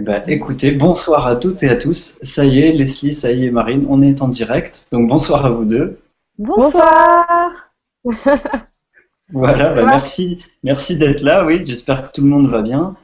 [0.00, 2.18] Eh ben, écoutez, bonsoir à toutes et à tous.
[2.22, 4.86] Ça y est, Leslie, ça y est, Marine, on est en direct.
[4.90, 5.98] Donc bonsoir à vous deux.
[6.38, 7.70] Bonsoir.
[9.30, 11.44] voilà, bah, merci, merci d'être là.
[11.44, 12.96] Oui, j'espère que tout le monde va bien.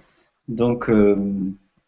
[0.48, 1.16] Donc, euh,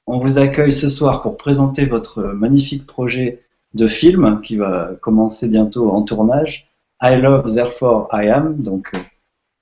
[0.06, 5.48] on vous accueille ce soir pour présenter votre magnifique projet de film qui va commencer
[5.48, 6.68] bientôt en tournage.
[7.00, 8.62] I love, therefore I am.
[8.62, 8.98] Donc, euh,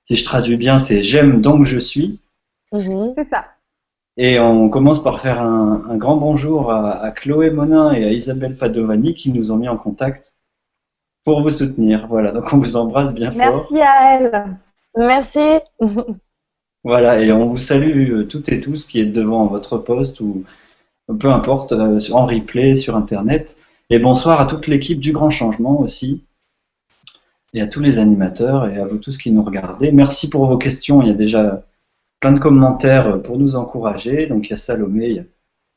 [0.03, 2.19] si je traduis bien, c'est j'aime donc je suis.
[2.73, 3.13] Mhm.
[3.15, 3.45] C'est ça.
[4.19, 9.13] Et on commence par faire un, grand bonjour à, Chloé Monin et à Isabelle Padovani
[9.13, 10.33] qui nous ont mis en contact
[11.23, 12.07] pour vous soutenir.
[12.07, 13.67] Voilà, donc on vous embrasse bien fort.
[13.69, 14.57] Merci à elles.
[14.97, 15.39] Merci.
[16.83, 20.43] voilà, et on vous salue euh, toutes et tous qui êtes devant votre poste ou
[21.19, 23.55] peu importe, euh, en replay, sur Internet.
[23.91, 26.23] Et bonsoir à toute l'équipe du Grand Changement aussi,
[27.53, 29.91] et à tous les animateurs et à vous tous qui nous regardez.
[29.91, 31.01] Merci pour vos questions.
[31.03, 31.63] Il y a déjà
[32.19, 34.27] plein de commentaires pour nous encourager.
[34.27, 35.23] Donc il y a Salomé,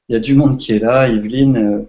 [0.08, 1.56] il y a, du monde qui est là, Yveline.
[1.56, 1.82] Euh,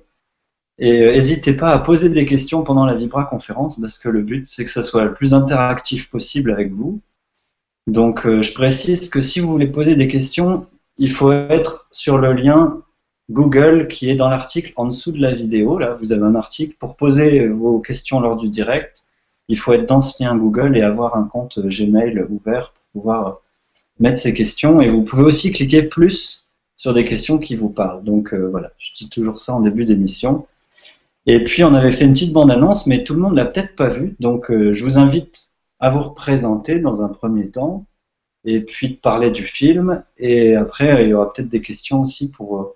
[0.77, 4.21] et euh, n'hésitez pas à poser des questions pendant la Vibra conférence parce que le
[4.21, 7.01] but c'est que ça soit le plus interactif possible avec vous.
[7.87, 12.17] Donc euh, je précise que si vous voulez poser des questions, il faut être sur
[12.17, 12.81] le lien
[13.29, 15.79] Google qui est dans l'article en dessous de la vidéo.
[15.79, 19.05] Là, vous avez un article pour poser vos questions lors du direct.
[19.47, 23.41] Il faut être dans ce lien Google et avoir un compte Gmail ouvert pour pouvoir
[24.01, 24.81] mettre ces questions.
[24.81, 26.41] Et vous pouvez aussi cliquer plus
[26.81, 28.03] sur des questions qui vous parlent.
[28.03, 30.47] Donc euh, voilà, je dis toujours ça en début d'émission.
[31.27, 33.89] Et puis on avait fait une petite bande-annonce, mais tout le monde l'a peut-être pas
[33.89, 34.15] vue.
[34.19, 37.85] Donc euh, je vous invite à vous représenter dans un premier temps,
[38.45, 40.03] et puis de parler du film.
[40.17, 42.75] Et après, il y aura peut-être des questions aussi pour, euh,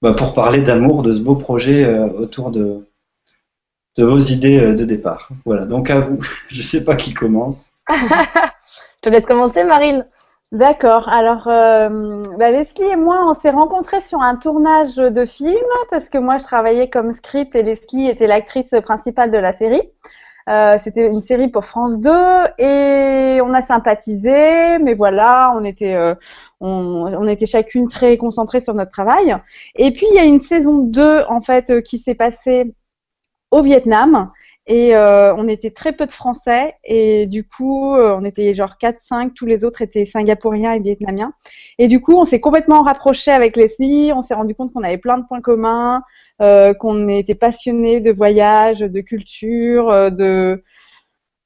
[0.00, 2.86] bah, pour parler d'amour, de ce beau projet autour de,
[3.98, 5.28] de vos idées de départ.
[5.44, 6.20] Voilà, donc à vous.
[6.48, 7.72] Je sais pas qui commence.
[7.90, 10.06] je te laisse commencer, Marine.
[10.54, 11.08] D'accord.
[11.08, 15.58] Alors, euh, bah, Leslie et moi, on s'est rencontrés sur un tournage de film
[15.90, 19.82] parce que moi, je travaillais comme script et Leslie était l'actrice principale de la série.
[20.48, 22.10] Euh, C'était une série pour France 2
[22.58, 26.14] et on a sympathisé, mais voilà, on était, euh,
[26.60, 29.36] on, était chacune très concentrées sur notre travail.
[29.74, 32.72] Et puis, il y a une saison 2 en fait qui s'est passée
[33.50, 34.30] au Vietnam
[34.66, 36.74] et euh, on était très peu de Français.
[36.84, 41.34] Et du coup, euh, on était genre 4-5, tous les autres étaient singapouriens et vietnamiens.
[41.78, 44.98] Et du coup, on s'est complètement rapproché avec Leslie, on s'est rendu compte qu'on avait
[44.98, 46.02] plein de points communs,
[46.40, 50.62] euh, qu'on était passionnés de voyage, de culture, de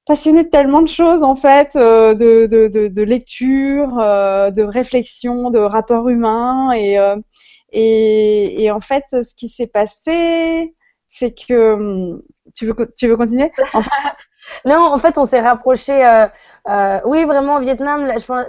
[0.07, 6.09] passionnés de tellement de choses en fait, de, de, de, lecture, de réflexion, de rapport
[6.09, 6.97] humain et,
[7.73, 10.73] et, et en fait, ce qui s'est passé,
[11.09, 12.23] c'est que hum,
[12.55, 13.53] tu veux, tu veux continuer?
[14.65, 16.05] Non, en fait, on s'est rapproché.
[16.07, 16.27] Euh,
[16.69, 18.45] euh, oui, vraiment au Vietnam, je pense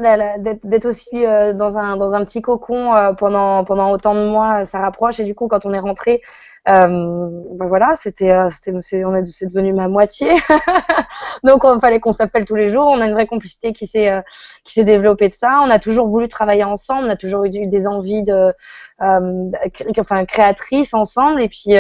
[0.63, 4.79] d'être aussi euh, dans un dans un petit cocon pendant pendant autant de mois, ça
[4.79, 5.19] rapproche.
[5.19, 6.21] Et du coup, quand on est rentré,
[6.65, 8.71] ben voilà, c'était c'était
[9.05, 10.35] on est c'est devenu ma moitié.
[11.43, 12.88] Donc, il fallait qu'on s'appelle tous les jours.
[12.88, 14.11] On a une vraie complicité qui s'est
[14.63, 15.61] qui s'est développée de ça.
[15.63, 17.07] On a toujours voulu travailler ensemble.
[17.07, 18.53] On a toujours eu des envies de
[18.99, 21.41] enfin créatrices ensemble.
[21.41, 21.75] Et puis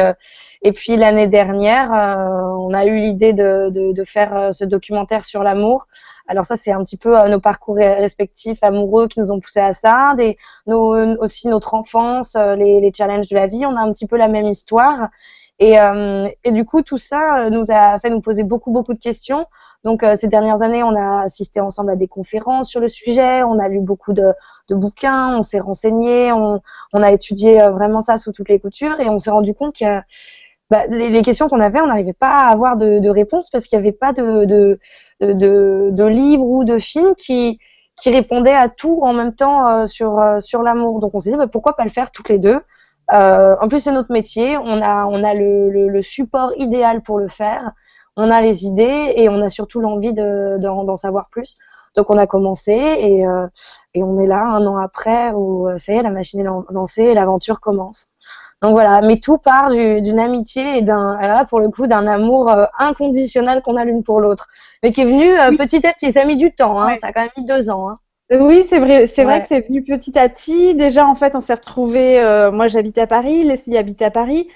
[0.61, 5.87] et puis l'année dernière, on a eu l'idée de, de, faire ce documentaire sur l'amour.
[6.29, 9.59] Alors ça, c'est un petit peu euh, nos parcours respectifs amoureux qui nous ont poussé
[9.59, 10.37] à ça, des,
[10.67, 13.65] aussi notre enfance, euh, les, challenges de la vie.
[13.65, 15.09] On a un petit peu la même histoire.
[15.57, 18.99] Et, euh, et, du coup, tout ça nous a fait nous poser beaucoup, beaucoup de
[18.99, 19.45] questions.
[19.83, 23.59] Donc, ces dernières années, on a assisté ensemble à des conférences sur le sujet, on
[23.59, 24.33] a lu beaucoup de,
[24.69, 26.61] de bouquins, on s'est renseigné, on,
[26.93, 29.99] on, a étudié vraiment ça sous toutes les coutures et on s'est rendu compte que
[30.69, 33.65] bah, les, les, questions qu'on avait, on n'arrivait pas à avoir de, de réponse parce
[33.65, 34.79] qu'il n'y avait pas de, de
[35.19, 37.59] de, de, livres ou de films qui,
[37.99, 40.99] qui répondaient à tout en même temps euh, sur, euh, sur l'amour.
[40.99, 42.59] Donc on s'est dit bah, pourquoi pas le faire toutes les deux?
[43.11, 47.17] Euh, en plus c'est notre métier, on a, on a le, le, support idéal pour
[47.17, 47.71] le faire,
[48.15, 51.57] on a les idées et on a surtout l'envie d'en de, savoir plus.
[51.95, 53.25] Donc on a commencé et,
[53.95, 57.01] et on est là un an après où ça y est, la machine est lancée
[57.01, 58.09] et l'aventure commence.
[58.61, 62.65] Donc voilà, mais tout part d'une amitié et d'un, pour le coup, d'un amour euh,
[62.77, 64.47] inconditionnel qu'on a l'une pour l'autre,
[64.83, 66.11] mais qui est venu euh, petit à petit.
[66.11, 67.89] Ça a mis du temps, hein, ça a quand même mis deux ans.
[67.89, 67.95] Hein.
[68.31, 70.75] Oui, c'est vrai, c'est vrai que c'est venu petit à petit.
[70.75, 72.19] Déjà, en fait, on s'est retrouvés.
[72.19, 74.47] Euh, moi, j'habite à Paris, Leslie habite à Paris.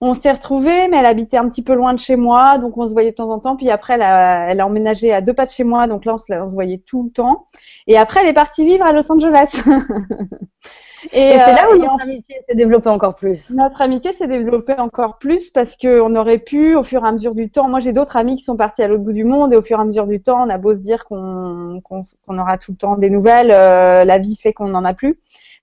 [0.00, 2.88] On s'est retrouvés, mais elle habitait un petit peu loin de chez moi, donc on
[2.88, 3.54] se voyait de temps en temps.
[3.56, 6.14] Puis après, elle a, elle a emménagé à deux pas de chez moi, donc là,
[6.14, 7.46] on se, on se voyait tout le temps.
[7.86, 9.62] Et après, elle est partie vivre à Los Angeles.
[11.10, 13.50] Et, c'est là où euh, notre amitié s'est développée encore plus.
[13.50, 17.34] Notre amitié s'est développée encore plus parce qu'on aurait pu, au fur et à mesure
[17.34, 19.56] du temps, moi j'ai d'autres amis qui sont partis à l'autre bout du monde et
[19.56, 21.82] au fur et à mesure du temps, on a beau se dire qu'on
[22.28, 25.18] aura tout le temps des nouvelles, euh, la vie fait qu'on n'en a plus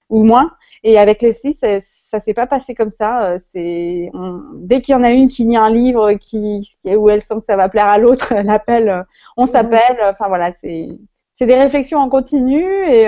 [0.09, 0.51] ou moins.
[0.83, 3.35] Et avec Leslie, ça, ça s'est pas passé comme ça.
[3.51, 4.11] C'est
[4.55, 7.45] dès qu'il y en a une qui lit un livre qui où elle sent que
[7.45, 9.05] ça va plaire à l'autre, elle appelle,
[9.37, 9.99] on s'appelle.
[10.01, 13.07] Enfin voilà, c'est des réflexions en continu et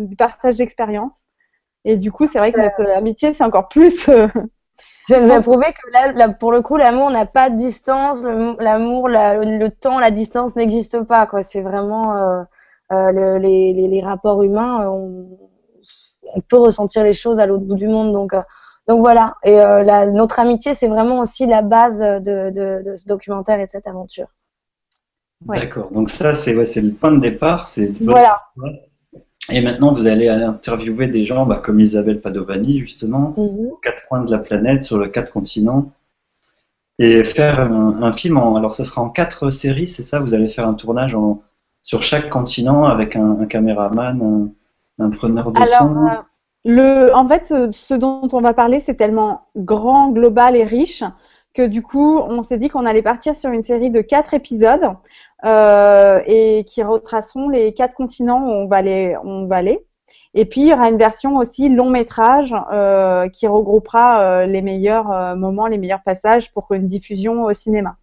[0.00, 1.22] du partage d'expérience.
[1.88, 4.10] Et du coup, c'est vrai que notre amitié, c'est encore plus
[5.08, 9.08] Ça nous a prouvé que là, pour le coup, l'amour n'a pas de distance, l'amour,
[9.08, 11.26] le temps, la distance n'existe pas.
[11.26, 11.40] Quoi.
[11.40, 12.42] C'est vraiment euh,
[12.92, 14.82] euh, les, les, les, rapports humains.
[14.82, 15.38] Euh, on,
[16.34, 18.12] on, peut ressentir les choses à l'autre bout du monde.
[18.12, 18.42] Donc, euh,
[18.86, 19.36] donc voilà.
[19.42, 23.60] Et euh, la, notre amitié, c'est vraiment aussi la base de, de, de, ce documentaire
[23.60, 24.28] et de cette aventure.
[25.46, 25.58] Ouais.
[25.58, 25.90] D'accord.
[25.90, 27.66] Donc ça, c'est ouais, le point de départ.
[27.66, 28.42] C'est voilà.
[29.50, 33.68] Et maintenant, vous allez interviewer des gens bah, comme Isabelle Padovani, justement, mm-hmm.
[33.70, 35.90] aux quatre coins de la planète, sur les quatre continents,
[36.98, 38.36] et faire un, un, film.
[38.36, 40.18] En, alors, ça sera en quatre séries, c'est ça?
[40.20, 41.42] Vous allez faire un tournage en,
[41.82, 44.52] sur chaque continent avec un, un caméraman,
[44.98, 46.06] un, un, preneur de alors, son?
[46.06, 46.22] euh,
[46.64, 51.04] le, En fait, ce dont on va parler, c'est tellement grand, global et riche
[51.54, 54.92] que du coup, on s'est dit qu'on allait partir sur une série de quatre épisodes
[55.44, 59.16] euh, et qui retraceront les quatre continents où on va aller.
[59.24, 59.84] On va aller.
[60.34, 64.62] Et puis, il y aura une version aussi long métrage euh, qui regroupera euh, les
[64.62, 67.96] meilleurs euh, moments, les meilleurs passages pour une diffusion au cinéma.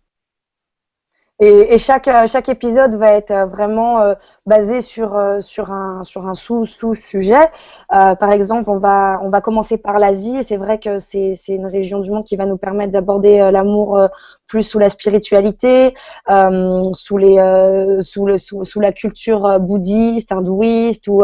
[1.41, 4.13] Et, et, chaque, euh, chaque épisode va être euh, vraiment euh,
[4.45, 7.51] basé sur, sur un, sur un sous-sous-sujet.
[7.93, 10.43] Euh, par exemple, on va, on va commencer par l'Asie.
[10.43, 13.99] C'est vrai que c'est une région du monde qui va nous permettre d'aborder l'amour
[14.47, 15.93] plus sous la spiritualité,
[16.27, 21.23] sous, les, sous, le, sous, sous, la culture bouddhiste, hindouiste, ou,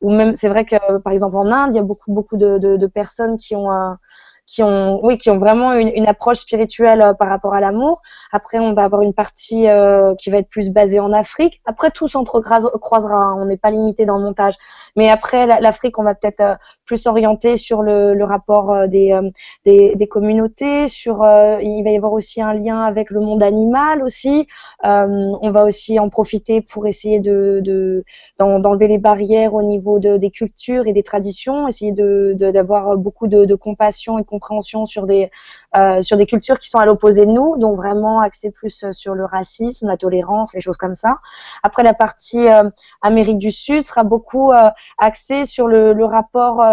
[0.00, 2.58] ou même, c'est vrai que par exemple en Inde, il y a beaucoup, beaucoup de,
[2.58, 3.98] de, de personnes qui ont un
[4.46, 8.02] qui ont, oui, qui ont vraiment une, approche spirituelle euh, par rapport à l'amour.
[8.32, 11.60] Après, on va avoir une partie euh, qui va être plus basée en Afrique.
[11.64, 13.14] Après, tout s'entrecroisera.
[13.14, 13.36] Hein.
[13.38, 14.54] On n'est pas limité dans le montage.
[14.96, 16.54] Mais après, l'Afrique, on va peut-être euh,
[16.84, 19.18] plus orienter sur le, rapport des,
[19.64, 20.86] des, communautés.
[20.86, 24.46] Sur, il va y avoir aussi un lien avec le monde animal aussi.
[24.82, 28.04] on va aussi en profiter pour essayer de, de
[28.38, 31.66] d'enlever les barrières au niveau de, des cultures et des traditions.
[31.66, 35.30] Essayer de d'avoir beaucoup de, de compassion compréhension sur des,
[35.76, 38.92] euh, sur des cultures qui sont à l'opposé de nous, donc vraiment axé plus euh,
[38.92, 41.18] sur le racisme, la tolérance, les choses comme ça.
[41.62, 42.68] Après, la partie euh,
[43.02, 44.52] Amérique du Sud sera beaucoup
[44.98, 46.64] axée sur le, rapport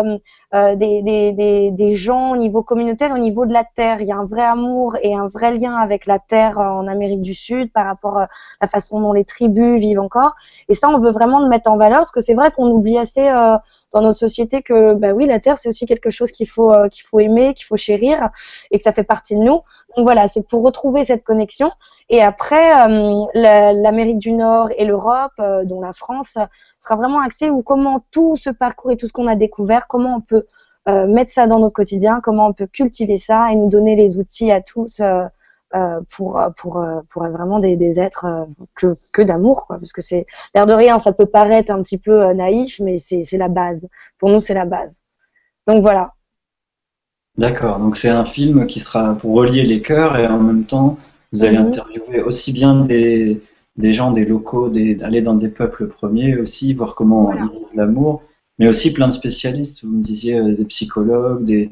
[0.54, 4.02] des, des, des, des, gens au niveau communautaire, au niveau de la terre.
[4.02, 7.22] Il y a un vrai amour et un vrai lien avec la terre en Amérique
[7.22, 8.28] du Sud par rapport à
[8.62, 10.34] la façon dont les tribus vivent encore.
[10.68, 12.98] Et ça, on veut vraiment le mettre en valeur parce que c'est vrai qu'on oublie
[12.98, 13.28] assez
[13.94, 16.88] dans notre société que bah oui la terre c'est aussi quelque chose qu'il faut euh,
[16.90, 18.30] qu'il faut aimer qu'il faut chérir
[18.72, 19.62] et que ça fait partie de nous.
[19.96, 21.72] Donc voilà c'est pour retrouver cette connexion.
[22.10, 26.38] Et après euh, l'Amérique du Nord et l'Europe euh, dont la France
[26.80, 30.18] sera vraiment axée où comment tout ce parcours et tout ce qu'on a découvert comment
[30.18, 30.46] on peut
[30.88, 34.18] euh, mettre ça dans notre quotidien comment on peut cultiver ça et nous donner les
[34.18, 35.02] outils à tous
[36.16, 38.46] pour pour pour être vraiment des, des êtres euh,
[38.76, 39.78] que que d'amour quoi.
[39.78, 40.26] Parce que c'est
[40.56, 43.50] l'air de rien ça peut paraître un petit peu euh, naïf mais c'est c'est la
[43.50, 43.88] base.
[44.18, 45.02] Pour nous c'est la base.
[45.68, 46.14] Donc voilà.
[47.38, 47.80] D'accord.
[47.80, 50.98] Donc c'est un film qui sera pour relier les cœurs et en même temps
[51.32, 51.68] vous allez -hmm.
[51.68, 53.42] interviewer aussi bien des
[53.78, 57.42] des gens des locaux des aller dans des peuples premiers aussi voir comment voilà.
[57.46, 58.24] ils vivent l'amour
[58.58, 59.78] mais aussi plein de spécialistes.
[59.84, 61.64] Vous me disiez des psychologues des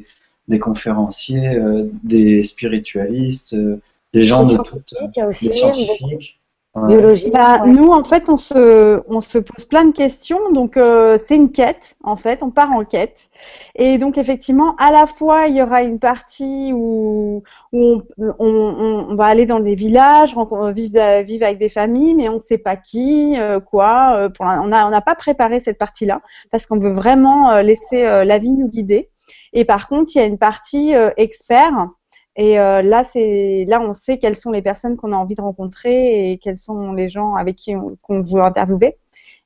[0.47, 3.81] des conférenciers, euh, des spiritualistes, euh,
[4.13, 4.93] des gens des de toutes,
[5.27, 6.39] aussi, des scientifiques.
[6.85, 7.31] Biologie.
[7.31, 7.71] Bah, ouais.
[7.71, 10.51] Nous, en fait, on se, on se pose plein de questions.
[10.51, 12.43] Donc, euh, c'est une quête, en fait.
[12.43, 13.29] On part en quête.
[13.75, 19.05] Et donc, effectivement, à la fois, il y aura une partie où, où on, on,
[19.09, 20.35] on, va aller dans des villages,
[20.75, 24.15] vivre, vivre avec des familles, mais on ne sait pas qui, euh, quoi.
[24.17, 27.61] Euh, pour, on n'a on a pas préparé cette partie-là parce qu'on veut vraiment euh,
[27.61, 29.09] laisser euh, la vie nous guider.
[29.53, 31.89] Et par contre, il y a une partie expert
[32.37, 35.41] et euh, là, c'est là, on sait quelles sont les personnes qu'on a envie de
[35.41, 38.97] rencontrer et quels sont les gens avec qui on, veut interviewer.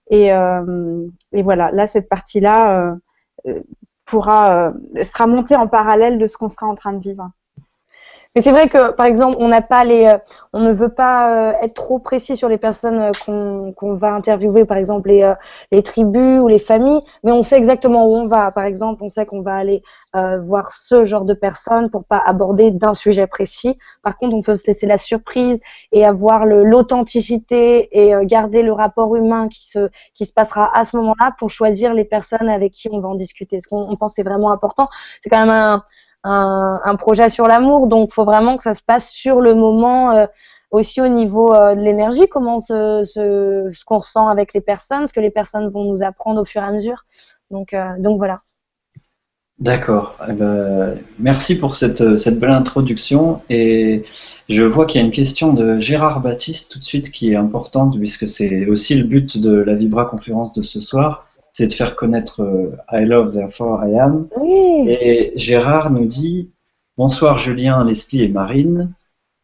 [0.10, 2.98] Et, euh, et, voilà, là, cette partie-là
[3.48, 3.60] euh,
[4.06, 4.74] pourra
[5.06, 7.32] sera montée en parallèle de ce qu'on sera en train de vivre.
[8.36, 10.18] Mais c'est vrai que, par exemple, on n'a pas les, euh,
[10.54, 14.14] on ne veut pas euh, être trop précis sur les personnes euh, qu'on qu'on va
[14.14, 15.34] interviewer, par exemple les,
[15.74, 18.52] les tribus ou les familles, mais on sait exactement où on va.
[18.52, 19.82] Par exemple, on sait qu'on va aller
[20.16, 23.78] euh, voir ce genre de personnes pour pas aborder d'un sujet précis.
[24.02, 25.60] Par contre, on peut se laisser la surprise
[25.92, 30.96] et avoir l'authenticité et garder le rapport humain qui se qui se passera à ce
[30.98, 33.60] moment-là pour choisir les personnes avec qui on va en discuter.
[33.60, 34.88] Ce qu'on pense c'est vraiment important?
[35.20, 35.84] C'est quand même un
[36.24, 40.12] un, projet sur l'amour, donc il faut vraiment que ça se passe sur le moment.
[40.12, 40.26] Euh,
[40.72, 45.20] aussi au niveau euh, de l'énergie, comment ce qu'on ressent avec les personnes, ce que
[45.20, 47.06] les personnes vont nous apprendre au fur et à mesure.
[47.52, 48.42] Donc, euh, voilà.
[49.60, 50.16] D'accord.
[50.28, 53.42] Eh ben, merci pour cette, cette belle introduction.
[53.50, 54.04] Et
[54.50, 57.36] je vois qu'il y a une question de Gérard Baptiste tout de suite qui est
[57.36, 61.74] importante, puisque c'est aussi le but de la Vibra conférence de ce soir, c'est de
[61.74, 64.28] faire connaître euh, I Love Therefore I Am.
[64.38, 64.86] Oui.
[64.90, 66.50] Et Gérard nous dit
[66.98, 68.92] Bonsoir Julien, Leslie et Marine.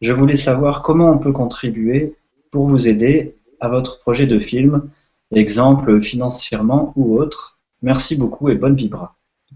[0.00, 2.14] Je voulais savoir comment on peut contribuer
[2.50, 4.88] pour vous aider à votre projet de film,
[5.34, 7.58] exemple financièrement ou autre.
[7.82, 9.14] Merci beaucoup et bonne vibra.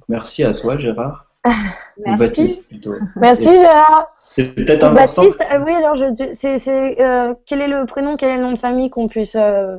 [0.09, 1.27] Merci à toi, Gérard.
[1.45, 1.63] Merci.
[1.99, 2.95] Ou Baptiste plutôt.
[3.17, 4.07] Merci Gérard.
[4.31, 5.23] C'est peut-être important.
[5.23, 8.43] Baptiste, euh, oui, alors je, c'est, c'est, euh, quel est le prénom, quel est le
[8.43, 9.37] nom de famille qu'on puisse.
[9.37, 9.77] euh,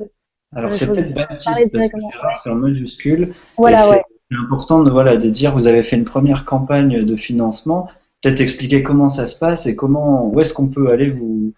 [0.56, 1.98] Alors c'est peut-être Baptiste parce que.
[2.12, 3.34] Gérard c'est en majuscule.
[3.58, 4.02] Voilà, ouais.
[4.32, 7.90] c'est important de, voilà, de dire vous avez fait une première campagne de financement.
[8.22, 11.54] Peut-être expliquer comment ça se passe et comment où est-ce qu'on peut aller vous,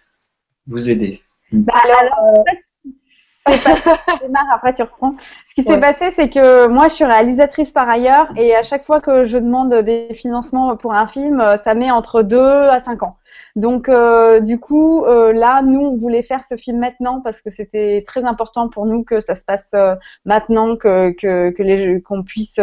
[0.68, 1.22] vous aider.
[1.52, 2.44] Bah, alors,
[4.22, 5.16] démarre, après tu reprends.
[5.48, 5.80] Ce qui s'est Ouais.
[5.80, 9.38] passé, c'est que moi, je suis réalisatrice par ailleurs, et à chaque fois que je
[9.38, 13.18] demande des financements pour un film, euh, ça met entre 2 à 5 ans.
[13.56, 17.50] Donc, euh, du coup, euh, là, nous, on voulait faire ce film maintenant parce que
[17.50, 22.24] c'était très important pour nous que ça se passe euh, maintenant, que que, que qu'on
[22.24, 22.60] puisse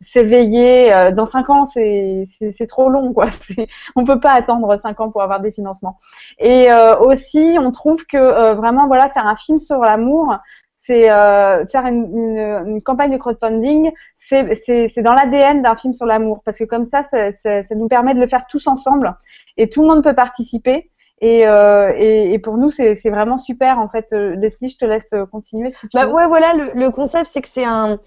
[0.00, 0.90] s'éveiller.
[1.14, 2.26] Dans 5 ans, c'est
[2.68, 3.26] trop long, quoi.
[3.96, 5.96] On peut pas attendre 5 ans pour avoir des financements.
[6.38, 6.68] Et
[7.00, 10.23] aussi, on trouve que vraiment, voilà, faire un film sur l'amour,
[10.74, 16.06] c'est euh, faire une, une, une campagne de crowdfunding, c'est dans l'ADN d'un film sur
[16.06, 19.14] l'amour, parce que comme ça, ça, ça, ça nous permet de le faire tous ensemble,
[19.56, 20.90] et tout le monde peut participer.
[21.20, 23.78] Et, euh, et, et pour nous, c'est vraiment super.
[23.78, 26.12] En fait, Euh, Leslie, je te laisse continuer si tu Bah veux.
[26.12, 27.98] ouais, voilà, le, le concept, c'est que c'est un.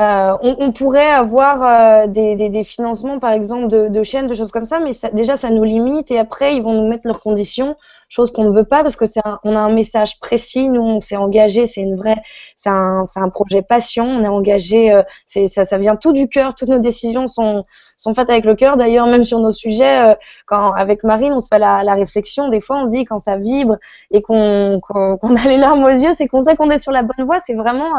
[0.00, 4.80] Euh, on, pourrait avoir euh, des, financements, par exemple, de, chaînes, de choses comme ça,
[4.80, 7.76] mais déjà, ça nous limite et après, ils vont nous mettre leurs conditions,
[8.08, 10.70] chose qu'on ne veut pas parce que c'est on a un message précis.
[10.70, 12.22] Nous, on s'est engagé, c'est une vraie,
[12.56, 13.04] c'est un,
[13.34, 14.06] projet passion.
[14.06, 16.54] On est engagé, euh, c'est ça, vient tout du cœur.
[16.54, 17.64] Toutes nos décisions sont
[17.96, 18.76] sont faites avec le cœur.
[18.76, 20.16] D'ailleurs, même sur nos sujets,
[20.46, 22.48] quand avec Marine, on se fait la, la réflexion.
[22.48, 23.76] Des fois, on se dit quand ça vibre
[24.10, 27.26] et qu'on a les larmes aux yeux, c'est qu'on sait qu'on est sur la bonne
[27.26, 27.38] voie.
[27.40, 27.90] C'est vraiment,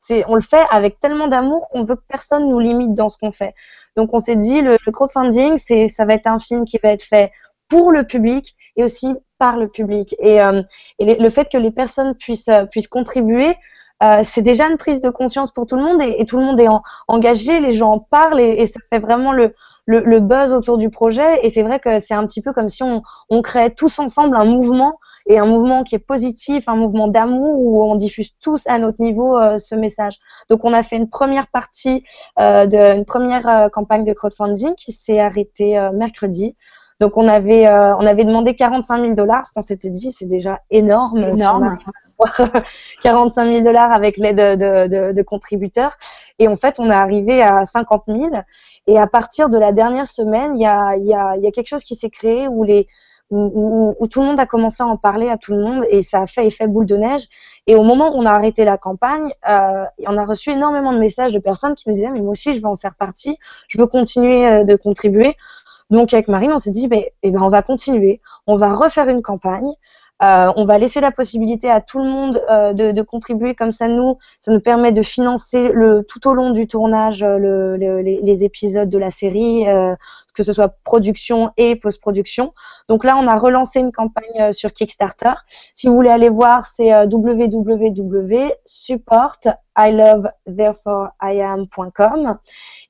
[0.00, 3.18] c'est, on le fait avec tellement d'amour qu'on veut que personne nous limite dans ce
[3.18, 3.54] qu'on fait.
[3.96, 7.02] Donc, on s'est dit, le, crowdfunding, c'est, ça va être un film qui va être
[7.04, 7.30] fait
[7.68, 10.16] pour le public et aussi par le public.
[10.18, 10.62] Et, euh,
[10.98, 13.54] le fait que les personnes puissent euh, contribuer.
[14.02, 16.58] euh, c'est déjà une prise de conscience pour tout le monde et, tout le monde
[16.58, 20.88] est en- engagé, les gens en parlent et, ça fait vraiment le buzz autour du
[20.88, 21.40] projet.
[21.44, 24.36] Et c'est vrai que c'est un petit peu comme si on, on créait tous ensemble
[24.36, 24.98] un mouvement
[25.30, 29.00] et un mouvement qui est positif, un mouvement d'amour où on diffuse tous à notre
[29.00, 30.18] niveau euh, ce message.
[30.48, 32.02] Donc on a fait une première partie,
[32.40, 36.56] euh, de, une première euh, campagne de crowdfunding qui s'est arrêtée euh, mercredi.
[36.98, 40.60] Donc on avait on avait demandé 45 000 dollars, ce qu'on s'était dit c'est déjà
[40.68, 41.22] énorme.
[41.22, 41.62] Énorme.
[41.62, 41.78] arrive
[42.20, 42.62] à avoir
[43.02, 45.96] 45 000 dollars avec l'aide de, de, de contributeurs.
[46.38, 48.20] Et en fait on est arrivé à 50 000.
[48.86, 51.50] Et à partir de la dernière semaine, il y a, y a, il y a
[51.52, 52.86] quelque chose qui s'est créé où les
[53.30, 56.22] où, tout le monde a commencé à en parler à tout le monde et ça
[56.22, 57.26] a fait effet boule de neige.
[57.66, 60.98] Et au moment où on a arrêté la campagne, euh, on a reçu énormément de
[60.98, 63.78] messages de personnes qui nous disaient mais moi aussi je veux en faire partie, je
[63.78, 65.36] veux continuer euh, de contribuer.
[65.90, 69.08] Donc avec Marine, on s'est dit ben, eh ben on va continuer, on va refaire
[69.08, 69.70] une campagne.
[70.22, 73.70] Euh, on va laisser la possibilité à tout le monde euh, de, de contribuer comme
[73.70, 73.88] ça.
[73.88, 78.00] Nous, ça nous permet de financer le tout au long du tournage euh, le, le-
[78.00, 79.94] les, épisodes de la série, euh,
[80.34, 82.52] que ce soit production et post-production.
[82.88, 85.32] Donc là, on a relancé une campagne euh, sur Kickstarter.
[85.74, 86.92] Si vous voulez aller voir, c'est
[89.78, 92.38] euh, www.support.ilovetherefore.iam.com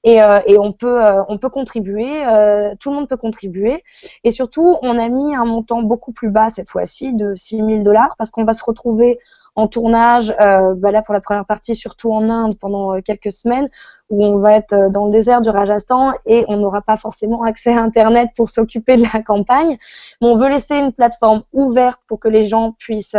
[0.05, 3.83] et, euh, et on peut euh, on peut contribuer, euh, tout le monde peut contribuer.
[4.25, 7.83] Et surtout on a mis un montant beaucoup plus bas cette fois-ci de 6 000
[7.83, 9.19] dollars parce qu'on va se retrouver
[9.57, 13.33] en tournage, euh, bah là pour la première partie surtout en Inde pendant euh, quelques
[13.33, 13.69] semaines
[14.09, 17.43] où on va être euh, dans le désert du Rajasthan et on n'aura pas forcément
[17.43, 19.77] accès à Internet pour s'occuper de la campagne.
[20.21, 23.17] Mais on veut laisser une plateforme ouverte pour que les gens puissent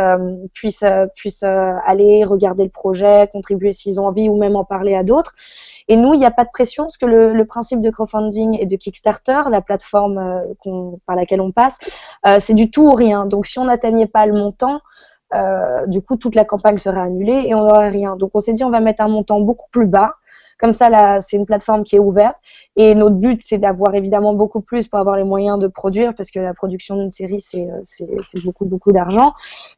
[0.54, 0.86] puissent
[1.16, 5.34] puissent aller regarder le projet, contribuer s'ils ont envie ou même en parler à d'autres.
[5.88, 8.66] Et nous, il n'y a pas de pression parce que le, principe de crowdfunding et
[8.66, 10.44] de Kickstarter, la plateforme
[11.06, 11.80] par laquelle on passe,
[12.40, 13.26] c'est du tout ou rien.
[13.26, 14.80] Donc si on n'atteignait pas le montant,
[15.34, 18.16] euh, du coup, toute la campagne serait annulée et on n'aurait rien.
[18.16, 20.16] Donc, on s'est dit, on va mettre un montant beaucoup plus bas.
[20.60, 22.36] Comme ça, là, c'est une plateforme qui est ouverte.
[22.84, 26.32] Et notre but, c'est d'avoir évidemment beaucoup plus pour avoir les moyens de produire, parce
[26.32, 29.34] que la production d'une série, c'est euh, beaucoup, beaucoup d'argent.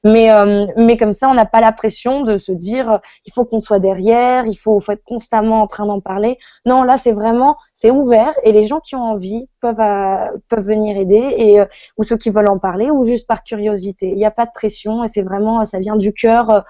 [0.05, 3.43] Mais, euh, mais comme ça, on n'a pas la pression de se dire, il faut
[3.43, 6.37] qu'on soit derrière, il faut, être constamment en train d'en parler.
[6.65, 10.95] Non, là, c'est vraiment, c'est ouvert et les gens qui ont envie peuvent, euh, venir
[10.95, 11.65] aider
[11.97, 14.07] ou ceux qui veulent en parler ou juste par curiosité.
[14.07, 16.63] Il n'y a pas de pression et c'est vraiment, ça vient du cœur.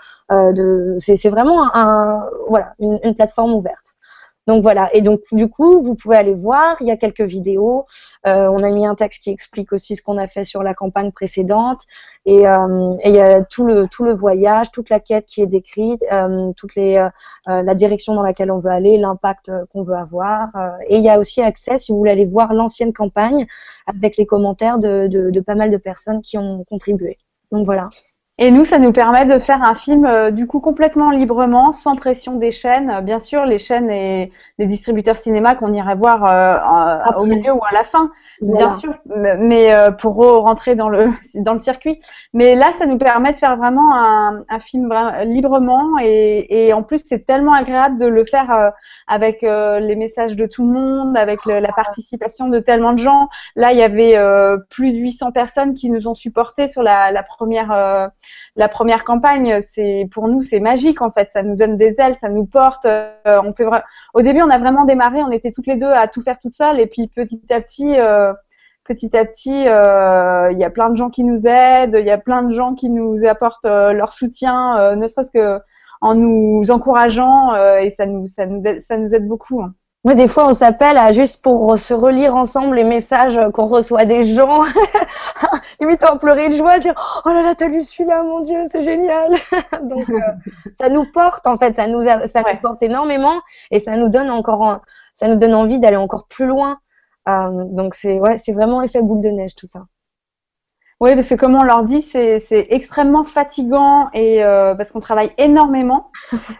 [0.98, 1.70] c'est vraiment
[2.80, 3.94] une plateforme ouverte.
[4.48, 4.94] Donc voilà.
[4.94, 6.76] Et donc du coup, vous pouvez aller voir.
[6.82, 7.86] Il y a quelques vidéos.
[8.28, 10.74] Euh, on a mis un texte qui explique aussi ce qu'on a fait sur la
[10.74, 11.80] campagne précédente.
[12.26, 15.42] Et, euh, et il y a tout le tout le voyage, toute la quête qui
[15.42, 17.10] est décrite, euh, toutes les euh,
[17.46, 20.50] la direction dans laquelle on veut aller, l'impact qu'on veut avoir.
[20.88, 23.46] et il y a aussi accès, si vous voulez aller voir l'ancienne campagne,
[23.88, 27.18] avec les commentaires de pas mal de personnes qui ont contribué.
[27.52, 27.90] Donc voilà.
[28.40, 31.96] Et nous, ça nous permet de faire un film euh, du coup complètement librement, sans
[31.96, 33.02] pression des chaînes.
[33.02, 37.64] Bien sûr, les chaînes et les distributeurs cinéma qu'on irait voir euh, au milieu ou
[37.64, 38.12] à la fin,
[38.42, 42.00] bien sûr, mais euh, pour rentrer dans le dans le circuit.
[42.34, 44.92] Mais là, ça nous permet de faire vraiment un, un film
[45.26, 48.70] librement et, et en plus, c'est tellement agréable de le faire euh,
[49.08, 53.28] avec les messages de tout le monde, avec la participation de tellement de gens.
[53.56, 54.18] Là, il y avait
[54.70, 58.12] plus de 800 personnes qui nous ont supportés sur la, la première
[58.56, 62.16] la première campagne, c'est pour nous c'est magique en fait, ça nous donne des ailes,
[62.16, 62.86] ça nous porte.
[62.86, 63.66] Euh, on fait
[64.14, 66.54] Au début, on a vraiment démarré, on était toutes les deux à tout faire toute
[66.54, 68.34] seule, et puis petit à petit, euh,
[68.84, 72.12] petit à petit, euh, il y a plein de gens qui nous aident, il y
[72.12, 75.60] a plein de gens qui nous apportent leur soutien, ne serait-ce que
[76.02, 79.62] en nous encourageant, et ça nous, ça nous, ça nous aide beaucoup.
[79.62, 79.74] Hein.
[80.06, 84.24] Oui, des fois, on s'appelle juste pour se relire ensemble les messages qu'on reçoit des
[84.24, 84.62] gens.
[85.80, 88.82] Limite, on pleurer de joie, dire Oh là là, t'as lu celui-là, mon Dieu, c'est
[88.82, 89.32] génial.
[89.84, 90.20] Donc, euh,
[90.78, 93.42] ça nous porte, en fait, ça nous, ça nous porte énormément
[93.72, 94.82] et ça nous donne encore,
[95.14, 96.80] ça nous donne envie d'aller encore plus loin.
[97.30, 99.86] Euh, donc, c'est ouais, c'est vraiment effet boule de neige, tout ça.
[101.04, 105.32] Oui, parce que comme on leur dit, c'est extrêmement fatigant et euh, parce qu'on travaille
[105.38, 106.12] énormément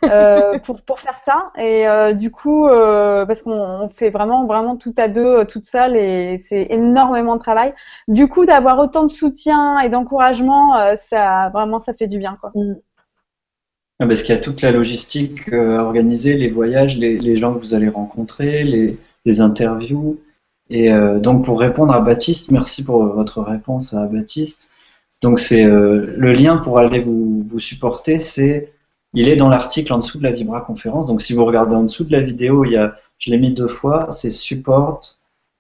[0.04, 1.54] euh, pour, pour faire ça.
[1.58, 6.38] Et euh, du coup, parce qu'on fait vraiment vraiment tout à deux, toute seule, et
[6.40, 7.74] c'est énormément de travail.
[8.10, 12.52] Du coup, d'avoir autant de soutien et d'encouragement, ça vraiment ça fait du bien, quoi.
[12.54, 12.74] Mm.
[14.02, 17.54] Ah, parce qu'il y a toute la logistique à organiser, les voyages, les, les, gens
[17.54, 20.20] que vous allez rencontrer, les, les interviews.
[20.76, 24.72] Et euh, donc pour répondre à Baptiste, merci pour votre réponse à Baptiste.
[25.22, 28.74] Donc c'est euh, le lien pour aller vous, vous supporter, c'est
[29.14, 31.06] il est dans l'article en dessous de la Vibra conférence.
[31.06, 33.54] Donc si vous regardez en dessous de la vidéo, il y a, je l'ai mis
[33.54, 35.02] deux fois, c'est support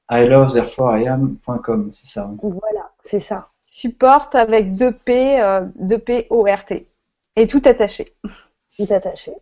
[0.10, 2.32] I love therefore I am.com, c'est ça.
[2.42, 3.50] Voilà, c'est ça.
[3.62, 6.88] Support avec deux P, euh, deux P O R T
[7.36, 8.14] et tout attaché.
[8.76, 9.34] Tout attaché.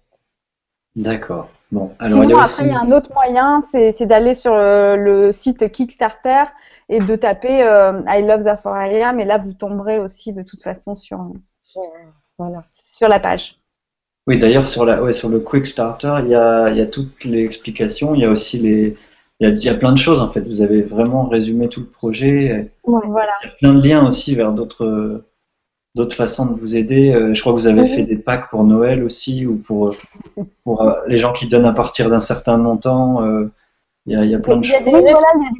[0.95, 1.49] D'accord.
[1.71, 4.53] Bon, alors il y a après, il y a un autre moyen, c'est d'aller sur
[4.53, 6.43] le, site Kickstarter
[6.89, 10.97] et de taper euh, I love Zafaria, mais là vous tomberez aussi de toute façon
[10.97, 11.31] sur,
[12.37, 13.57] voilà, sur la page.
[14.27, 17.23] Oui, d'ailleurs sur la ouais, sur le Quickstarter, il y a, il y a toutes
[17.23, 18.97] les explications, il y a aussi les
[19.39, 20.41] il y, a, il y a plein de choses en fait.
[20.41, 22.71] Vous avez vraiment résumé tout le projet.
[22.83, 23.31] voilà.
[23.43, 25.23] Il y a plein de liens aussi vers d'autres
[25.95, 27.13] d'autres façons de vous aider.
[27.13, 30.43] Euh, je crois que vous avez fait des packs pour Noël aussi, ou pour, euh,
[30.63, 33.21] pour euh, les gens qui donnent à partir d'un certain montant.
[34.07, 34.79] Il y, a, y, a, plein de choses.
[34.83, 35.13] il y a des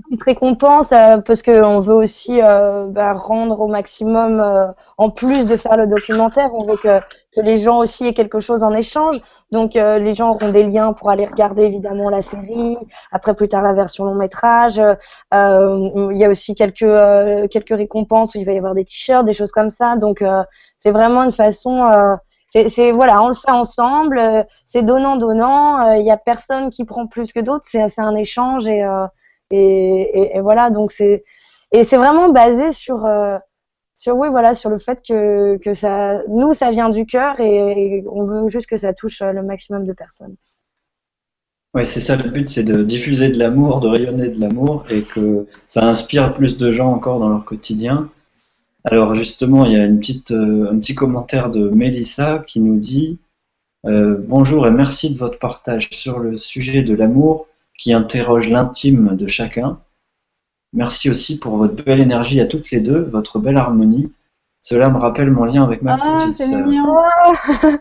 [0.04, 5.86] petites récompenses parce qu'on veut aussi bah, rendre au maximum, en plus de faire le
[5.86, 7.00] documentaire, on veut que
[7.34, 9.22] que les gens aussi aient quelque chose en échange.
[9.52, 12.78] Donc euh, les gens auront des liens pour aller regarder évidemment la série,
[13.12, 14.80] après plus tard la version long métrage.
[14.80, 18.86] Euh, il y a aussi quelques euh, quelques récompenses où il va y avoir des
[18.86, 19.96] t-shirts, des choses comme ça.
[19.96, 20.24] Donc
[20.78, 21.86] c'est vraiment une façon
[22.48, 25.94] c'est voilà, on le fait ensemble, c'est donnant donnant.
[25.94, 28.86] Il y a personne qui prend plus que d'autres, c'est un échange et,
[29.52, 31.24] et, et voilà donc c'est
[31.72, 33.08] et c'est vraiment basé sur
[34.02, 38.04] sur oui voilà sur le fait que, que ça nous ça vient du cœur et,
[38.12, 40.36] on veut juste que ça touche euh, le maximum de personnes.
[41.76, 45.04] Oui, c'est ça le but, c'est de diffuser de l'amour, de rayonner de l'amour et
[45.04, 48.10] que ça inspire plus de gens encore dans leur quotidien.
[48.84, 52.80] Alors justement, il y a une petite, euh, un petit commentaire de Mélissa qui nous
[52.80, 53.20] dit
[53.86, 59.16] euh, Bonjour et merci de votre partage sur le sujet de l'amour qui interroge l'intime
[59.16, 59.80] de chacun.
[60.74, 64.12] Merci aussi pour votre belle énergie à toutes les deux, votre belle harmonie.
[64.62, 67.80] Cela me rappelle mon lien avec ma ah, petite sœur.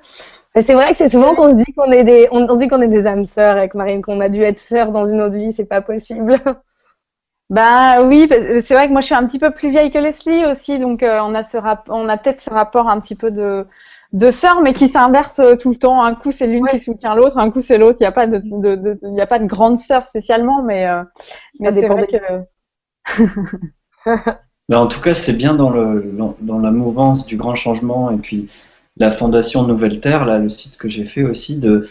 [0.61, 2.89] c'est vrai que c'est souvent qu'on se dit qu'on est des, on, dit qu'on est
[2.89, 5.67] des âmes sœurs avec Marine, qu'on a dû être sœurs dans une autre vie, c'est
[5.67, 6.39] pas possible.
[7.51, 10.47] Bah oui, c'est vrai que moi je suis un petit peu plus vieille que Leslie
[10.47, 13.67] aussi, donc euh, on a ce on a peut-être ce rapport un petit peu de
[14.13, 16.01] de sœurs, mais qui s'inverse euh, tout le temps.
[16.05, 17.97] Un coup c'est l'une qui soutient l'autre, un coup c'est l'autre.
[17.99, 21.03] Il n'y a pas de, de, il a pas de grande sœur spécialement, mais euh,
[21.59, 22.17] mais c'est vrai que
[24.73, 28.49] En tout cas, c'est bien dans, le, dans la mouvance du grand changement et puis
[29.01, 31.89] la fondation Nouvelle Terre, le site que j'ai fait aussi, de,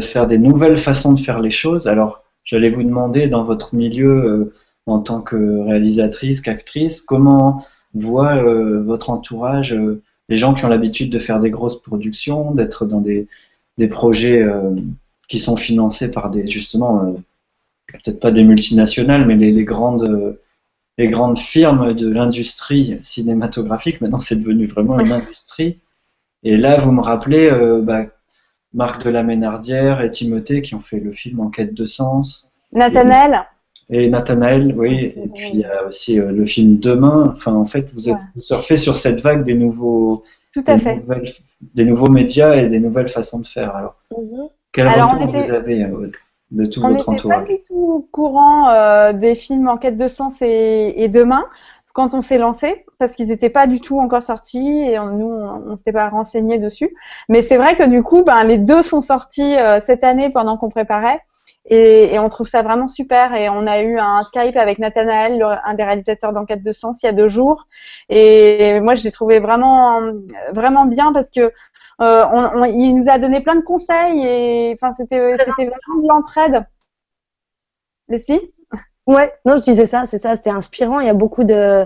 [0.00, 1.88] faire des nouvelles façons de faire les choses.
[1.88, 4.54] Alors, j'allais vous demander dans votre milieu, euh,
[4.86, 10.68] en tant que réalisatrice, qu'actrice, comment voit euh, votre entourage euh, les gens qui ont
[10.68, 13.26] l'habitude de faire des grosses productions, d'être dans des,
[13.90, 14.46] projets
[15.28, 17.16] qui sont financés par des, justement,
[17.88, 20.38] peut-être pas des multinationales, mais les, grandes,
[20.98, 24.00] les grandes firmes de l'industrie cinématographique.
[24.00, 25.80] Maintenant, c'est devenu vraiment une industrie.
[26.42, 27.50] Et là, vous me rappelez
[27.82, 28.06] bah,
[28.74, 32.50] Marc de la Ménardière et Timothée qui ont fait le film En quête de sens.
[32.72, 33.46] Nathanaël
[33.90, 35.12] et Nathanaël, oui.
[35.16, 37.32] Et puis il y a aussi euh, le film Demain.
[37.34, 40.80] Enfin, en fait, vous, êtes, vous surfez sur cette vague des nouveaux, Tout à des,
[40.80, 41.02] fait.
[41.74, 43.76] des nouveaux médias et des nouvelles façons de faire.
[43.76, 44.48] Alors, mhm.
[44.72, 46.10] quel retour vous avez euh,
[46.52, 49.76] de tout votre entourage On n'était pas du tout au courant euh, des films En
[49.76, 51.44] quête de sens et, et Demain
[51.94, 55.58] quand on s'est lancé, parce qu'ils n'étaient pas du tout encore sortis et nous, on,
[55.58, 56.94] ne s'était pas renseigné dessus.
[57.28, 60.70] Mais c'est vrai que du coup, ben, les deux sont sortis cette année pendant qu'on
[60.70, 61.20] préparait.
[61.66, 63.34] Et, et, on trouve ça vraiment super.
[63.34, 67.06] Et on a eu un Skype avec Nathanaël, un des réalisateurs d'Enquête de Sens, il
[67.06, 67.66] y a deux jours.
[68.08, 70.00] Et moi, je l'ai trouvé vraiment,
[70.52, 71.52] vraiment bien parce que
[72.02, 76.08] euh, on, il nous a donné plein de conseils et enfin, c'était, c'était vraiment de
[76.08, 76.66] l'entraide.
[78.08, 78.40] Leslie?
[79.06, 81.00] Ouais, non, je disais ça, c'est ça, c'était inspirant.
[81.00, 81.84] Il y a beaucoup de,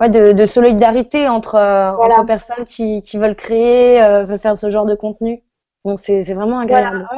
[0.00, 4.70] ouais, de, de, solidarité entre, entre personnes qui, qui veulent créer, euh, veulent faire ce
[4.70, 5.42] genre de contenu.
[5.84, 7.08] Donc c'est vraiment agréable.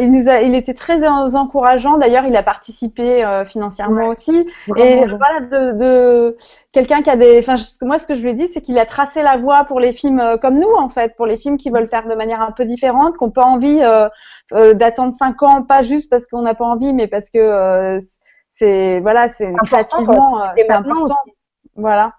[0.00, 1.98] il nous a, il était très encourageant.
[1.98, 4.48] D'ailleurs, il a participé euh, financièrement aussi.
[4.76, 6.36] Et voilà, de, de
[6.72, 7.38] quelqu'un qui a des.
[7.38, 9.80] Enfin, moi, ce que je lui ai dit, c'est qu'il a tracé la voie pour
[9.80, 12.40] les films euh, comme nous, en fait, pour les films qui veulent faire de manière
[12.40, 16.42] un peu différente, qui n'ont pas envie euh, d'attendre cinq ans, pas juste parce qu'on
[16.42, 18.00] n'a pas envie, mais parce que
[18.50, 21.14] c'est voilà, c'est créativement, c'est important.
[21.74, 22.14] Voilà.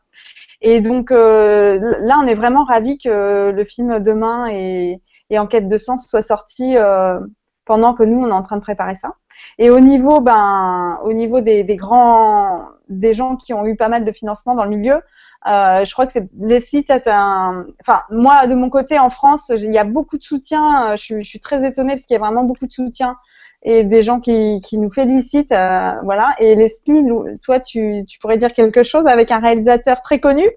[0.61, 5.77] Et donc là, on est vraiment ravis que le film demain est et Enquête de
[5.77, 7.19] sens soit sorti euh,
[7.65, 9.13] pendant que nous on est en train de préparer ça.
[9.59, 13.89] Et au niveau, ben, au niveau des, des grands, des gens qui ont eu pas
[13.89, 15.01] mal de financement dans le milieu,
[15.47, 16.91] euh, je crois que c'est les sites.
[17.05, 17.65] Un...
[17.81, 20.95] Enfin, moi de mon côté en France, il y a beaucoup de soutien.
[20.95, 23.17] Je suis, je suis très étonnée parce qu'il y a vraiment beaucoup de soutien
[23.63, 26.35] et des gens qui, qui nous félicitent, euh, voilà.
[26.39, 27.01] Et Leslie,
[27.43, 30.47] toi, tu, tu pourrais dire quelque chose avec un réalisateur très connu?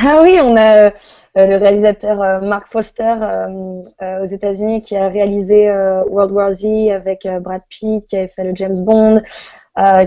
[0.00, 0.90] Ah oui, on a euh,
[1.36, 5.70] le réalisateur euh, Mark Foster euh, aux États-Unis qui a réalisé
[6.08, 9.22] World War Z avec Brad Pitt, qui avait fait le James Bond,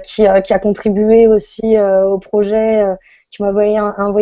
[0.04, 2.84] qui, a contribué aussi au projet,
[3.30, 3.78] qui m'a envoyé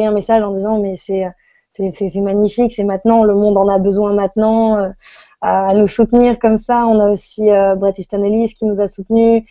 [0.06, 1.26] un, message en disant mais c'est
[1.74, 4.92] c'est magnifique, c'est maintenant, le monde en a besoin maintenant,
[5.42, 6.86] à nous soutenir comme ça.
[6.86, 7.46] On a aussi
[7.78, 9.44] Bret Easton Ellis qui nous a soutenus.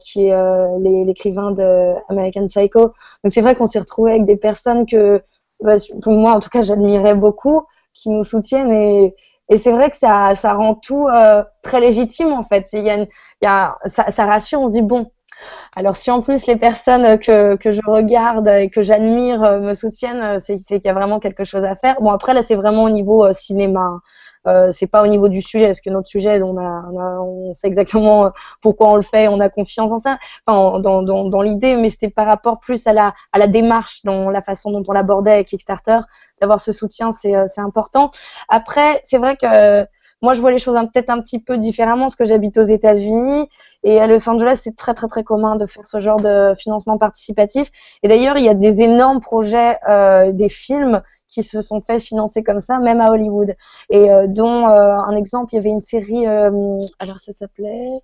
[0.00, 2.92] qui est l'écrivain de American Psycho.
[3.24, 5.22] Donc c'est vrai qu'on s'est retrouvé avec des personnes que
[6.06, 9.14] moi en tout cas j'admirais beaucoup, qui nous soutiennent et,
[9.48, 12.68] et c'est vrai que ça, ça rend tout euh, très légitime en fait.
[12.72, 12.98] Il y a,
[13.42, 15.10] y a ça, rassure, on se dit bon.
[15.76, 19.74] Alors si en plus les personnes que, que je regarde et que j'admire euh, me
[19.74, 21.96] soutiennent, euh, c'est qu'il y a vraiment quelque chose à faire.
[22.00, 24.00] Bon après là c'est vraiment au niveau cinéma.
[24.46, 27.20] Euh, c'est pas au niveau du sujet, parce que notre sujet, on, a, on, a,
[27.20, 28.30] on sait exactement
[28.60, 31.90] pourquoi on le fait, on a confiance en ça, enfin, dans, dans, dans l'idée, mais
[31.90, 35.32] c'était par rapport plus à la, à la démarche, dans la façon dont on l'abordait
[35.32, 35.98] avec Kickstarter,
[36.40, 38.10] d'avoir ce soutien, c'est euh, important.
[38.48, 39.86] Après, c'est vrai que
[40.26, 43.48] moi, je vois les choses peut-être un petit peu différemment parce que j'habite aux États-Unis
[43.84, 46.98] et à Los Angeles, c'est très très très commun de faire ce genre de financement
[46.98, 47.70] participatif.
[48.02, 52.00] Et d'ailleurs, il y a des énormes projets, euh, des films qui se sont fait
[52.00, 53.54] financer comme ça, même à Hollywood.
[53.88, 58.00] Et euh, dont euh, un exemple, il y avait une série, alors ça s'appelait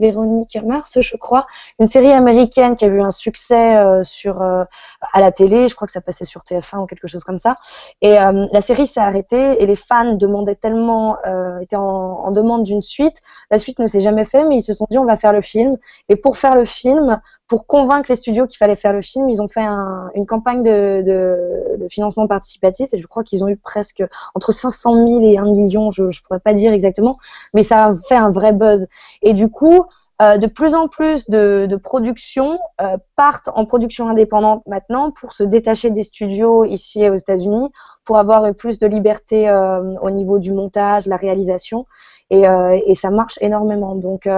[0.00, 1.46] Véronique Mars, je crois,
[1.78, 4.64] une série américaine qui a eu un succès euh, sur euh,
[5.12, 7.56] à la télé, je crois que ça passait sur TF1 ou quelque chose comme ça.
[8.00, 11.16] Et euh, la série s'est arrêtée et les fans demandaient tellement,
[11.60, 13.18] étaient en, en, demande d'une suite.
[13.50, 15.42] La suite ne s'est jamais fait, mais ils se sont dit on va faire le
[15.42, 15.76] film.
[16.08, 19.42] Et pour faire le film, pour convaincre les studios qu'il fallait faire le film, ils
[19.42, 23.48] ont fait un, une campagne de, de, de, financement participatif et je crois qu'ils ont
[23.48, 24.04] eu presque
[24.36, 27.18] entre 500 000 et 1 million, je ne pourrais pas dire exactement,
[27.52, 28.86] mais ça a fait un vrai buzz.
[29.22, 29.84] Et du coup,
[30.22, 35.32] euh, de plus en plus de, de productions euh, partent en production indépendante maintenant pour
[35.32, 37.72] se détacher des studios ici aux États-Unis,
[38.04, 41.84] pour avoir plus de liberté euh, au niveau du montage, la réalisation,
[42.30, 42.44] et,
[42.86, 43.96] et ça marche énormément.
[43.96, 44.28] Donc,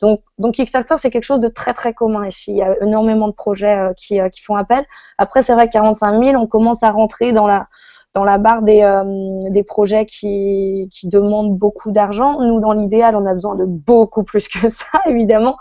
[0.00, 2.50] donc, Kickstarter, c'est quelque chose de très très commun ici.
[2.50, 4.84] Il y a énormément de projets qui, qui font appel.
[5.18, 7.68] Après, c'est vrai 45 000, on commence à rentrer dans la
[8.14, 9.04] dans la barre des, euh,
[9.50, 12.40] des projets qui, qui demandent beaucoup d'argent.
[12.42, 15.56] Nous, dans l'idéal, on a besoin de beaucoup plus que ça, évidemment.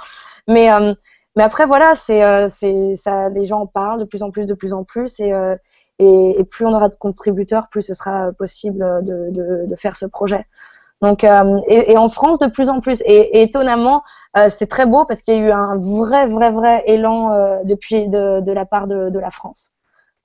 [0.48, 0.94] Mais, euh,
[1.36, 4.54] mais après, voilà, c'est, euh, ça, les gens en parlent de plus en plus, de
[4.54, 5.20] plus en plus.
[5.20, 5.32] Et,
[6.00, 10.46] et, plus on aura de contributeurs, plus ce sera possible de, de faire ce projet.
[11.02, 13.02] Donc, et, et, en France, de plus en plus.
[13.06, 14.04] Et, étonnamment,
[14.50, 18.42] c'est très beau parce qu'il y a eu un vrai, vrai, vrai élan depuis de,
[18.42, 19.72] de la part de, de la France.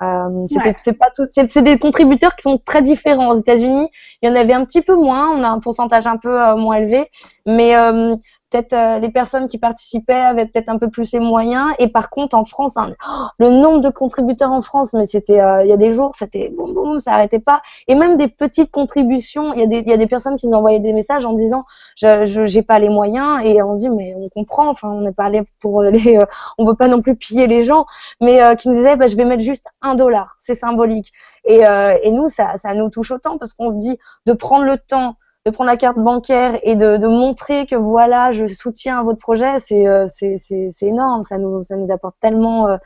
[0.03, 3.31] Euh, c'était, c'est pas tout, c'est, c'est des contributeurs qui sont très différents.
[3.31, 3.89] Aux États-Unis,
[4.21, 6.57] il y en avait un petit peu moins, on a un pourcentage un peu euh,
[6.57, 7.09] moins élevé,
[7.47, 8.17] mais euh,
[8.53, 11.73] peut-être euh, les personnes qui participaient avaient peut-être un peu plus les moyens.
[11.79, 15.41] Et par contre, en France, hein, oh, le nombre de contributeurs en France, mais c'était,
[15.41, 17.62] euh, il y a des jours, c'était boum boum, ça arrêtait pas.
[17.88, 20.47] Et même des petites contributions, il y a des, il y a des personnes qui
[20.47, 21.65] nous envoyaient des messages en disant,
[21.97, 25.25] je, j'ai pas les moyens, et on dit, mais on comprend, enfin, on n'est pas
[25.25, 26.25] allé pour les, euh,
[26.59, 27.87] on veut pas non plus piller les gens,
[28.21, 31.12] mais qui nous disaient, bah, je vais mettre juste un dollar, c'est symbolique.
[31.45, 34.79] Et, et nous, ça, ça nous touche autant parce qu'on se dit de prendre le
[34.79, 39.18] temps de prendre la carte bancaire et de, de, montrer que voilà, je soutiens votre
[39.18, 41.24] projet, c'est euh, c'est énorme.
[41.24, 42.76] Ça nous, ça nous apporte tellement euh,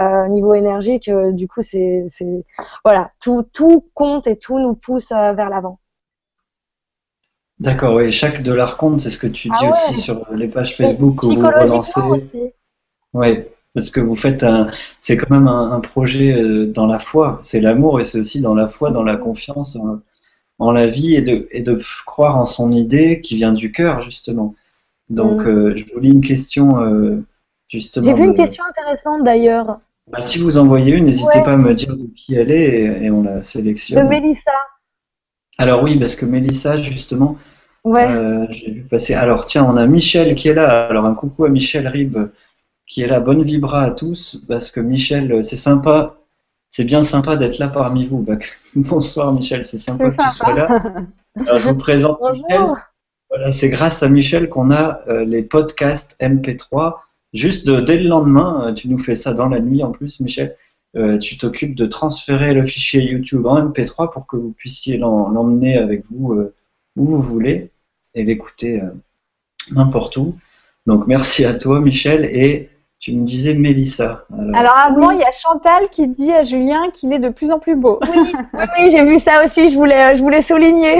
[0.00, 2.04] euh, niveau énergie que du coup, c'est
[2.84, 5.78] voilà, tout, tout compte et tout nous pousse vers l'avant.
[7.58, 10.76] D'accord, oui, chaque dollar compte, c'est ce que tu ah dis aussi sur les pages
[10.76, 12.00] Facebook où vous relancez.
[13.14, 14.70] Oui, parce que vous faites un,
[15.00, 18.54] c'est quand même un, un projet dans la foi, c'est l'amour et c'est aussi dans
[18.54, 19.78] la foi, dans la confiance
[20.62, 24.00] en la vie et de, et de croire en son idée qui vient du cœur,
[24.00, 24.54] justement.
[25.10, 25.48] Donc, mm.
[25.48, 27.24] euh, je vous lis une question, euh,
[27.68, 28.04] justement.
[28.04, 29.78] J'ai vu une question intéressante d'ailleurs.
[30.10, 33.10] Bah, si vous envoyez une, n'hésitez pas à me dire de qui elle est et,
[33.10, 34.04] on la sélectionne.
[34.04, 34.52] De Mélissa.
[35.58, 37.36] Alors, oui, parce que Mélissa, justement,
[37.86, 39.14] euh, j'ai vu passer.
[39.14, 40.86] Alors, tiens, on a Michel qui est là.
[40.86, 42.18] Alors, un coucou à Michel Rib
[42.86, 43.20] qui est là.
[43.20, 46.16] Bonne vibra à tous, parce que Michel, c'est sympa
[46.72, 48.26] c'est bien sympa d'être là parmi vous.
[48.74, 50.82] bonsoir Michel, c'est sympa que tu sois là.
[51.46, 52.66] Alors, je vous présente Michel.
[53.28, 56.96] Voilà, c'est grâce à Michel qu'on a euh, les podcasts MP3.
[57.34, 60.56] Juste dès le lendemain, euh, tu nous fais ça dans la nuit en plus, Michel.
[60.96, 65.76] Euh, tu t'occupes de transférer le fichier YouTube en MP3 pour que vous puissiez l'emmener
[65.76, 66.34] avec vous
[66.96, 67.70] où vous voulez
[68.14, 68.82] et l'écouter
[69.70, 70.36] n'importe où.
[70.86, 72.68] Donc merci à toi, Michel, et
[73.02, 74.24] tu me disais Mélissa.
[74.54, 77.58] Alors, avant, il y a Chantal qui dit à Julien qu'il est de plus en
[77.58, 77.98] plus beau.
[78.54, 80.98] Oui, j'ai vu ça aussi, je voulais, je voulais souligner.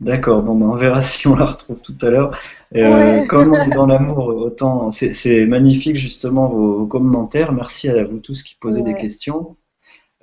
[0.00, 2.38] D'accord, bon, ben, on verra si on la retrouve tout à l'heure.
[2.74, 7.52] Euh, comme on est dans l'amour, autant c'est magnifique justement vos, commentaires.
[7.52, 9.56] Merci à vous tous qui posez des questions.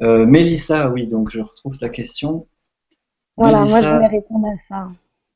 [0.01, 2.47] Euh, Mélissa, oui, donc je retrouve la question.
[3.37, 4.87] Voilà, moi je voulais répondre à ça.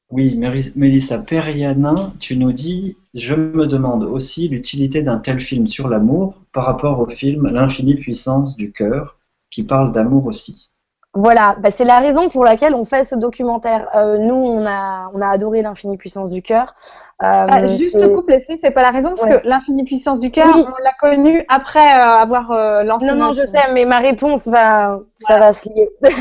[0.10, 0.40] Oui,
[0.76, 6.36] Mélissa Perianin, tu nous dis Je me demande aussi l'utilité d'un tel film sur l'amour
[6.54, 9.18] par rapport au film L'infinie puissance du cœur,
[9.52, 10.72] qui parle d'amour aussi.
[11.14, 13.90] Voilà, bah, c'est la raison pour laquelle on fait ce documentaire.
[13.96, 16.76] Euh, nous, on a, on a adoré l'infinie puissance du cœur.
[17.24, 20.54] Euh, ah, juste le couple, c'est pas la raison, parce que l'infinie puissance du cœur,
[20.56, 23.08] on l'a connu après euh, avoir lancé.
[23.08, 25.90] Non, non, je sais, mais ma réponse va, ça va se lier.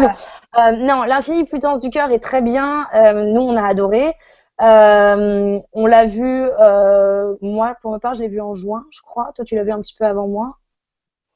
[0.78, 2.86] non, l'infinie puissance du cœur est très bien.
[3.14, 4.14] nous, on a adoré.
[4.58, 6.48] on l'a vu,
[7.42, 9.32] moi, pour ma part, je l'ai vu en juin, je crois.
[9.34, 10.56] Toi, tu l'as vu un petit peu avant moi.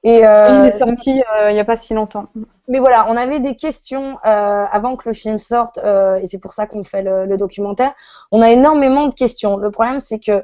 [0.02, 2.28] Et euh, il est sorti euh, il n'y a pas si longtemps.
[2.68, 6.38] Mais voilà, on avait des questions euh, avant que le film sorte, euh, et c'est
[6.38, 7.92] pour ça qu'on fait le, le, documentaire.
[8.30, 9.58] On a énormément de questions.
[9.58, 10.42] Le problème, c'est que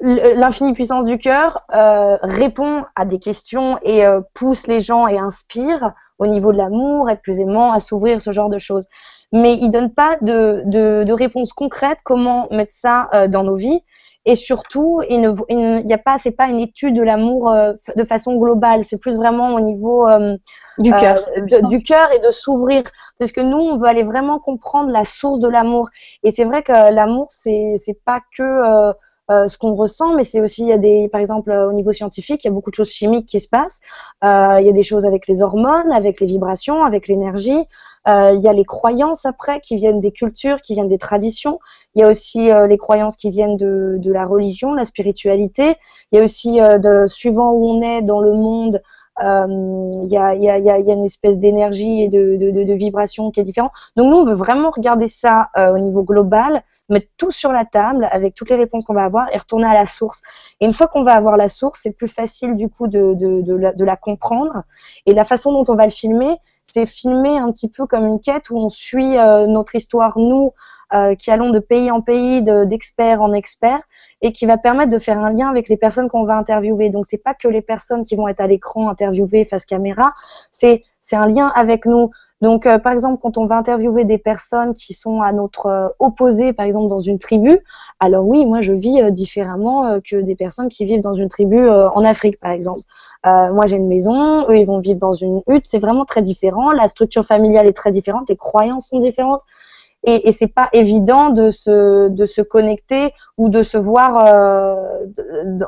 [0.00, 4.02] l'infinie puissance du cœur euh, répond à des questions et
[4.34, 8.32] pousse les gens et inspire au niveau de l'amour, être plus aimant, à s'ouvrir, ce
[8.32, 8.86] genre de choses.
[9.32, 13.80] Mais il donne pas de, de, de réponse concrète comment mettre ça dans nos vies.
[14.24, 18.04] Et surtout il ne y a pas c'est pas une étude de l'amour euh, de
[18.04, 18.84] façon globale.
[18.84, 20.36] C'est plus vraiment au niveau euh,
[20.78, 21.18] du cœur.
[21.36, 22.84] euh, du cœur et de s'ouvrir.
[23.18, 25.88] Parce que nous on veut aller vraiment comprendre la source de l'amour.
[26.22, 28.44] Et c'est vrai que l'amour c'est c'est pas que
[29.28, 32.44] ce qu'on ressent, mais c'est aussi, il y a des, par exemple, au niveau scientifique,
[32.44, 33.80] il y a beaucoup de choses chimiques qui se passent.
[34.24, 37.66] Euh, il y a des choses avec les hormones, avec les vibrations, avec l'énergie.
[38.08, 41.60] Euh, il y a les croyances après qui viennent des cultures, qui viennent des traditions.
[41.94, 45.76] Il y a aussi euh, les croyances qui viennent de, de, la religion, la spiritualité.
[46.10, 48.82] Il y a aussi, euh, de, suivant où on est dans le monde,
[49.20, 53.72] il y, a, y, a, une espèce d'énergie et de, vibration qui est différente.
[53.96, 58.08] Donc nous, on veut vraiment regarder ça au niveau global, mettre tout sur la table
[58.10, 60.22] avec toutes les réponses qu'on va avoir et retourner à la source.
[60.60, 63.96] Et une fois qu'on va avoir la source, c'est plus facile du coup de, la,
[63.96, 64.62] comprendre.
[65.06, 68.20] Et la façon dont on va le filmer, c'est filmé un petit peu comme une
[68.20, 70.52] quête où on suit euh, notre histoire, nous,
[70.94, 73.80] euh, qui allons de pays en pays, d'expert en expert,
[74.20, 76.90] et qui va permettre de faire un lien avec les personnes qu'on va interviewer.
[76.90, 80.12] Donc, c'est pas que les personnes qui vont être à l'écran interviewées face caméra,
[80.50, 82.10] c'est un lien avec nous.
[82.42, 85.88] Donc, euh, par exemple, quand on va interviewer des personnes qui sont à notre euh,
[85.98, 87.56] opposé, par exemple dans une tribu,
[88.00, 92.04] alors oui, moi je vis différemment que des personnes qui vivent dans une tribu en
[92.04, 92.80] Afrique, par exemple.
[93.24, 95.66] moi, j'ai une maison, eux, ils vont vivre dans une hutte.
[95.66, 96.72] C'est vraiment très différent.
[96.72, 99.40] La structure familiale est très différente, les croyances sont différentes.
[100.04, 105.06] Et, et c'est pas évident de se de se connecter ou de se voir euh,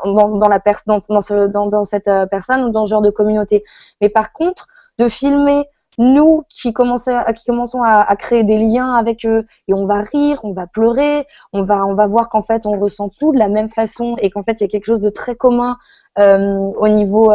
[0.03, 3.65] dans, la dans, dans, dans, cette euh, personne ou dans ce genre de communauté.
[4.01, 4.67] Mais par contre,
[4.99, 5.65] de filmer
[5.97, 10.67] nous qui, commençons, à, créer des liens avec eux et on va rire, on va
[10.67, 14.17] pleurer, on va, on va voir qu'en fait on ressent tout de la même façon
[14.21, 15.77] et qu'en fait il y a quelque chose de très commun
[16.19, 17.33] euh, au niveau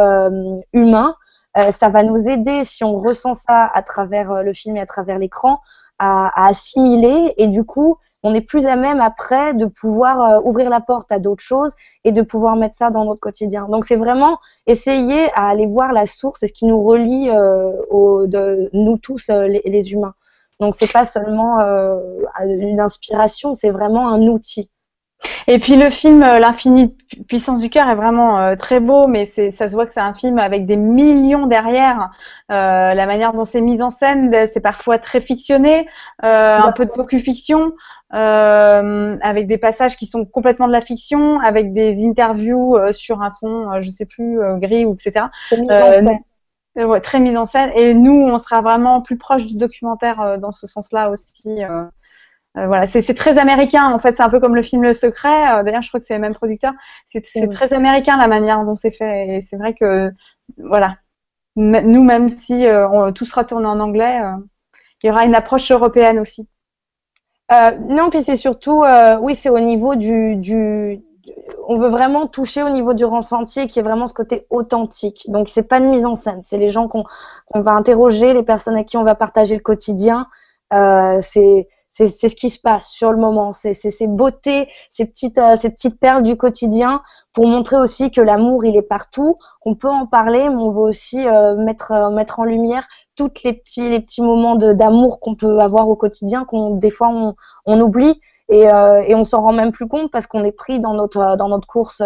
[0.74, 1.14] humain.
[1.70, 5.18] Ça va nous aider si on ressent ça à travers le film et à travers
[5.18, 5.60] l'écran
[6.00, 10.68] à, assimiler et du coup on est plus à même après de pouvoir euh, ouvrir
[10.68, 11.72] la porte à d'autres choses
[12.04, 13.66] et de pouvoir mettre ça dans notre quotidien.
[13.68, 18.26] Donc c'est vraiment essayer à aller voir la source et ce qui nous relie euh,
[18.26, 20.14] de nous tous euh, les, les, humains.
[20.60, 21.58] Donc c'est pas seulement
[22.40, 24.70] une inspiration, c'est vraiment un outil.
[25.46, 26.96] Et puis le film L'infinie
[27.28, 30.14] puissance du cœur est vraiment euh, très beau, mais ça se voit que c'est un
[30.14, 32.10] film avec des millions derrière.
[32.50, 35.88] Euh, la manière dont c'est mis en scène, c'est parfois très fictionné,
[36.24, 37.72] euh, un peu de docu-fiction,
[38.10, 43.80] avec des passages qui sont complètement de la fiction, avec des interviews sur un fond,
[43.80, 45.26] je sais plus, gris ou etc.
[46.76, 47.70] Ouais, très mise en scène.
[47.74, 51.64] Et nous, on sera vraiment plus proche du documentaire dans ce sens-là aussi.
[51.64, 51.84] Euh,
[52.54, 53.92] voilà, c'est très américain.
[53.92, 55.52] En fait, c'est un peu comme le film Le Secret.
[55.52, 56.72] Euh, d'ailleurs, je crois que c'est le même producteur.
[57.06, 59.36] C'est très américain la manière dont c'est fait.
[59.36, 60.10] Et c'est vrai que,
[60.58, 60.96] voilà,
[61.56, 64.20] nous, même si euh, on, tout sera tourné en anglais,
[65.02, 66.48] il y aura une approche européenne aussi.
[67.50, 68.84] non, puis c'est surtout,
[69.20, 71.00] oui, c'est au niveau du, du,
[71.68, 75.26] on veut vraiment toucher au niveau du ressenti qui est vraiment ce côté authentique.
[75.28, 77.04] Donc c'est pas une mise en scène, c'est les gens qu'on
[77.54, 80.26] va interroger, les personnes à qui on va partager le quotidien.
[80.72, 83.50] c'est c'est ce qui se passe sur le moment.
[83.52, 88.20] C'est ces beautés, ces petites, euh, ces petites perles du quotidien pour montrer aussi que
[88.20, 92.10] l'amour, il est partout, qu'on peut en parler, mais on veut aussi euh, mettre, euh,
[92.10, 96.44] mettre en lumière tous les petits, les petits moments d'amour qu'on peut avoir au quotidien,
[96.44, 97.34] qu'on des fois on,
[97.66, 100.94] on oublie et, et on s'en rend même plus compte parce qu'on est pris dans
[100.94, 102.02] notre, dans notre course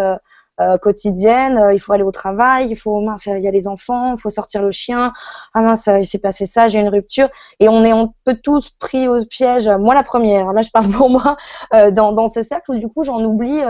[0.61, 1.59] euh, quotidienne.
[1.59, 4.21] Euh, il faut aller au travail, il faut mince, il y a les enfants, il
[4.21, 5.13] faut sortir le chien.
[5.53, 7.29] Ah mince, il s'est passé ça, j'ai une rupture.
[7.61, 9.69] Et on est, on peut tous pris au piège.
[9.69, 10.53] Moi la première.
[10.53, 11.37] Là, je parle pour moi
[11.75, 13.61] euh, dans, dans ce cercle où du coup j'en oublie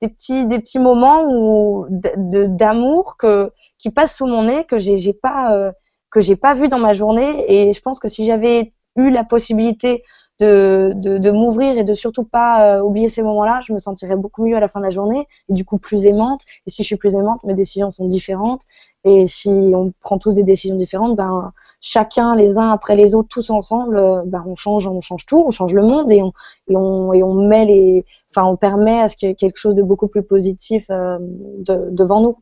[0.00, 4.96] des petits, des petits moments où d'amour que qui passent sous mon nez que j'ai,
[4.96, 5.72] j'ai pas
[6.10, 7.44] que j'ai pas vu dans ma journée.
[7.48, 10.04] Et je pense que si j'avais eu la possibilité
[10.40, 14.46] de, de, m'ouvrir et de surtout pas euh, oublier ces moments-là, je me sentirais beaucoup
[14.46, 16.42] mieux à la fin de la journée et du coup plus aimante.
[16.66, 18.62] Et si je suis plus aimante, mes décisions sont différentes.
[19.04, 23.28] Et si on prend tous des décisions différentes, ben chacun les uns après les autres,
[23.28, 26.32] tous ensemble, euh, ben on change, on change tout, on change le monde et on
[26.68, 29.58] et on et on met les, enfin on permet à ce qu'il y ait quelque
[29.58, 32.38] chose de beaucoup plus positif euh, de, devant nous.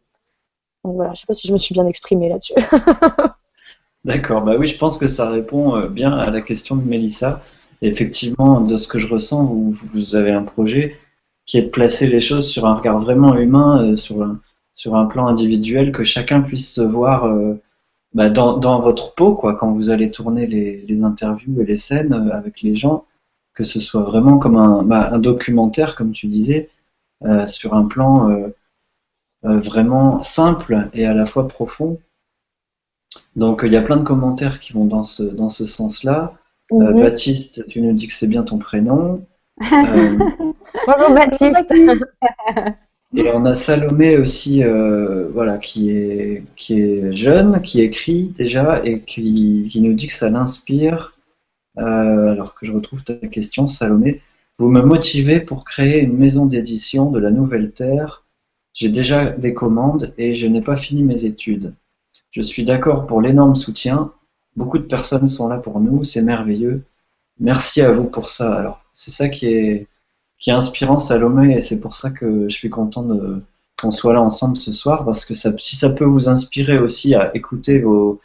[0.84, 2.54] Donc voilà, je sais pas si je me suis bien exprimée là-dessus.
[4.04, 7.42] D'accord, bah oui, je pense que ça répond bien à la question de Mélissa
[7.82, 10.96] effectivement, de ce que je ressens, vous, avez un projet
[11.46, 14.40] qui est de placer les choses sur un regard vraiment humain, euh, sur, un,
[14.74, 17.60] sur un plan individuel, que chacun puisse se voir euh,
[18.14, 21.76] bah, dans, dans, votre peau, quoi, quand vous allez tourner les, les, interviews et les
[21.76, 23.06] scènes euh, avec les gens,
[23.54, 26.70] que ce soit vraiment comme un, bah, un documentaire, comme tu disais,
[27.46, 28.52] sur un plan
[29.42, 31.98] vraiment simple et à la fois profond.
[33.34, 36.37] Donc il y a plein de commentaires qui vont dans ce, dans ce sens-là.
[36.72, 37.02] Euh, mhm.
[37.02, 39.26] Baptiste, tu nous dis que c'est bien ton prénom.
[39.60, 40.18] Euh,
[40.86, 41.74] Bonjour Baptiste.
[43.16, 48.84] Et on a Salomé aussi, euh, voilà, qui est, qui est jeune, qui écrit déjà
[48.84, 51.14] et qui, qui nous dit que ça l'inspire.
[51.76, 54.20] alors que je retrouve ta question, Salomé.
[54.58, 58.24] Vous me motivez pour créer une maison d'édition de la Nouvelle Terre.
[58.74, 61.74] J'ai déjà des commandes et je n'ai pas fini mes études.
[62.30, 64.12] Je suis d'accord pour l'énorme soutien,
[64.56, 66.84] Beaucoup de personnes sont là pour nous, c'est merveilleux.
[67.40, 68.54] Merci à vous pour ça.
[68.54, 69.86] Alors, c'est ça qui est,
[70.38, 73.42] qui est inspirant, Salomé, et c'est pour ça que je suis content de,
[73.80, 77.34] qu'on soit là ensemble ce soir, parce que si ça peut vous inspirer aussi à
[77.36, 78.20] écouter vos,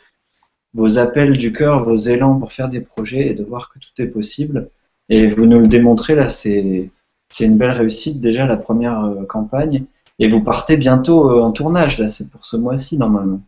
[0.73, 4.01] vos appels du cœur, vos élans pour faire des projets et de voir que tout
[4.01, 4.69] est possible.
[5.09, 6.89] Et vous nous le démontrez là, c'est,
[7.29, 9.85] c'est une belle réussite déjà la première euh, campagne.
[10.19, 13.41] Et vous partez bientôt euh, en tournage, là, c'est pour ce mois-ci normalement.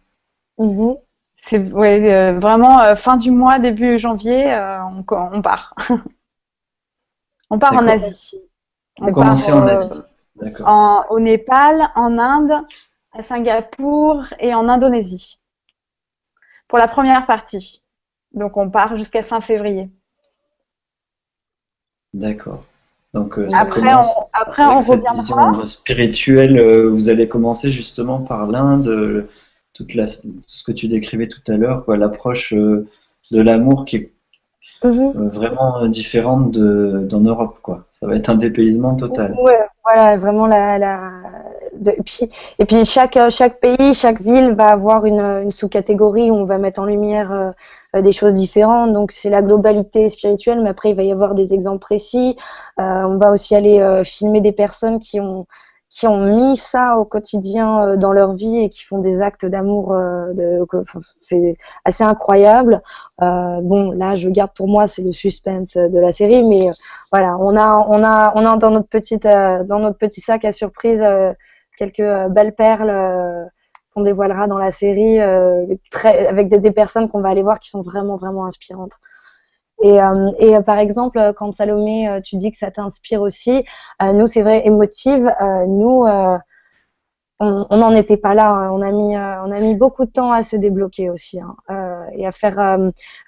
[0.59, 0.97] Mm-hmm.
[1.47, 5.75] C'est ouais, euh, vraiment euh, fin du mois, début janvier, euh, on, on, part.
[7.51, 8.41] on part en Asie.
[8.99, 9.89] On commencer en Asie.
[10.65, 12.65] En, au Népal, en Inde,
[13.13, 15.39] à Singapour et en Indonésie.
[16.67, 17.83] Pour la première partie.
[18.33, 19.91] Donc on part jusqu'à fin février.
[22.15, 22.63] D'accord.
[23.13, 24.01] Donc après, on,
[24.33, 25.63] après on reviendra.
[25.63, 29.27] Spirituelle, vous allez commencer justement par l'Inde
[29.75, 32.87] toute la, ce que tu décrivais tout à l'heure, l'approche euh,
[33.31, 34.11] de l'amour qui est,
[34.83, 35.27] mhm.
[35.27, 37.85] vraiment différente d'en Europe, quoi.
[37.91, 39.35] Ça va être un dépaysement total.
[39.37, 41.11] Ouais, voilà, vraiment la, la...
[41.85, 46.35] et puis, et puis chaque, chaque pays, chaque ville va avoir une, une sous-catégorie où
[46.35, 47.53] on va mettre en lumière
[47.93, 48.93] des choses différentes.
[48.93, 52.37] Donc c'est la globalité spirituelle, mais après il va y avoir des exemples précis.
[52.77, 55.45] on va aussi aller filmer des personnes qui ont
[55.95, 59.45] qui ont mis ça au quotidien euh, dans leur vie et qui font des actes
[59.45, 60.65] d'amour, euh, de,
[61.21, 62.81] c'est assez incroyable.
[63.21, 66.69] Euh, bon, là, je garde pour moi, c'est le suspense de la série, mais
[67.13, 70.51] voilà, on a, on a, on a dans notre petite, dans notre petit sac à
[70.51, 71.05] surprise
[71.77, 73.49] quelques belles perles
[73.93, 75.19] qu'on dévoilera dans la série,
[75.91, 78.99] très, avec des, des personnes qu'on va aller voir qui sont vraiment, vraiment inspirantes.
[79.83, 83.65] Et, euh, et euh, par exemple, quand Salomé, euh, tu dis que ça t'inspire aussi,
[84.01, 85.29] nous, c'est vrai, émotive,
[85.67, 86.05] nous,
[87.39, 88.49] on n'en était pas là.
[88.49, 88.71] Hein.
[88.71, 91.55] On a mis, on a mis beaucoup de temps à se débloquer aussi hein.
[92.17, 92.59] et à faire.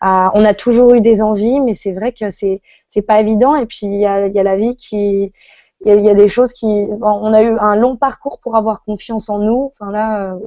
[0.02, 3.56] À, on a toujours eu des envies, mais c'est vrai que c'est c'est pas évident.
[3.56, 5.34] Et puis il y a, y a la vie qui
[5.86, 6.88] il y, a, des choses qui.
[7.02, 9.70] On a eu un long parcours pour avoir confiance en nous.
[9.72, 10.40] Enfin là, euh,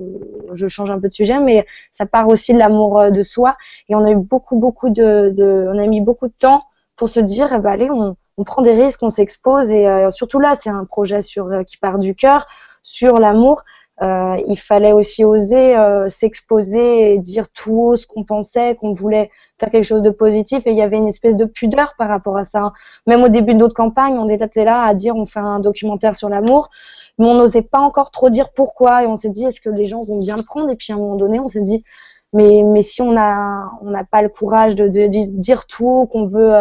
[0.52, 3.56] je change un peu de sujet, mais ça part aussi de l'amour euh, de soi.
[3.88, 6.64] Et on a eu beaucoup, beaucoup de, de on a mis beaucoup de temps
[6.96, 9.70] pour se dire, eh ben, allez, on, on prend des risques, on s'expose.
[9.70, 12.48] Et euh, surtout là, c'est un projet sur qui part du cœur,
[12.82, 13.62] sur l'amour.
[14.03, 18.92] Euh, il fallait aussi oser euh, s'exposer et dire tout haut ce qu'on pensait, qu'on
[18.92, 20.66] voulait faire quelque chose de positif.
[20.66, 22.72] Et il y avait une espèce de pudeur par rapport à ça.
[23.07, 26.14] Même au début de notre campagne, on était là à dire on fait un documentaire
[26.16, 26.70] sur l'amour,
[27.18, 29.05] mais on n'osait pas encore trop dire pourquoi.
[29.05, 30.70] Et on s'est dit est-ce que les gens vont bien le prendre?
[30.70, 31.84] Et puis à un moment donné, on s'est dit
[32.32, 36.07] mais, mais si on n'a on n'a pas le courage de, de, dire tout haut
[36.07, 36.55] qu'on veut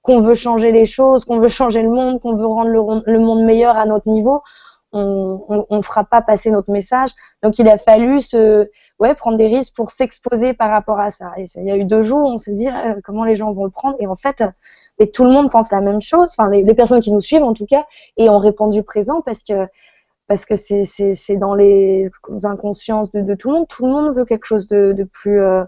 [0.00, 3.44] qu'on veut changer les choses, qu'on veut changer le monde, qu'on veut rendre le monde
[3.44, 4.40] meilleur à notre niveau,
[4.92, 7.10] on, on, fera pas passer notre message.
[7.42, 8.68] Donc il a fallu se,
[8.98, 11.32] ouais, prendre des risques pour s'exposer par rapport à ça.
[11.36, 13.64] Et il y a eu deux jours on s'est dit euh, comment les gens vont
[13.64, 13.96] le prendre.
[14.00, 14.42] Et en fait,
[14.98, 16.30] et tout le monde pense la même chose.
[16.36, 19.66] Enfin, les, personnes qui nous suivent en tout cas, et ont répondu présent parce que
[20.28, 22.10] parce que c'est c'est dans les
[22.44, 23.68] inconsciences de, tout le monde.
[23.68, 25.64] Tout le monde veut quelque chose de, de plus euh,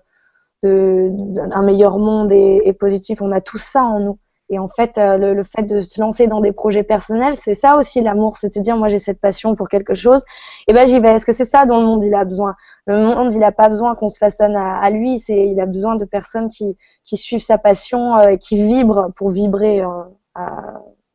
[0.63, 3.23] de, d'un meilleur monde et, et positif.
[3.23, 4.19] On a tout ça en nous.
[4.51, 7.77] Et en fait, euh, le, fait de se lancer dans des projets personnels, c'est ça
[7.77, 10.25] aussi l'amour, c'est de dire moi j'ai cette passion pour quelque chose,
[10.67, 11.11] et ben j'y vais.
[11.11, 12.55] Est-ce que c'est ça dont le monde il a besoin?
[12.87, 15.97] Le monde il a pas besoin qu'on se façonne à, lui, c'est il a besoin
[15.97, 20.41] de personnes qui suivent sa passion, euh, qui vibrent pour vibrer euh,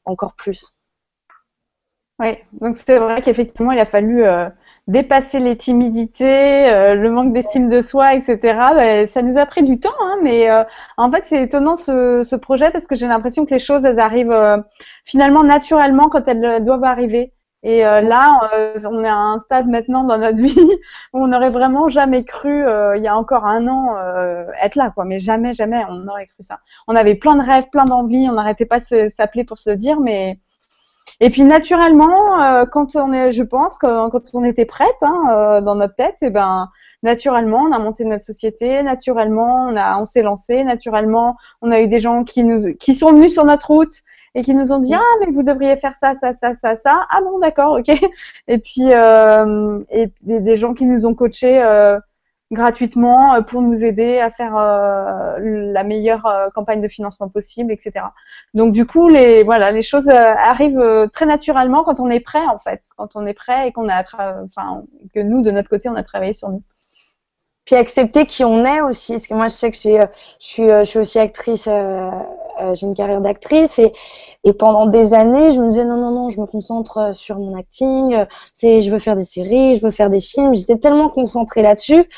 [0.05, 0.73] encore plus.
[2.19, 4.23] Oui, donc c'est vrai qu'effectivement il a fallu
[4.87, 8.39] dépasser les timidités, euh, le manque d'estime de soi, etc.
[8.75, 10.63] Ben, ça nous a pris du temps, hein, mais euh,
[10.97, 13.99] en fait c'est étonnant ce, ce, projet parce que j'ai l'impression que les choses elles
[13.99, 14.57] arrivent euh,
[15.05, 17.33] finalement naturellement quand elles doivent arriver.
[17.65, 18.41] Et là,
[18.91, 20.53] on est à un stade maintenant dans notre vie
[21.13, 22.65] où on n'aurait vraiment jamais cru,
[22.97, 23.95] il y a encore un an,
[24.61, 25.05] être là, quoi.
[25.05, 26.59] Mais jamais, jamais, on n'aurait cru ça.
[26.89, 29.77] On avait plein de rêves, plein d'envies, on n'arrêtait pas de s'appeler pour se le
[29.77, 30.39] dire, mais
[31.19, 35.23] et puis naturellement, euh, quand on est, je pense, quand, quand on était prête hein,
[35.29, 36.69] euh, dans notre tête, et eh ben
[37.01, 41.81] naturellement, on a monté notre société, naturellement, on a, on s'est lancé, naturellement, on a
[41.81, 44.03] eu des gens qui nous, qui sont venus sur notre route
[44.35, 47.05] et qui nous ont dit ah mais vous devriez faire ça, ça, ça, ça, ça.
[47.09, 47.89] Ah bon, d'accord, ok.
[48.47, 51.61] Et puis euh, et, et, des gens qui nous ont coachés
[52.53, 57.71] gratuitement euh, pour nous aider à faire euh, la meilleure euh, campagne de financement possible,
[57.71, 58.05] etc.
[58.53, 62.59] Donc du coup, les voilà, les choses arrivent très naturellement quand on est prêt en
[62.59, 64.03] fait, quand on est prêt et qu'on a,
[64.45, 64.83] enfin,
[65.13, 66.63] que nous de notre côté, on a travaillé sur nous.
[67.65, 69.81] Puis accepter qui on est aussi, parce que moi je sais que je
[70.39, 73.93] suis, je suis aussi actrice, j'ai une carrière d'actrice et
[74.45, 77.57] et pendant des années, je me disais non, non, non, je me concentre sur mon
[77.57, 80.53] acting, c'est, je veux faire des séries, je veux faire des films.
[80.53, 82.09] J'étais tellement concentrée là-dessus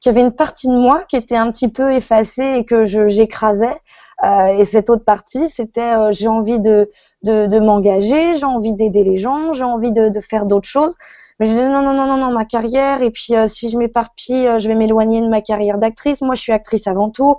[0.00, 2.84] qu'il y avait une partie de moi qui était un petit peu effacée et que
[2.84, 3.76] je j'écrasais.
[4.24, 6.90] Euh, et cette autre partie, c'était euh, j'ai envie de,
[7.22, 10.96] de, de m'engager, j'ai envie d'aider les gens, j'ai envie de, de faire d'autres choses.
[11.38, 13.02] Mais je disais non, non, non, non, non, ma carrière.
[13.02, 16.20] Et puis euh, si je m'éparpille, euh, je vais m'éloigner de ma carrière d'actrice.
[16.20, 17.36] Moi, je suis actrice avant tout.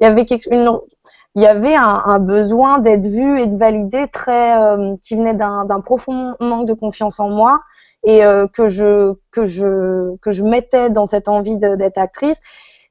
[0.00, 0.70] Il y avait quelque, une,
[1.34, 5.34] il y avait un, un besoin d'être vue et de valider très euh, qui venait
[5.34, 7.60] d'un profond manque de confiance en moi
[8.04, 12.40] et euh, que je que je que je mettais dans cette envie d'être actrice.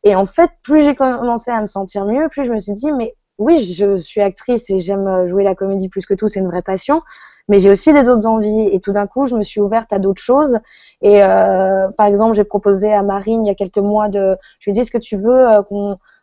[0.04, 2.92] Et en fait, plus j'ai commencé à me sentir mieux, plus je me suis dit
[2.92, 6.48] mais oui, je suis actrice et j'aime jouer la comédie plus que tout, c'est une
[6.48, 7.02] vraie passion.
[7.48, 10.00] Mais j'ai aussi des autres envies et tout d'un coup, je me suis ouverte à
[10.00, 10.60] d'autres choses.
[11.02, 14.70] Et euh, par exemple, j'ai proposé à Marine il y a quelques mois de, je
[14.70, 15.62] lui ai dit est-ce que tu veux euh,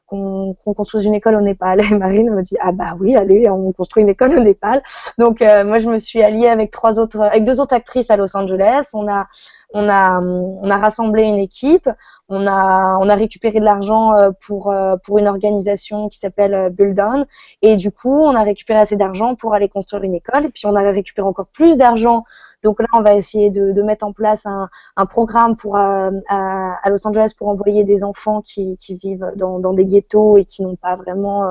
[0.08, 1.80] qu'on qu'on construise une école au Népal.
[1.84, 4.82] Et Marine me dit ah bah oui allez on construit une école au Népal.
[5.18, 8.16] Donc euh, moi je me suis alliée avec trois autres avec deux autres actrices à
[8.16, 8.88] Los Angeles.
[8.94, 9.28] On a
[9.74, 11.88] on a, on a rassemblé une équipe,
[12.28, 16.54] on a, on a récupéré de l'argent euh, pour, euh, pour une organisation qui s'appelle
[16.54, 17.24] euh, Build On.
[17.62, 20.44] Et du coup, on a récupéré assez d'argent pour aller construire une école.
[20.44, 22.24] Et puis, on a récupéré encore plus d'argent.
[22.62, 26.10] Donc là, on va essayer de, de mettre en place un, un programme pour, à,
[26.28, 30.44] à, Los Angeles pour envoyer des enfants qui, qui vivent dans, dans des ghettos et
[30.44, 31.44] qui n'ont pas vraiment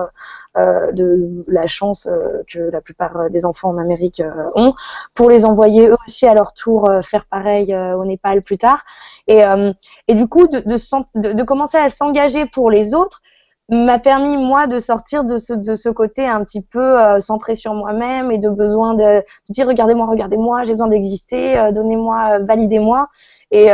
[0.58, 2.10] euh, de la chance
[2.52, 4.22] que la plupart des enfants en Amérique
[4.56, 4.74] ont,
[5.14, 8.84] pour les envoyer eux aussi à leur tour faire pareil au Népal plus tard.
[9.28, 9.44] Et,
[10.10, 13.22] et du coup, de, de, commencer à s'engager pour les autres
[13.70, 18.32] m'a permis moi de sortir de ce, côté un petit peu euh, centré sur moi-même
[18.32, 23.10] et de besoin de, de dire regardez-moi, regardez-moi, j'ai besoin d'exister, euh, donnez-moi, euh, validez-moi.
[23.52, 23.70] Et,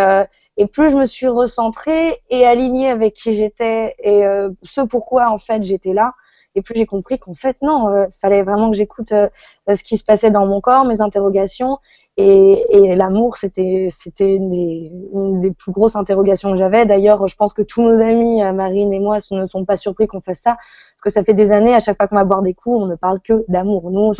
[0.71, 4.23] plus je me suis recentrée et alignée avec qui j'étais et
[4.61, 6.13] ce pourquoi en fait j'étais là,
[6.53, 10.29] et plus j'ai compris qu'en fait non, fallait vraiment que j'écoute ce qui se passait
[10.29, 11.79] dans mon corps, mes interrogations
[12.16, 16.86] et, et l'amour, c'était c'était une des, une des plus grosses interrogations que j'avais.
[16.86, 20.05] D'ailleurs, je pense que tous nos amis, euh, Marine et moi, ne sont pas surpris
[20.05, 22.43] qu'on fasse ça, parce que ça fait des années, à chaque fois qu'on va boire
[22.43, 23.89] des coups, on ne parle que d'amour.
[23.89, 24.11] Nous,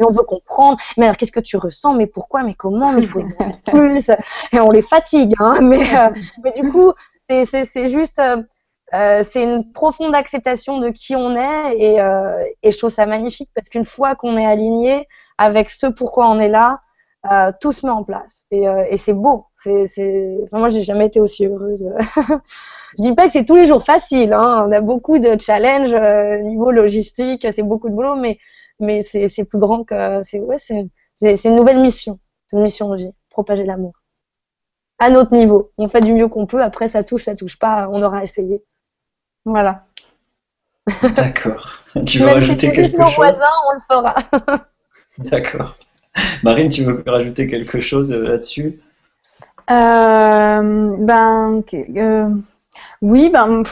[0.00, 0.76] on veut comprendre.
[0.98, 1.94] Mais alors, qu'est-ce que tu ressens?
[1.94, 2.42] Mais pourquoi?
[2.42, 2.92] Mais comment?
[2.92, 3.24] Mais il faut
[3.64, 4.10] plus.
[4.52, 5.54] Et on les fatigue, hein.
[5.62, 6.10] Mais, euh,
[6.44, 6.92] mais du coup,
[7.28, 8.18] c'est juste.
[8.18, 8.42] Euh,
[8.92, 13.06] euh, c'est une profonde acceptation de qui on est et, euh, et je trouve ça
[13.06, 15.06] magnifique parce qu'une fois qu'on est aligné
[15.38, 16.80] avec ce pourquoi on est là,
[17.30, 19.46] euh, tout se met en place et, euh, et c'est beau.
[19.54, 20.38] C'est, c'est...
[20.44, 21.90] Enfin, moi, j'ai jamais été aussi heureuse.
[22.98, 24.32] je dis pas que c'est tous les jours facile.
[24.32, 24.66] Hein.
[24.66, 28.38] On a beaucoup de challenges euh, niveau logistique, c'est beaucoup de boulot, mais
[28.82, 32.56] mais c'est, c'est plus grand que c'est ouais, c'est, c'est, c'est une nouvelle mission, c'est
[32.56, 33.92] une mission de vie, propager l'amour
[35.00, 35.72] à notre niveau.
[35.78, 36.62] On fait du mieux qu'on peut.
[36.62, 37.88] Après, ça touche, ça touche pas.
[37.90, 38.62] On aura essayé.
[39.44, 39.86] Voilà.
[41.02, 41.78] D'accord.
[42.06, 43.14] Tu veux rajouter quelque chose?
[43.16, 44.14] voisin, on le fera.
[45.18, 45.76] D'accord.
[46.42, 48.80] Marine, tu veux rajouter quelque chose euh, là-dessus?
[49.70, 51.62] Euh, Ben,
[51.96, 52.28] euh,
[53.02, 53.62] oui, ben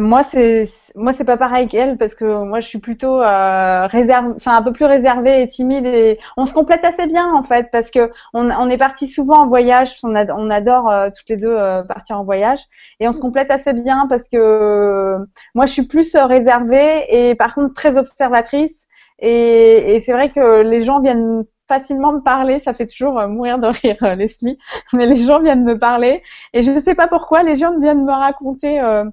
[0.00, 4.56] moi c'est moi c'est pas pareil qu'elle parce que moi je suis plutôt réserve, enfin
[4.56, 7.90] un peu plus réservée et timide et on se complète assez bien en fait parce
[7.90, 11.56] que on, est parti souvent en voyage, on, on adore toutes les deux
[11.88, 12.60] partir en voyage
[13.00, 15.16] et on se complète assez bien parce que
[15.54, 18.86] moi je suis plus réservée et par contre très observatrice
[19.18, 23.58] et c'est vrai que les gens viennent facilement me parler, ça fait toujours euh, mourir
[23.58, 24.58] de rire euh, Leslie,
[24.92, 28.04] mais les gens viennent me parler et je ne sais pas pourquoi les gens viennent
[28.04, 29.04] me raconter euh,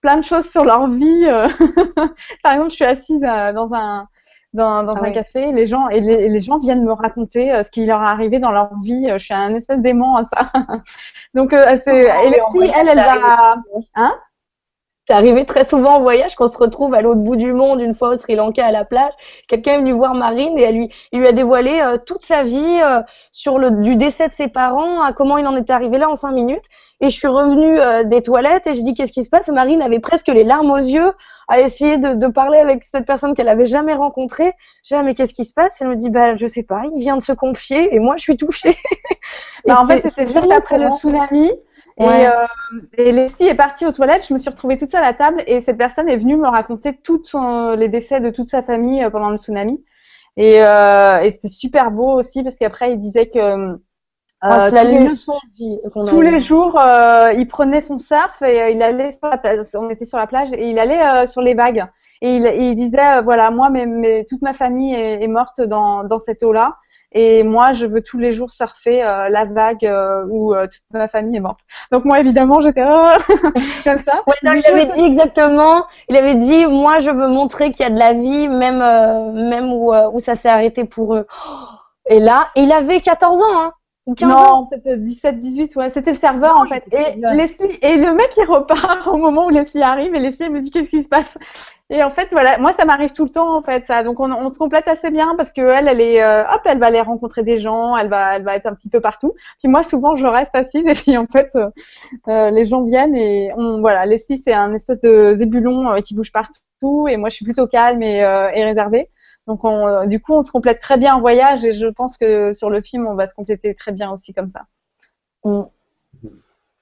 [0.00, 1.26] plein de choses sur leur vie.
[2.42, 4.06] Par exemple, je suis assise dans un
[4.54, 7.84] dans, dans ah un café, les gens et les, gens viennent me raconter ce qui
[7.84, 9.06] leur est arrivé dans leur vie.
[9.12, 10.50] Je suis un espèce d'aimant à ça.
[11.34, 13.56] Donc c'est oh, Leslie, elle, elle va,
[13.94, 14.14] hein?
[15.08, 17.94] C'est arrivé très souvent en voyage qu'on se retrouve à l'autre bout du monde, une
[17.94, 19.12] fois au Sri Lanka à la plage.
[19.48, 22.42] Quelqu'un est venu voir Marine et elle lui, il lui a dévoilé euh, toute sa
[22.42, 23.00] vie euh,
[23.30, 26.14] sur le du décès de ses parents, à comment il en était arrivé là en
[26.14, 26.64] cinq minutes.
[27.00, 29.48] Et je suis revenue euh, des toilettes et je dis qu'est-ce qui se passe?
[29.48, 31.12] Marine avait presque les larmes aux yeux
[31.48, 34.52] à essayer de, de parler avec cette personne qu'elle avait jamais rencontrée.
[34.82, 35.80] J'ai dit ah, mais qu'est-ce qui se passe?
[35.80, 38.24] Elle me dit bah je sais pas, il vient de se confier et moi je
[38.24, 38.76] suis touchée.
[39.66, 41.50] Bah, en fait c'est juste après le tsunami.
[42.00, 42.46] Et, euh,
[42.96, 44.26] et Leslie est partie aux toilettes.
[44.26, 46.46] Je me suis retrouvée toute seule à la table et cette personne est venue me
[46.46, 47.34] raconter tous
[47.76, 49.84] les décès de toute sa famille euh, pendant le tsunami.
[50.36, 53.76] Et, euh, et c'était super beau aussi parce qu'après il disait que euh,
[54.40, 55.78] ah, la leçon de vie
[56.08, 59.58] tous les jours euh, il prenait son surf et euh, il allait sur la plage.
[59.74, 61.84] On était sur la plage et il allait sur les vagues.
[62.22, 66.04] Et il, il disait voilà moi mais, mais toute ma famille est, est morte dans,
[66.04, 66.76] dans cette eau là
[67.12, 70.82] et moi, je veux tous les jours surfer euh, la vague euh, où euh, toute
[70.92, 71.60] ma famille est morte.
[71.90, 73.08] Donc moi, évidemment, j'étais oh,
[73.84, 74.22] comme ça.
[74.26, 75.86] Ouais, il avait dit exactement.
[76.10, 78.78] Il avait dit, moi, je veux montrer qu'il y a de la vie, même
[79.48, 81.26] même où, où ça s'est arrêté pour eux.
[82.10, 83.42] Et là, il avait 14 ans.
[83.62, 83.72] Hein.
[84.08, 86.82] Ou 15 non, peut-être 17, 18, ouais, c'était le serveur en fait.
[86.92, 90.62] Et Leslie, et le mec il repart au moment où Leslie arrive et Leslie me
[90.62, 91.36] dit qu'est-ce qui se passe?
[91.90, 94.02] Et en fait, voilà, moi, ça m'arrive tout le temps, en fait, ça.
[94.02, 96.78] Donc, on, on se complète assez bien parce que elle, elle est, euh, hop, elle
[96.78, 99.32] va aller rencontrer des gens, elle va, elle va être un petit peu partout.
[99.58, 101.70] Puis moi, souvent, je reste assise et puis en fait, euh,
[102.28, 106.14] euh les gens viennent et on, voilà, Leslie, c'est un espèce de zébulon euh, qui
[106.14, 109.10] bouge partout et moi, je suis plutôt calme et, et réservée.
[109.48, 112.52] Donc, on, du coup, on se complète très bien en voyage et je pense que
[112.52, 114.66] sur le film, on va se compléter très bien aussi comme ça.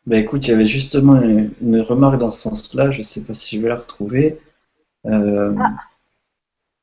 [0.06, 3.34] Bah écoute, il y avait justement une, une remarque dans ce sens-là, je sais pas
[3.34, 4.38] si je vais la retrouver.
[5.06, 5.52] Euh,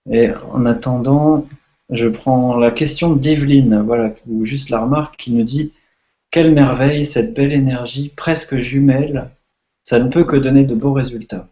[0.09, 1.47] et en attendant,
[1.89, 5.73] je prends la question d'Yveline, voilà, ou juste la remarque qui nous dit
[6.31, 9.29] Quelle merveille, cette belle énergie presque jumelle,
[9.83, 11.49] ça ne peut que donner de beaux résultats.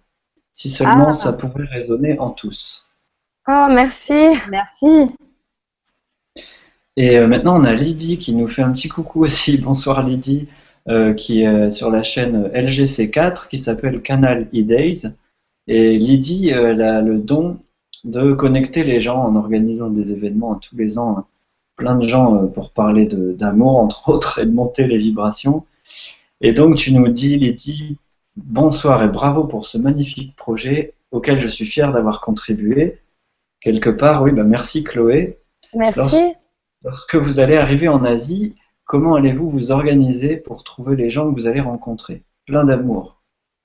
[0.53, 1.13] Si seulement ah.
[1.13, 2.87] ça pouvait résonner en tous.
[3.47, 4.13] Oh, merci.
[4.51, 5.15] Merci.
[6.95, 9.57] Et maintenant, on a Lydie qui nous fait un petit coucou aussi.
[9.61, 10.47] Bonsoir Lydie,
[11.17, 15.07] qui est sur la chaîne LGC4 qui s'appelle Canal e-Days.
[15.67, 17.59] Et Lydie, elle a le don
[18.03, 21.17] de connecter les gens en organisant des événements tous les ans.
[21.17, 21.25] Hein.
[21.77, 25.65] Plein de gens pour parler d'amour, entre autres, et de monter les vibrations.
[26.41, 27.97] Et donc, tu nous dis, Lydie,
[28.35, 32.99] bonsoir et bravo pour ce magnifique projet auquel je suis fier d'avoir contribué.
[33.61, 35.39] Quelque part, oui, bah merci Chloé.
[35.73, 36.33] Merci.
[36.83, 38.55] lorsque vous allez arriver en Asie,
[38.85, 42.23] comment allez-vous vous organiser pour trouver les gens que vous allez rencontrer?
[42.45, 43.20] Plein d'amour.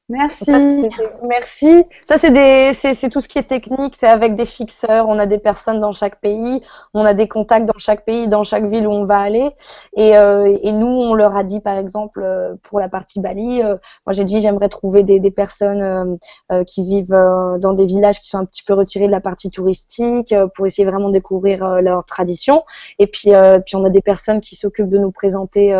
[0.08, 0.88] Merci.
[1.24, 1.84] merci.
[2.04, 3.96] Ça, c'est tout ce qui est technique.
[3.96, 5.08] C'est avec des fixeurs.
[5.08, 6.62] On a des personnes dans chaque pays.
[6.94, 9.50] On a des contacts dans chaque pays, dans chaque ville où on va aller.
[9.96, 13.76] Et, euh, nous, on leur a dit, par exemple, euh, pour la partie Bali, euh,
[14.06, 16.18] moi j'ai dit, j'aimerais trouver des, personnes
[16.66, 17.18] qui vivent
[17.58, 20.88] dans des villages qui sont un petit peu retirés de la partie touristique pour essayer
[20.88, 22.62] vraiment de découvrir leurs traditions.
[22.98, 23.32] Et puis,
[23.66, 25.76] puis on a des personnes qui s'occupent de nous présenter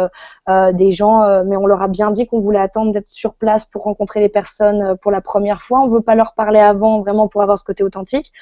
[0.72, 3.84] des gens, mais on leur a bien dit qu'on voulait attendre d'être sur place pour
[3.84, 5.80] rencontrer les personnes euh, pour la première fois.
[5.80, 8.32] On veut pas leur parler avant, vraiment pour avoir ce côté authentique.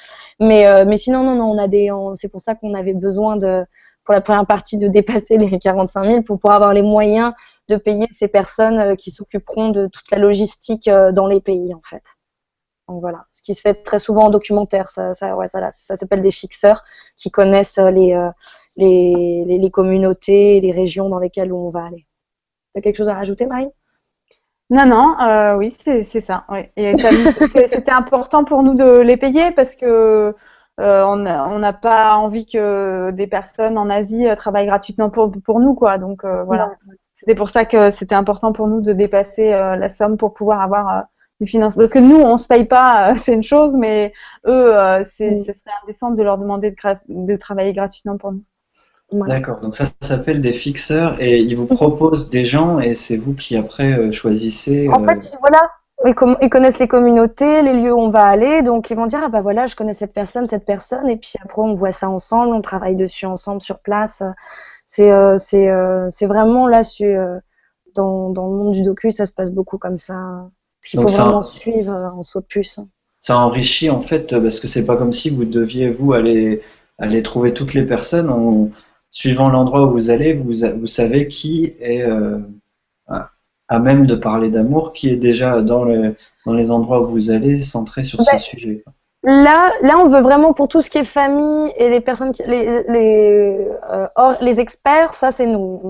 [0.41, 3.37] Mais, euh, mais sinon, non, non, on a des, c'est pour ça qu'on avait besoin
[3.37, 3.65] de,
[4.05, 7.33] pour la première partie, de dépasser les 45 000 pour pouvoir avoir les moyens
[7.69, 11.83] de payer ces personnes euh, qui s'occuperont de toute la logistique dans les pays, en
[11.83, 12.03] fait.
[12.89, 15.97] Donc voilà, ce qui se fait très souvent en documentaire, ça, ça, ouais, ça, ça
[15.97, 16.85] s'appelle des fixeurs
[17.17, 18.15] qui connaissent les,
[18.77, 22.07] les, les, les, communautés, les régions dans lesquelles on va aller.
[22.75, 23.71] Tu as quelque chose à rajouter, Marie
[24.71, 26.47] non, non, euh, oui, c'est ça.
[26.77, 30.35] Et c'était important pour nous de les payer parce que
[30.81, 35.61] euh, on n'a pas envie que des personnes en Asie euh, travaillent gratuitement pour, pour
[35.61, 35.99] nous, quoi.
[35.99, 36.73] Donc voilà.
[37.15, 41.05] C'était pour ça que c'était important pour nous de dépasser la somme pour pouvoir avoir
[41.41, 41.83] du financement.
[41.83, 44.13] Parce que nous, on se paye pas, c'est une chose, mais
[44.47, 44.73] eux,
[45.05, 46.77] ce serait indécent de leur demander de,
[47.09, 48.45] de travailler gratuitement pour nous.
[49.13, 53.35] D'accord, donc ça, s'appelle des fixeurs et ils vous proposent des gens et c'est vous
[53.35, 54.89] qui après euh, choisissez.
[54.89, 55.61] En fait, euh, voilà,
[56.41, 59.29] ils, connaissent les communautés, les lieux où on va aller, donc ils vont dire ah
[59.29, 62.55] bah voilà, je connais cette personne, cette personne, et puis après on voit ça ensemble,
[62.55, 64.23] on travaille dessus ensemble sur place.
[64.85, 65.69] C'est euh, c'est
[66.09, 66.81] c'est vraiment là
[67.95, 70.15] dans, dans le monde du docu, ça se passe beaucoup comme ça.
[70.81, 72.81] Parce qu'il faut vraiment suivre en saut de puce.
[73.21, 76.63] Ça enrichit en fait parce que c'est pas comme si vous deviez vous aller
[76.99, 78.31] aller trouver toutes les personnes.
[78.31, 78.71] On,
[79.15, 82.41] suivant l'endroit où vous allez, vous, vous savez qui est euh,
[83.69, 87.31] à même de parler d'amour, qui est déjà dans, le, dans les endroits où vous
[87.31, 88.85] allez centré sur ce sujet.
[89.27, 92.83] Là, là, on veut vraiment pour tout ce qui est famille et les personnes, les,
[92.91, 95.81] les, euh, les experts, ça c'est nous.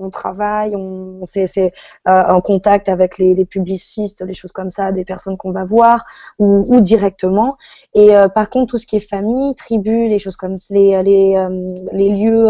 [0.00, 1.72] On, travaille, on c'est
[2.08, 6.04] euh, en contact avec les, publicistes, les choses comme ça, des personnes qu'on va voir
[6.40, 7.56] ou, directement.
[7.94, 11.36] Et euh, par contre, tout ce qui est famille, tribu, les choses comme les les,
[11.36, 12.48] euh, les lieux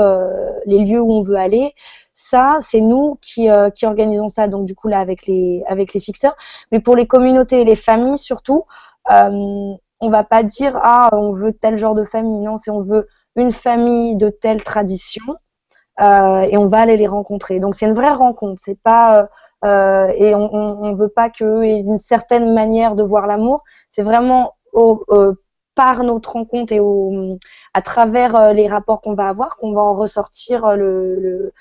[0.65, 1.75] les lieux où on veut aller,
[2.15, 4.49] ça c'est nous qui qui organisons ça.
[4.49, 6.37] Donc du coup là avec les avec les fixeurs,
[6.73, 8.65] mais pour les communautés et les familles surtout
[10.01, 12.41] on va pas dire ah on veut tel genre de famille.
[12.41, 15.23] Non, c'est on veut une famille de telle tradition
[16.01, 17.61] euh, et on va aller les rencontrer.
[17.61, 18.61] Donc c'est une vraie rencontre.
[18.65, 19.27] C'est pas euh,
[19.67, 23.63] euh et on, on, veut pas y ait une certaine manière de voir l'amour.
[23.89, 24.55] C'est vraiment
[25.75, 27.37] par notre rencontre et au,
[27.75, 31.53] à travers les rapports qu'on va avoir qu'on va en ressortir le,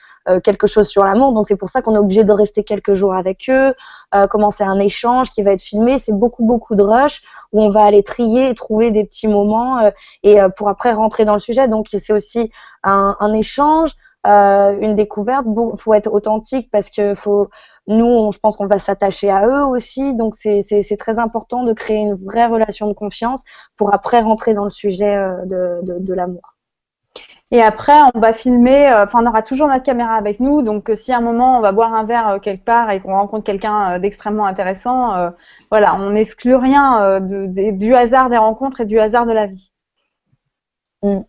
[0.43, 1.33] quelque chose sur l'amour.
[1.33, 3.73] Donc c'est pour ça qu'on est obligé de rester quelques jours avec eux,
[4.29, 5.97] commencer un échange qui va être filmé.
[5.97, 7.21] C'est beaucoup beaucoup de rush
[7.51, 9.91] où on va aller trier et trouver des petits moments
[10.23, 11.67] et pour après rentrer dans le sujet.
[11.67, 12.51] Donc c'est aussi
[12.83, 13.95] un, échange.
[14.27, 15.45] Euh, une découverte.
[15.47, 17.49] Il faut être authentique parce que faut,
[17.87, 20.13] nous, je pense qu'on va s'attacher à eux aussi.
[20.13, 23.43] Donc, c'est très important de créer une vraie relation de confiance
[23.77, 26.58] pour après rentrer dans le sujet euh, de, de l'amour.
[27.51, 30.61] Et après, on va filmer, euh, enfin, on aura toujours notre caméra avec nous.
[30.61, 33.43] Donc, si à un moment, on va boire un verre quelque part et qu'on rencontre
[33.43, 35.31] quelqu'un d'extrêmement intéressant,
[35.71, 39.71] voilà, on n'exclut rien de, du hasard des rencontres et du hasard de la vie.
[41.01, 41.21] Mm.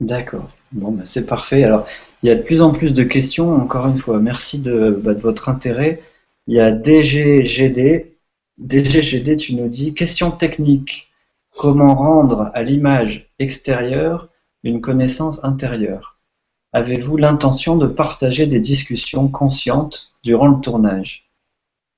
[0.00, 0.48] D'accord.
[0.72, 1.64] Bon, bah, c'est parfait.
[1.64, 1.86] Alors,
[2.22, 3.54] il y a de plus en plus de questions.
[3.54, 6.00] Encore une fois, merci de, bah, votre intérêt.
[6.46, 8.14] Il y a DGGD.
[8.58, 11.10] DGGD, tu nous dis question technique.
[11.56, 14.28] Comment rendre à l'image extérieure
[14.68, 16.18] une connaissance intérieure
[16.72, 21.30] Avez-vous l'intention de partager des discussions conscientes durant le tournage?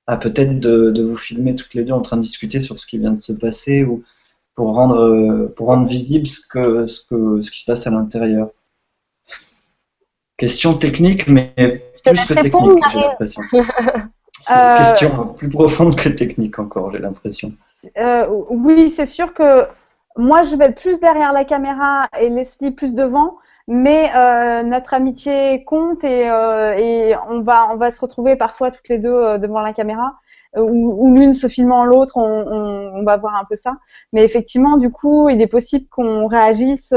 [0.06, 2.98] Ah, peut-être de, vous filmer toutes les deux en train de discuter sur ce qui
[2.98, 4.04] vient de se passer ou
[4.54, 8.50] pour rendre, pour rendre visible ce, que, ce, que, ce qui se passe à l'intérieur.
[10.36, 11.52] Question technique, mais
[12.04, 13.42] plus que technique, j'ai l'impression.
[14.50, 17.52] Euh, question plus profonde que technique encore, j'ai l'impression.
[17.98, 19.66] Euh, oui, c'est sûr que
[20.16, 23.38] moi, je vais être plus derrière la caméra et Leslie plus devant.
[23.68, 28.70] mais euh, notre amitié compte et, euh, et, on va on va se retrouver parfois
[28.72, 30.18] toutes les deux euh, devant la caméra
[30.56, 33.76] ou, ou l'une se filmant l'autre, on, on, on, va voir un peu ça.
[34.12, 36.92] Mais effectivement, du coup, il est possible qu'on réagisse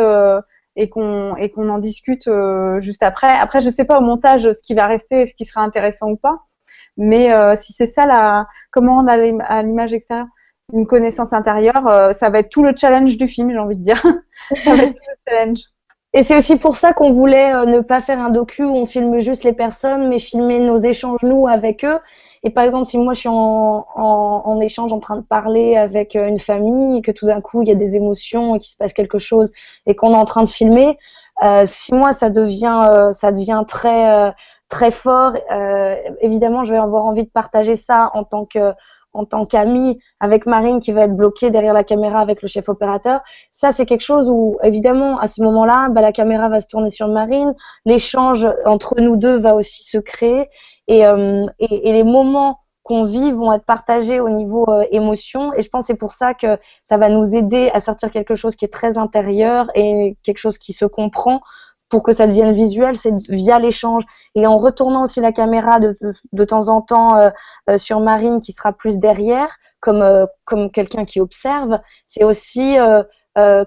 [0.76, 2.28] et qu'on et qu'on en discute
[2.80, 3.28] juste après.
[3.28, 6.18] Après, je sais pas au montage ce qui va rester, ce qui sera intéressant ou
[6.18, 6.40] pas.
[6.98, 10.28] Mais si c'est ça, la, a à l'image extérieure
[10.72, 14.02] une connaissance intérieure, ça va être tout le challenge du film, j'ai envie de dire.
[14.64, 15.60] ça va être tout le challenge.
[16.16, 18.86] Et c'est aussi pour ça qu'on voulait euh, ne pas faire un docu où on
[18.86, 22.00] filme juste les personnes, mais filmer nos échanges, nous, avec eux.
[22.44, 26.16] Et par exemple, si moi je suis en, en, échange en train de parler avec
[26.16, 28.72] euh, une famille et que tout d'un coup il y a des émotions et qu'il
[28.72, 29.52] se passe quelque chose
[29.88, 31.00] et qu'on est en train de filmer,
[31.44, 34.34] euh, si moi ça devient, euh, ça devient très,
[34.70, 35.34] très fort,
[36.22, 38.74] évidemment je vais avoir envie de partager ça en tant que
[39.14, 42.70] en tant qu'ami avec Marine qui va être bloquée derrière la caméra avec le chef
[42.70, 43.22] opérateur.
[43.52, 46.90] Ça, c'est quelque chose où, évidemment, à ce moment-là, bah, la caméra va se tourner
[46.90, 47.54] sur Marine,
[47.86, 50.50] l'échange entre nous deux va aussi se créer
[50.88, 55.62] et, euh, et, les moments qu'on vit vont être partagés au niveau euh, émotion et
[55.62, 58.66] je pense c'est pour ça que ça va nous aider à sortir quelque chose qui
[58.66, 61.40] est très intérieur et quelque chose qui se comprend
[61.94, 64.04] pour que ça devienne visuel, c'est via l'échange.
[64.34, 65.94] Et en retournant aussi la caméra de,
[66.32, 67.30] de, temps en temps euh,
[67.70, 72.78] euh, sur Marine qui sera plus derrière, comme, euh, comme quelqu'un qui observe, c'est aussi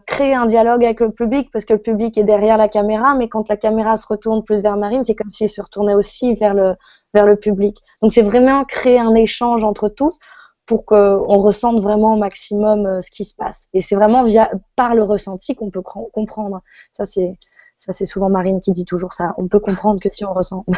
[0.06, 3.28] créer un dialogue avec le public parce que le public est derrière la caméra, mais
[3.28, 6.54] quand la caméra se retourne plus vers Marine, c'est comme s'il se retournait aussi vers
[6.54, 6.74] le,
[7.14, 7.78] vers le public.
[8.02, 10.18] Donc c'est vraiment créer un échange entre tous
[10.66, 13.68] pour qu'on ressente vraiment au maximum ce qui se passe.
[13.72, 16.60] Et c'est vraiment via, par le ressenti qu'on peut comprendre.
[16.90, 17.36] Ça, c'est
[17.76, 19.34] ça, c'est souvent Marine qui dit toujours ça.
[19.36, 20.64] On peut comprendre que si on ressent.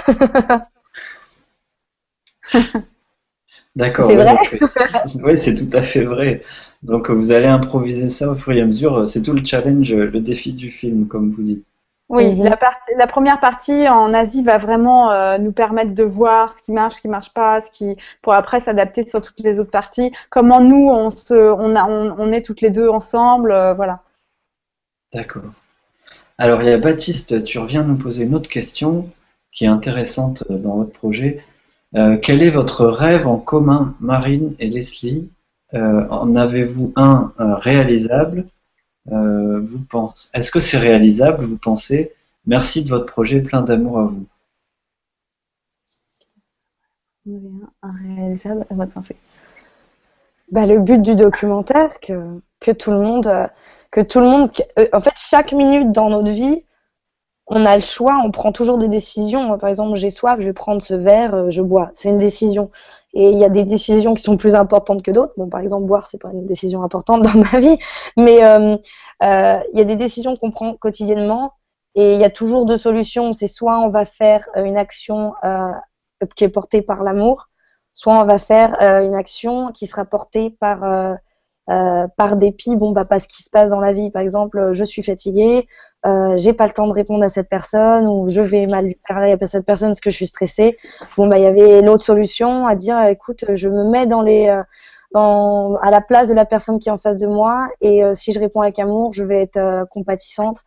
[3.77, 4.07] D'accord.
[4.07, 4.37] C'est vrai.
[5.23, 6.43] Oui, c'est tout à fait vrai.
[6.83, 9.09] Donc, vous allez improviser ça au fur et à mesure.
[9.09, 11.65] C'est tout le challenge, le défi du film, comme vous dites.
[12.09, 12.59] Oui, la,
[12.97, 16.95] la, première partie en Asie va vraiment euh, nous permettre de voir ce qui marche,
[16.97, 20.11] ce qui marche pas, ce qui pour après s'adapter sur toutes les autres parties.
[20.31, 24.01] Comment nous on se, on, a, on, est toutes les deux ensemble, euh, voilà.
[25.13, 25.43] D'accord.
[26.39, 29.11] Alors, il y a Baptiste, tu reviens nous poser une autre question
[29.53, 31.43] qui est intéressante euh, dans votre projet.
[31.97, 35.29] Euh, quel est votre rêve en commun, Marine et Leslie?
[35.75, 38.47] Euh, En avez-vous un, réalisable?
[39.07, 42.13] Vous pensez, Est-ce que c'est réalisable, vous pensez?
[42.47, 44.27] Merci de votre projet, plein d'amour à vous.
[50.51, 53.51] Bah, le but du documentaire, que, que tout le monde
[53.91, 56.65] que tout le monde, euh, en fait, chaque minute dans notre vie,
[57.47, 59.57] on a le choix, on prend toujours des décisions.
[59.59, 61.91] Par exemple, j'ai soif, je vais prendre ce verre, euh, je bois.
[61.95, 62.71] C'est une décision.
[63.15, 65.33] Et il y a des décisions qui sont plus importantes que d'autres.
[65.39, 67.79] Bon, par exemple, boire, c'est pas une décision importante dans ma vie,
[68.19, 68.77] mais euh,
[69.23, 71.55] euh, il y a des décisions qu'on prend quotidiennement.
[71.95, 73.33] Et il y a toujours deux solutions.
[73.33, 75.73] C'est soit on va faire une action euh,
[76.37, 77.49] qui est portée par l'amour,
[77.99, 80.81] soit on va faire une action qui sera portée par
[81.71, 84.85] euh, par dépit, bon bah parce qu'il se passe dans la vie, par exemple, je
[84.85, 85.69] suis fatiguée,
[86.07, 89.37] euh, j'ai pas le temps de répondre à cette personne ou je vais mal parler
[89.39, 90.79] à cette personne parce que je suis stressée.
[91.19, 94.49] Bon bah il y avait l'autre solution à dire, écoute, je me mets dans les
[94.49, 94.63] euh,
[95.83, 98.33] à la place de la personne qui est en face de moi et euh, si
[98.33, 100.65] je réponds avec amour, je vais être compatissante,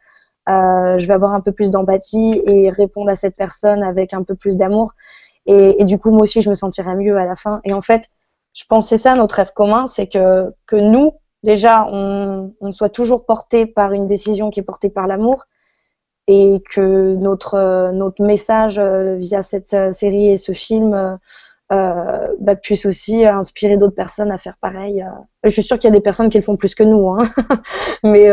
[0.48, 4.36] je vais avoir un peu plus d'empathie et répondre à cette personne avec un peu
[4.36, 4.92] plus d'amour
[5.46, 8.10] et, du coup moi aussi je me sentirai mieux à la fin et en fait
[8.54, 11.14] je pense c'est ça notre rêve commun, c'est que, que nous,
[11.44, 15.46] déjà, on, soit toujours porté par une décision qui est portée par l'amour
[16.28, 20.94] et que notre, notre message euh, via cette euh, série et ce film
[21.72, 25.06] euh, bah, puisse aussi inspirer d'autres personnes à faire pareil.
[25.44, 27.20] Je suis sûre qu'il y a des personnes qui le font plus que nous, hein.
[28.04, 28.30] mais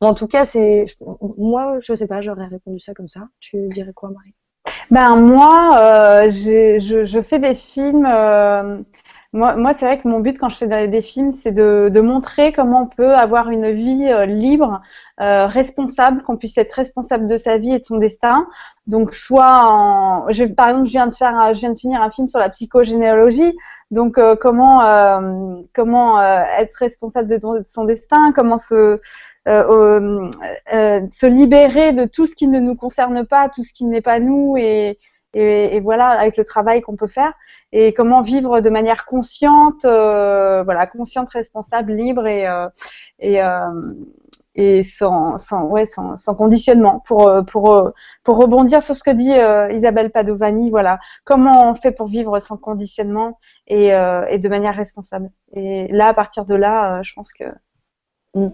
[0.00, 0.86] en tout cas, c'est
[1.36, 3.28] moi, je sais pas, j'aurais répondu ça comme ça.
[3.38, 4.34] Tu dirais quoi, Marie?
[4.90, 8.06] Ben moi, euh, je, je, fais des films
[9.32, 12.00] moi, moi c'est vrai que mon but quand je fais des films, c'est de, de,
[12.00, 14.82] montrer comment on peut avoir une vie euh, libre,
[15.20, 18.48] euh, responsable, qu'on puisse être responsable de sa vie et de son destin.
[18.88, 22.28] Donc, soit en, par exemple, je viens de faire, je viens de finir un film
[22.28, 23.56] sur la psychogénéalogie.
[23.92, 29.00] Donc, euh, comment euh, comment être responsable de, de, son destin, comment se
[29.46, 34.20] se libérer de tout ce qui ne nous concerne pas, tout ce qui n'est pas
[34.20, 34.98] nous et
[35.34, 37.32] et, et, voilà avec le travail qu'on peut faire.
[37.72, 42.68] Et comment vivre de manière consciente, euh, voilà consciente, responsable, libre et euh,
[43.20, 43.94] et, euh,
[44.56, 47.00] et sans, sans ouais sans, sans conditionnement.
[47.06, 47.90] Pour euh, pour euh,
[48.24, 49.32] pour rebondir sur ce que dit
[49.76, 53.38] Isabelle Padovani voilà comment on fait pour vivre sans conditionnement
[53.68, 55.30] et, et de manière responsable.
[55.54, 57.44] Et là à partir de là je pense que
[58.34, 58.48] mm.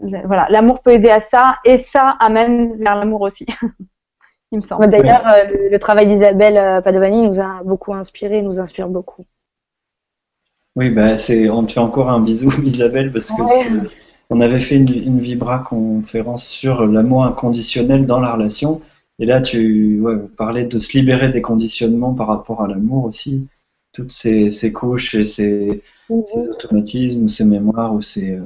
[0.00, 3.46] Voilà, l'amour peut aider à ça et ça amène vers l'amour aussi.
[4.52, 4.90] Il me semble.
[4.90, 5.24] D'ailleurs,
[5.70, 9.24] le, travail d'Isabelle Padovani nous a beaucoup inspiré, nous inspire beaucoup.
[10.74, 13.42] Oui, bah, c'est, on te fait encore un bisou, Isabelle, parce que
[14.30, 18.80] on avait fait une, une, Vibra conférence sur l'amour inconditionnel dans la relation.
[19.20, 20.02] Et là, tu
[20.36, 23.46] parlais de se libérer des conditionnements par rapport à l'amour aussi.
[23.92, 26.22] Toutes ces, ces couches et ces, mhm.
[26.24, 28.42] ces, automatismes, ces mémoires ou ces, euh,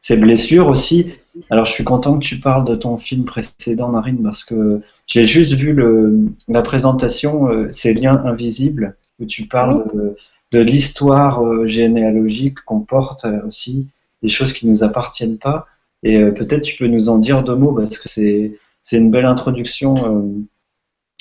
[0.00, 1.12] ces, blessures aussi.
[1.50, 5.24] Alors, je suis content que tu parles de ton film précédent, Marine, parce que j'ai
[5.24, 10.16] juste vu le, la présentation, euh, Ces liens invisibles, où tu parles de
[10.52, 13.88] de l'histoire euh, généalogique qu'on porte euh, aussi,
[14.22, 15.66] des choses qui ne nous appartiennent pas.
[16.02, 19.10] Et euh, peut-être tu peux nous en dire deux mots parce que c'est c'est une
[19.10, 19.94] belle introduction.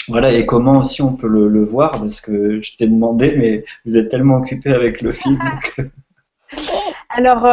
[0.08, 3.98] voilà, et comment aussi on peut le, voir parce que je t'ai demandé, mais vous
[3.98, 5.38] êtes tellement occupé avec le film.
[7.18, 7.44] Alors,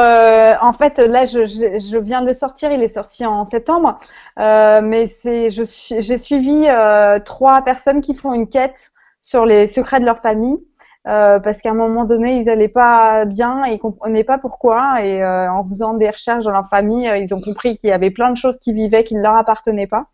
[0.63, 2.71] en fait, là, je, viens de le sortir.
[2.71, 3.99] Il est sorti en septembre,
[4.37, 6.67] mais c'est, j'ai suivi
[7.25, 8.93] trois personnes qui font une quête
[9.23, 10.59] sur les secrets de leur famille.
[11.07, 15.05] Euh, parce qu'à un moment donné, ils allaient pas bien et ils comprenaient pas pourquoi.
[15.05, 17.93] Et euh, en faisant des recherches dans leur famille, euh, ils ont compris qu'il y
[17.93, 20.07] avait plein de choses qui vivaient qui ne leur appartenaient pas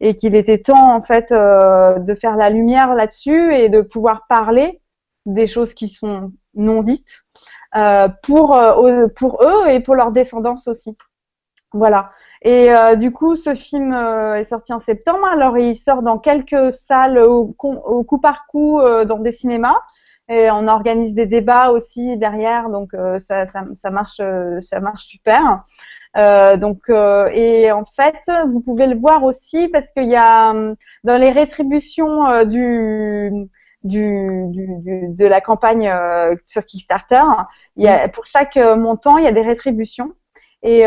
[0.00, 4.82] et qu'il était temps en fait de faire la lumière là-dessus et de pouvoir parler
[5.24, 7.24] des choses qui sont non dites
[8.22, 8.60] pour
[9.16, 10.96] pour eux et pour leur descendance aussi.
[11.72, 12.10] Voilà.
[12.42, 15.26] Et du coup, ce film est sorti en septembre.
[15.32, 19.76] Alors, il sort dans quelques salles au coup par coup dans des cinémas.
[20.28, 24.80] Et on organise des débats aussi derrière, donc euh, ça, ça, ça, marche, euh, ça
[24.80, 25.62] marche super.
[26.16, 28.18] Euh, donc, euh, et en fait,
[28.48, 30.52] vous pouvez le voir aussi parce qu'il y a
[31.04, 33.48] dans les rétributions du,
[33.86, 35.92] du, du, de la campagne
[36.44, 37.22] sur Kickstarter,
[37.76, 40.12] il y a, pour chaque montant, il y a des rétributions.
[40.62, 40.84] Et,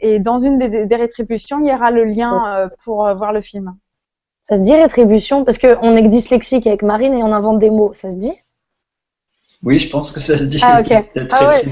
[0.00, 3.76] et dans une des, des, rétributions, il y aura le lien pour voir le film.
[4.44, 5.44] Ça se dit rétribution?
[5.44, 7.92] Parce qu'on est dyslexique avec Marine et on invente des mots.
[7.94, 8.34] Ça se dit?
[9.62, 10.60] Oui, je pense que ça se dit.
[10.62, 10.92] Ah, ok.
[11.30, 11.62] Ah, ouais.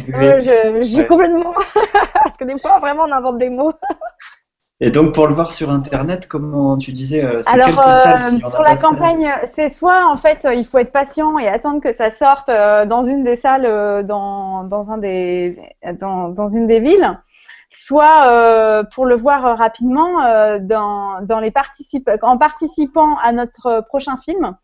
[0.41, 1.53] je, je dis complètement.
[2.15, 3.73] Parce que des fois, vraiment, on invente des mots.
[4.85, 8.75] Et donc, pour le voir sur Internet, comment tu disais euh, Alors, euh, sur la
[8.75, 12.85] campagne, c'est soit, en fait, il faut être patient et attendre que ça sorte euh,
[12.85, 15.57] dans une des salles, euh, dans, dans, un des,
[16.01, 17.17] dans, dans une des villes,
[17.71, 24.57] soit pour le voir rapidement dans, dans les particip en participant à notre prochain film.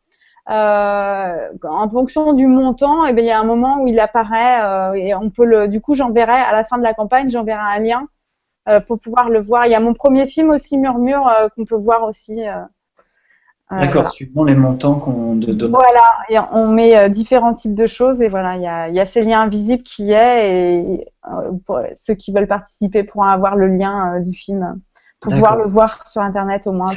[0.51, 4.01] Euh, en fonction du montant, et eh bien, il y a un moment où il
[4.01, 5.69] apparaît euh, et on peut le.
[5.69, 8.18] Du coup, j'enverrai à la fin de la campagne, j'enverrai un lien euh,
[8.87, 9.67] pour pouvoir le voir.
[9.67, 12.41] Il y a mon premier film aussi Murmure qu'on peut voir aussi.
[13.71, 15.71] D'accord, suivant les montants qu'on donne.
[15.71, 19.43] Voilà, on met différents types de choses et voilà, il y a, y ces liens
[19.43, 21.07] invisibles qui est et
[21.95, 24.81] ceux qui veulent participer pourront avoir le lien du film
[25.21, 26.91] pour pouvoir le voir sur Internet au moins.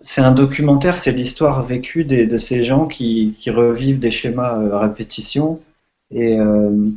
[0.00, 4.58] C'est un, documentaire, c'est l'histoire vécue des, de ces gens qui, qui revivent des schémas
[4.58, 5.60] euh, à répétition.
[6.10, 6.90] Et euh,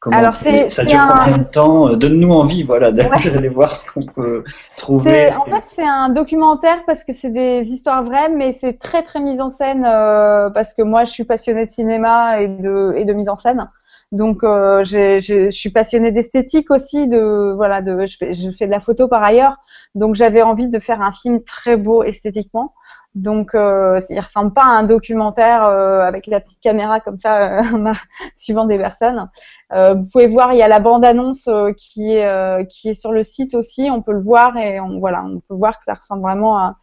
[0.00, 1.88] comment Alors ça dure combien de temps?
[1.88, 4.42] Euh, Donne-nous envie voilà, d'aller voir ce qu'on peut
[4.76, 5.30] trouver.
[5.36, 9.20] En fait, c'est un documentaire parce que c'est des histoires vraies, mais c'est très très
[9.20, 13.12] mis en scène parce que moi je suis passionnée de cinéma et de, et de
[13.12, 13.68] mise en scène.
[14.12, 17.06] Donc, euh, je suis passionnée d'esthétique aussi.
[17.06, 19.56] De voilà, de je fais, je fais de la photo par ailleurs.
[19.94, 22.74] Donc, j'avais envie de faire un film très beau esthétiquement.
[23.14, 27.60] Donc, euh, il ressemble pas à un documentaire euh, avec la petite caméra comme ça,
[27.60, 27.92] euh,
[28.36, 29.28] suivant des personnes.
[29.72, 33.22] Euh, vous pouvez voir, il y a la bande-annonce qui est qui est sur le
[33.22, 33.88] site aussi.
[33.90, 36.74] On peut le voir et on voilà, on peut voir que ça ressemble vraiment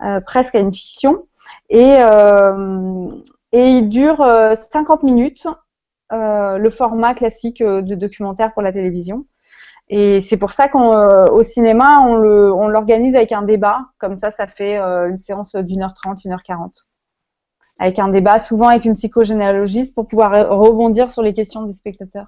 [0.00, 1.26] à, presque à une fiction.
[1.68, 1.96] Et
[3.52, 4.18] et il dure
[4.72, 5.46] 50 minutes.
[6.12, 9.26] Euh, le format classique euh, de documentaire pour la télévision.
[9.88, 13.80] Et c'est pour ça qu'au euh, cinéma, on l'organise avec un débat.
[13.98, 16.86] Comme ça, ça fait une séance d'une heure trente, une heure quarante.
[17.78, 22.26] Avec un débat, souvent avec une psychogénéalogiste pour pouvoir rebondir sur les questions des spectateurs.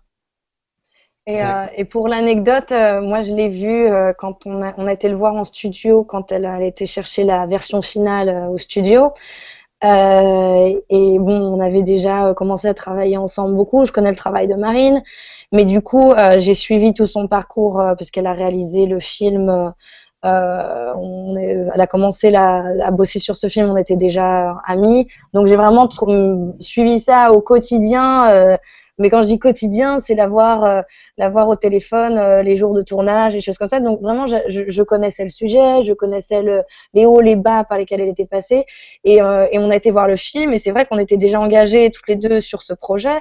[1.27, 1.41] Et,
[1.77, 3.89] et pour l'anecdote, moi je l'ai vu
[4.19, 7.25] quand on a, on a été le voir en studio, quand elle a été chercher
[7.25, 9.13] la version finale au studio.
[9.85, 13.85] Euh, et bon, on avait déjà commencé à travailler ensemble beaucoup.
[13.85, 15.03] Je connais le travail de Marine,
[15.53, 19.73] mais du coup, euh, j'ai suivi tout son parcours euh, puisqu'elle a réalisé le film.
[20.25, 25.07] Euh, on elle a commencé à bosser sur ce film, on était déjà amis.
[25.33, 25.89] Donc j'ai vraiment
[26.61, 28.59] suivi ça au quotidien.
[28.99, 30.83] Mais quand je dis quotidien, c'est l'avoir, euh,
[31.17, 33.81] l'avoir au téléphone euh, les jours de tournage et choses comme ça.
[33.81, 36.63] Donc vraiment, je, connaissais le sujet, je connaissais le,
[36.95, 38.65] les hauts, les bas par lesquels elle était passée,
[39.05, 40.53] et, euh, et on a été voir le film.
[40.53, 43.19] Et c'est vrai qu'on était déjà engagés toutes les deux sur ce projet.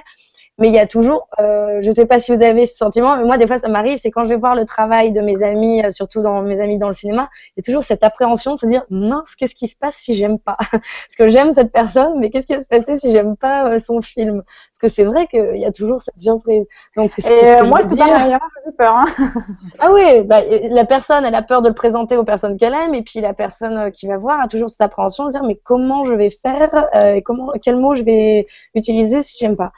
[0.58, 3.24] Mais il y a toujours, euh, je sais pas si vous avez ce sentiment, mais
[3.24, 5.84] moi des fois ça m'arrive, c'est quand je vais voir le travail de mes amis,
[5.84, 8.58] euh, surtout dans mes amis dans le cinéma, il y a toujours cette appréhension de
[8.58, 10.56] se dire mince, qu'est-ce qui se passe si j'aime pas?
[10.72, 13.78] Parce que j'aime cette personne, mais qu'est-ce qui va se passer si j'aime pas euh,
[13.78, 14.42] son film?
[14.42, 16.66] Parce que c'est vrai qu'il y a toujours cette surprise.
[16.96, 18.96] Donc Et euh, moi c'est pas j'ai peur.
[18.96, 19.06] Hein.
[19.78, 20.40] ah oui, bah,
[20.70, 23.32] la personne elle a peur de le présenter aux personnes qu'elle aime, et puis la
[23.32, 26.30] personne qui va voir a toujours cette appréhension de se dire mais comment je vais
[26.30, 29.70] faire, et comment, quel mot je vais utiliser si j'aime pas?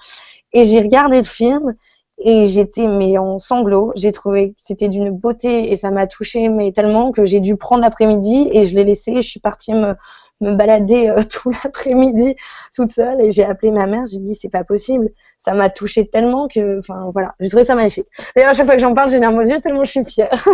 [0.52, 1.74] Et j'ai regardé le film
[2.18, 3.92] et j'étais mais en sanglots.
[3.96, 7.56] J'ai trouvé que c'était d'une beauté et ça m'a touchée mais tellement que j'ai dû
[7.56, 9.14] prendre l'après-midi et je l'ai laissé.
[9.16, 9.94] je suis partie me,
[10.40, 12.36] me balader euh, tout l'après-midi
[12.74, 14.04] toute seule et j'ai appelé ma mère.
[14.04, 15.10] J'ai dit c'est pas possible.
[15.38, 17.34] Ça m'a touchée tellement que enfin voilà.
[17.40, 18.08] J'ai trouvé ça magnifique.
[18.34, 20.04] D'ailleurs à chaque fois que j'en parle j'ai les larmes aux yeux tellement je suis
[20.04, 20.44] fière.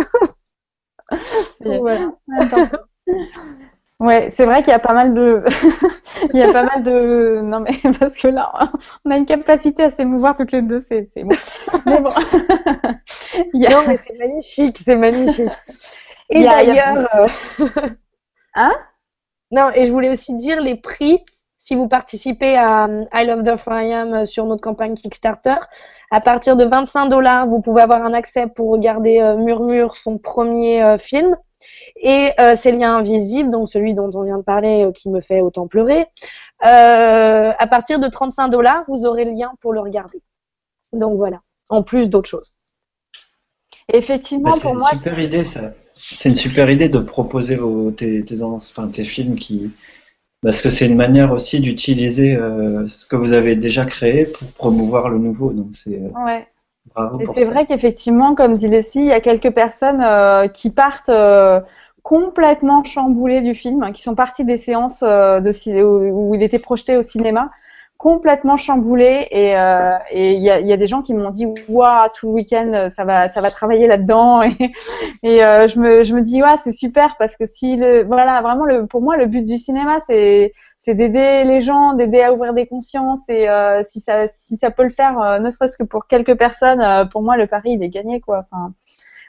[1.59, 2.11] voilà.
[3.99, 5.43] Ouais, c'est vrai qu'il y a pas mal de,
[6.33, 8.51] il y a pas mal de, non mais parce que là,
[9.03, 11.35] on a une capacité à s'émouvoir toutes les deux, c'est, c'est bon.
[11.87, 12.11] Mais bon.
[13.53, 15.49] Non mais c'est magnifique, c'est magnifique.
[16.29, 17.27] Et d'ailleurs, euh,
[18.55, 18.73] hein?
[19.51, 21.23] Non, et je voulais aussi dire les prix.
[21.57, 25.57] Si vous participez à I Love the Fire sur notre campagne Kickstarter,
[26.11, 30.17] à partir de 25 dollars, vous pouvez avoir un accès pour regarder euh, Murmure, son
[30.17, 31.35] premier euh, film.
[31.95, 35.19] Et euh, ces liens invisibles, donc celui dont on vient de parler, euh, qui me
[35.19, 36.05] fait autant pleurer,
[36.65, 40.21] euh, à partir de 35 dollars, vous aurez le lien pour le regarder.
[40.93, 42.53] Donc voilà, en plus d'autres choses.
[43.91, 45.73] Effectivement, pour moi, c'est une super idée ça.
[45.95, 49.71] C'est une super idée de proposer vos, tes, enfin, tes films qui,
[50.43, 55.09] parce que c'est une manière aussi d'utiliser ce que vous avez déjà créé pour promouvoir
[55.09, 55.53] le nouveau.
[55.53, 55.97] Donc c'est.
[55.97, 56.47] Ouais.
[57.19, 61.09] Et c'est vrai qu'effectivement, comme dit Leslie, il y a quelques personnes euh, qui partent
[61.09, 61.59] euh,
[62.03, 65.51] complètement chamboulées du film, hein, qui sont parties des séances euh, de,
[65.83, 67.51] où, il était projeté au cinéma,
[67.97, 69.27] complètement chamboulées.
[69.31, 72.89] Et il y, a, y, a, des gens qui m'ont dit, waouh, tout le week-end,
[72.89, 74.41] ça va, ça va travailler là-dedans.
[74.51, 74.73] Et,
[75.23, 78.65] et je me, je me dis, ouais, c'est super parce que si le, voilà, vraiment,
[78.65, 80.53] le, pour moi, le but du cinéma, c'est
[80.87, 84.71] c'est d'aider les gens, d'aider à ouvrir des consciences et euh, si ça si ça
[84.71, 87.71] peut le faire, euh, ne serait-ce que pour quelques personnes, euh, pour moi le pari
[87.73, 88.45] il est gagné quoi.
[88.49, 88.73] Enfin,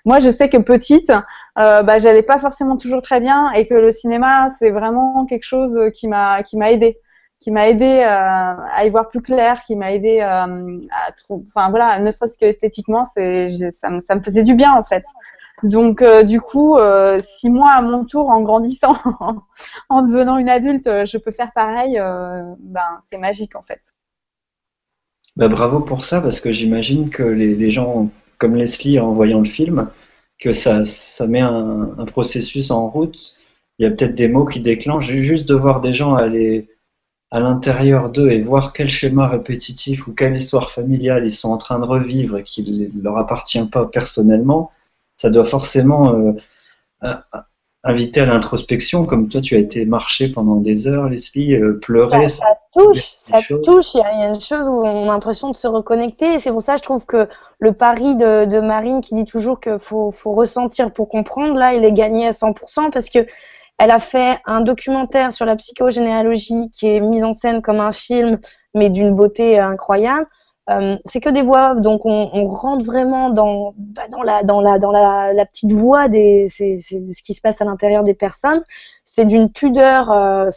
[0.04, 1.12] moi je sais que petite,
[1.56, 5.76] bah j'allais pas forcément toujours très bien et que le cinéma c'est vraiment quelque chose
[5.94, 6.98] qui m'a qui m'a aidé,
[7.40, 10.48] qui m'a aidé à y voir plus clair, qui m'a aidé à
[11.16, 15.04] trouver, enfin voilà, ne serait-ce que esthétiquement c'est ça me faisait du bien en fait.
[15.62, 18.94] Donc euh, du coup, euh, si moi à mon tour, en grandissant,
[19.88, 23.80] en devenant une adulte, euh, je peux faire pareil, ben c'est magique en fait.
[25.36, 29.44] Bah, bravo pour ça, parce que j'imagine que les, gens comme Leslie en voyant le
[29.44, 29.88] film,
[30.38, 33.36] que ça, ça met un processus en route.
[33.78, 36.68] Il y a peut-être des mots qui déclenchent juste de voir des gens aller
[37.30, 41.58] à l'intérieur d'eux et voir quel schéma répétitif ou quelle histoire familiale ils sont en
[41.58, 44.70] train de revivre qui ne leur appartient pas personnellement
[45.18, 46.14] ça doit forcément
[47.02, 47.14] euh,
[47.84, 52.28] inviter à l'introspection, comme toi tu as été marcher pendant des heures, Leslie, euh, pleurer.
[52.28, 53.94] Ça, touche, ça touche.
[53.94, 56.34] Il y, a une chose où on a l'impression de se reconnecter.
[56.34, 59.78] Et c'est pour ça, je trouve que le pari de, Marine qui dit toujours qu'il
[59.78, 63.26] faut, faut, ressentir pour comprendre, là, il est gagné à 100% parce que
[63.78, 67.92] elle a fait un documentaire sur la psychogénéalogie qui est mis en scène comme un
[67.92, 68.38] film,
[68.74, 70.26] mais d'une beauté incroyable.
[70.68, 76.46] Euh, c'est que des voix, donc on, rentre vraiment dans, bah, la, petite voix des,
[76.50, 78.62] c'est, ce qui se passe à l'intérieur des personnes.
[79.02, 80.50] C'est d'une pudeur, euh,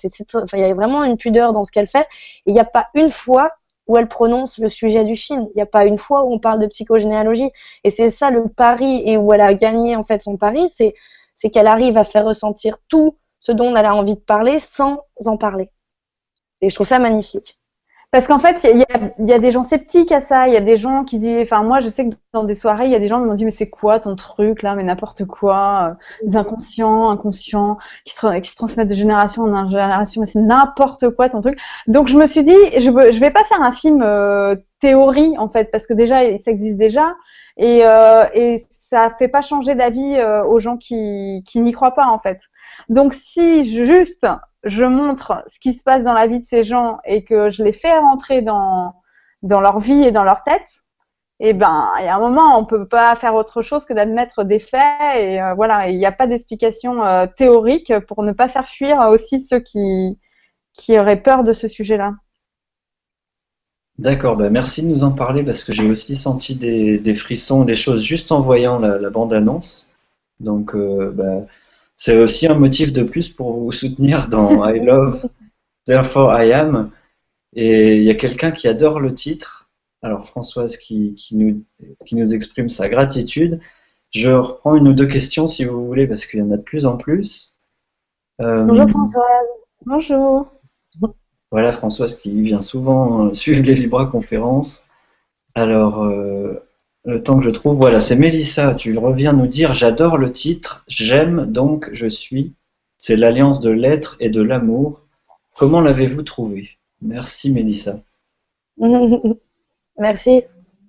[0.54, 2.08] il y a vraiment une pudeur dans ce qu'elle fait.
[2.46, 3.52] Il n'y a pas une fois
[3.88, 5.48] où elle prononce le sujet du film.
[5.54, 7.50] Il n'y a pas une fois où on parle de psychogénéalogie.
[7.86, 10.94] Et c'est ça le pari et où elle a gagné en fait son pari, c'est,
[11.36, 15.04] c'est qu'elle arrive à faire ressentir tout ce dont elle a envie de parler sans
[15.26, 15.70] en parler.
[16.62, 17.60] Et je trouve ça magnifique.
[18.12, 20.46] Parce qu'en fait, il y a, des gens sceptiques à ça.
[20.50, 22.86] Il y a des gens qui disent, enfin moi, je sais que dans des soirées,
[22.86, 24.84] il y a des gens qui m'ont dit, mais c'est quoi ton truc là, mais
[24.84, 31.10] n'importe quoi, euh, des inconscients, inconscients, qui se, transmettent de génération en génération, c'est n'importe
[31.12, 31.58] quoi ton truc.
[31.88, 35.48] Donc je me suis dit, je, je vais pas faire un film euh, théorie en
[35.48, 37.16] fait, parce que déjà, ça existe déjà,
[37.56, 38.62] et, euh, et
[38.92, 42.42] ça fait pas changer d'avis euh, aux gens qui, qui n'y croient pas en fait.
[42.89, 44.28] Donc si juste
[44.64, 47.64] je montre ce qui se passe dans la vie de ces gens et que je
[47.64, 48.96] les fais rentrer dans,
[49.44, 50.68] dans leur vie et dans leur tête,
[51.39, 54.44] eh ben, il y a un moment, on peut pas faire autre chose que d'admettre
[54.44, 58.50] des faits et euh, voilà, il n'y a pas d'explication euh, théorique pour ne pas
[58.50, 60.20] faire fuir aussi ceux qui,
[60.74, 62.12] qui auraient peur de ce sujet-là.
[64.02, 67.66] D'accord, bah merci de nous en parler parce que j'ai aussi senti des, des, frissons,
[67.66, 69.88] des choses juste en voyant la, bande-annonce.
[70.39, 71.45] Donc, euh, bah,
[71.97, 75.30] c'est aussi un motif de plus pour vous soutenir dans I Love,
[75.86, 76.89] Therefore I Am.
[77.54, 79.70] Et il y a quelqu'un qui adore le titre
[80.02, 81.64] Alors Françoise qui, nous,
[82.08, 83.60] qui nous exprime sa gratitude.
[84.10, 86.64] Je reprends une ou deux questions si vous voulez, parce qu'il y en a de
[86.64, 87.56] plus en plus.
[88.41, 89.47] Euh, Bonjour Françoise.
[89.86, 90.47] Bonjour.
[91.52, 94.86] Voilà Françoise qui vient souvent euh, suivre les Vibra conférences.
[95.54, 96.64] Alors, euh,
[97.04, 100.84] le temps que je trouve, voilà, c'est Mélissa, tu reviens nous dire J'adore le titre,
[100.88, 102.54] j'aime donc je suis.
[102.97, 105.02] C'est l'alliance de l'être et de l'amour.
[105.58, 106.78] Comment l'avez-vous trouvé?
[107.02, 107.99] Merci Mélissa.
[109.97, 110.43] Merci.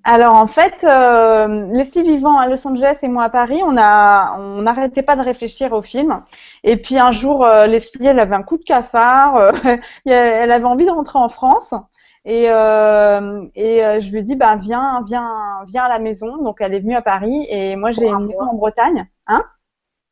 [0.04, 4.36] Alors en fait, euh, Leslie vivant à Los Angeles et moi à Paris, on a,
[4.38, 6.24] on n'arrêtait pas de réfléchir au film.
[6.64, 9.52] Et puis un jour, euh, Leslie, elle avait un coup de cafard, euh,
[10.06, 11.74] elle avait envie de rentrer en France.
[12.24, 16.36] Et, euh, et euh, je lui ai dit, bah, viens, viens, viens à la maison.
[16.42, 19.08] Donc, elle est venue à Paris et moi, j'ai une maison en Bretagne.
[19.26, 19.44] Hein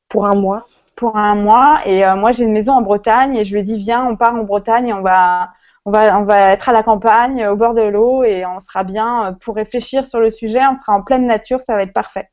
[0.08, 0.66] Pour un mois.
[0.96, 1.80] Pour un mois.
[1.86, 4.16] Et euh, moi, j'ai une maison en Bretagne et je lui ai dit, viens, on
[4.16, 5.50] part en Bretagne et on va,
[5.86, 8.84] on va, on va être à la campagne, au bord de l'eau et on sera
[8.84, 10.60] bien pour réfléchir sur le sujet.
[10.70, 12.28] On sera en pleine nature, ça va être parfait.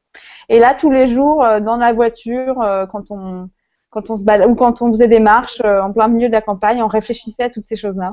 [0.49, 2.55] Et là, tous les jours, dans la voiture,
[2.91, 3.49] quand on,
[3.89, 6.41] quand on se balade, ou quand on faisait des marches en plein milieu de la
[6.41, 8.09] campagne, on réfléchissait à toutes ces choses-là.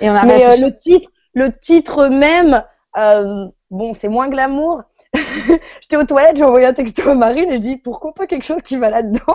[0.00, 2.64] Mais euh, le titre, le titre même,
[2.96, 4.82] euh, bon, c'est moins glamour.
[5.80, 8.44] J'étais aux toilettes, j'ai envoyé un texto à Marine et je dis pourquoi pas quelque
[8.44, 9.34] chose qui va là-dedans?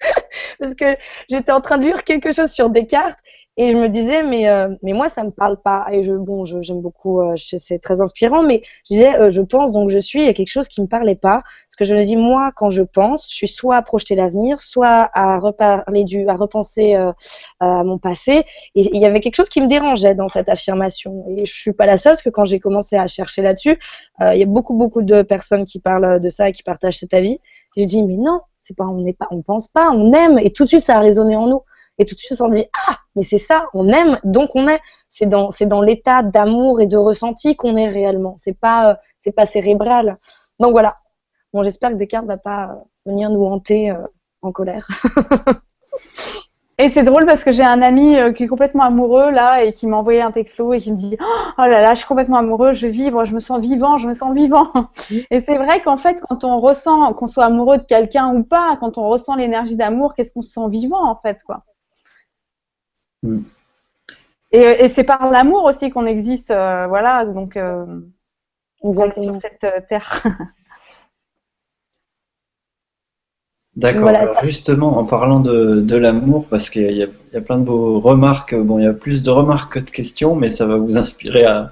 [0.58, 0.96] Parce que
[1.28, 3.18] j'étais en train de lire quelque chose sur Descartes
[3.62, 5.86] et je me disais, mais, euh, mais moi, ça me parle pas.
[5.92, 9.70] Et je, bon, j'aime beaucoup, euh, c'est très inspirant, mais je disais, euh, je pense,
[9.70, 11.42] donc je suis, il y a quelque chose qui me parlait pas.
[11.42, 14.58] Parce que je me dis, moi, quand je pense, je suis soit à projeter l'avenir,
[14.60, 18.44] soit à reparler du, à repenser à mon passé.
[18.74, 21.26] Et il y avait quelque chose qui me dérangeait dans cette affirmation.
[21.28, 23.78] Et je suis pas la seule, parce que quand j'ai commencé à chercher là-dessus,
[24.22, 27.12] il y a beaucoup, beaucoup de personnes qui parlent de ça et qui partagent cet
[27.12, 27.40] avis.
[27.76, 30.38] J'ai dit, mais non, c'est pas, on n'est pas, on pense pas, on aime.
[30.38, 31.60] Et tout de suite, ça a résonné en nous
[32.00, 34.66] et tout de suite on se dit ah mais c'est ça on aime donc on
[34.66, 34.80] est.
[35.08, 38.34] C'est dans c'est dans l'état d'amour et de ressenti qu'on est réellement.
[38.36, 40.16] C'est pas euh, c'est pas cérébral.
[40.58, 40.96] Donc voilà.
[41.52, 42.74] Bon j'espère que Descartes va pas euh,
[43.06, 43.98] venir nous hanter euh,
[44.40, 44.88] en colère.
[46.82, 49.86] Et c'est drôle parce que j'ai un ami qui est complètement amoureux là et qui
[49.86, 52.72] m'a envoyé un texto et qui me dit Oh là là, je suis complètement amoureux,
[52.72, 54.66] je vibre, je me sens vivant, je me sens vivant.
[55.30, 58.78] Et c'est vrai qu'en fait, quand on ressent, qu'on soit amoureux de quelqu'un ou pas,
[58.80, 61.64] quand on ressent l'énergie d'amour, qu'est-ce qu'on se sent vivant en fait quoi.
[63.22, 63.40] Mm.
[64.52, 67.86] Et, c'est par l'amour aussi qu'on existe, euh, voilà, donc euh,
[68.82, 70.22] sur cette euh, terre.
[73.76, 74.10] D'accord.
[74.42, 78.84] justement, en parlant de, l'amour, parce qu'il y, a plein de vos remarques, bon, il
[78.84, 81.70] y a plus de remarques que de questions, mais ça va vous inspirer à,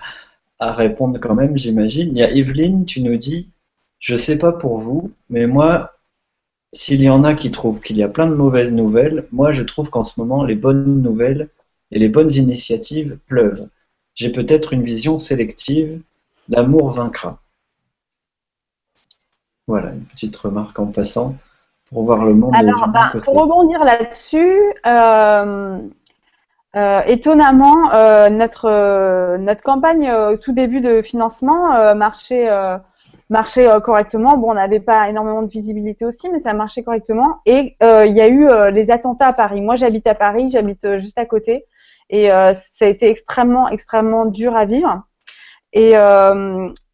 [0.60, 2.10] à répondre quand même, j'imagine.
[2.16, 3.50] Il y a Evelyne, tu nous dis,
[3.98, 5.97] je sais pas pour vous, mais moi,
[6.72, 9.62] s'il y en a qui trouvent qu'il y a plein de mauvaises nouvelles, moi je
[9.62, 11.48] trouve qu'en ce moment les bonnes nouvelles
[11.90, 13.68] et les bonnes initiatives pleuvent.
[14.14, 16.00] J'ai peut-être une vision sélective,
[16.48, 17.40] l'amour vaincra.
[19.66, 21.36] Voilà, une petite remarque en passant
[21.90, 22.54] pour voir le monde.
[22.54, 25.78] Alors, bah, pour rebondir là-dessus, euh,
[26.76, 32.48] euh, étonnamment, euh, notre, notre campagne au tout début de financement marchait
[33.30, 34.36] marchait euh, correctement.
[34.36, 37.40] Bon, on n'avait pas énormément de visibilité aussi, mais ça marchait correctement.
[37.46, 39.60] Et euh, il y a eu euh, les attentats à Paris.
[39.60, 41.66] Moi, j'habite à Paris, j'habite juste à côté,
[42.10, 45.02] et ça a été extrêmement, extrêmement dur à vivre.
[45.74, 45.92] Et,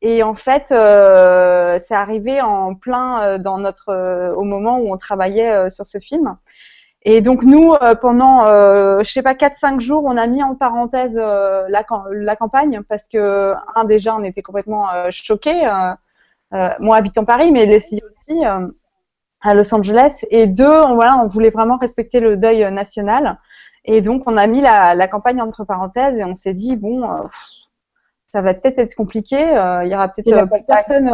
[0.03, 5.87] et en fait, c'est arrivé en plein dans notre au moment où on travaillait sur
[5.87, 6.37] ce film.
[7.03, 8.47] Et donc nous, pendant,
[9.05, 13.55] je sais pas, 4-5 jours, on a mis en parenthèse la, la, campagne parce que,
[13.77, 15.65] un, déjà, on était complètement choqués.
[16.55, 18.69] Euh, moi habitant Paris, mais Leslie aussi euh,
[19.41, 20.25] à Los Angeles.
[20.31, 23.39] Et deux, on, voilà, on voulait vraiment respecter le deuil national.
[23.85, 27.23] Et donc, on a mis la, campagne entre parenthèses et on s'est dit, bon, euh,
[28.33, 29.37] ça va peut-être être compliqué.
[29.37, 31.13] il y aura peut-être plus, personne,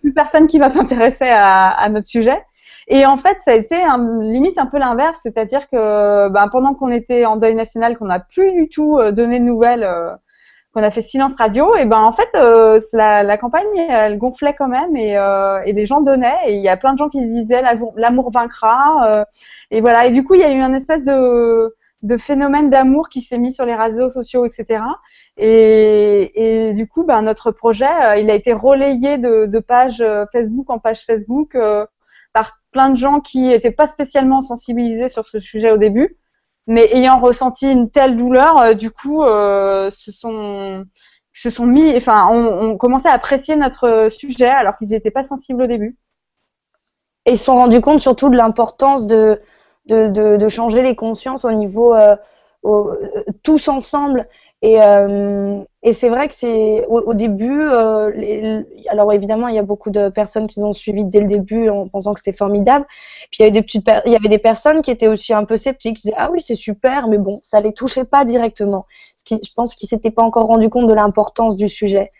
[0.00, 2.44] plus personne qui va s'intéresser à, notre sujet.
[2.88, 6.74] Et en fait, ça a été un, limite un peu l'inverse, c'est-à-dire que ben, pendant
[6.74, 9.86] qu'on était en deuil national, qu'on n'a plus du tout donné de nouvelles
[10.72, 14.68] qu'on a fait silence radio, et ben en fait euh, la, campagne elle gonflait quand
[14.68, 17.24] même et, euh, et les gens donnaient et il y a plein de gens qui
[17.26, 17.62] disaient
[17.96, 19.24] l'amour vaincra euh,
[19.70, 20.06] et voilà.
[20.06, 23.38] Et du coup il y a eu un espèce de, de phénomène d'amour qui s'est
[23.38, 24.82] mis sur les réseaux sociaux etc
[25.36, 30.02] et, et du coup ben notre projet euh, il a été relayé de, de page
[30.32, 31.54] Facebook en page Facebook
[32.32, 36.16] par plein de gens qui n'étaient pas spécialement sensibilisés sur ce sujet au début
[36.66, 40.84] mais ayant ressenti une telle douleur, euh, du coup, euh, se sont
[41.34, 45.62] se sont mis, enfin, on, on à apprécier notre sujet alors qu'ils n'étaient pas sensibles
[45.62, 45.96] au début.
[47.24, 49.40] Et ils se sont rendus compte surtout de l'importance de,
[49.86, 52.16] de, de, de, changer les consciences au niveau euh,
[53.42, 54.28] tous ensemble
[54.64, 59.62] Et, euh, et c'est vrai que c'est au, début, euh, alors évidemment, il y a
[59.64, 62.86] beaucoup de personnes qui ont suivi dès le début en pensant que c'était formidable.
[63.32, 65.44] Puis il y avait des petites, il y avait des personnes qui étaient aussi un
[65.44, 68.86] peu sceptiques, qui disaient ah oui c'est super, mais bon, ça les touchait pas directement.
[69.16, 72.12] Ce qui, je pense qu'ils s'étaient pas encore rendu compte de l'importance du sujet.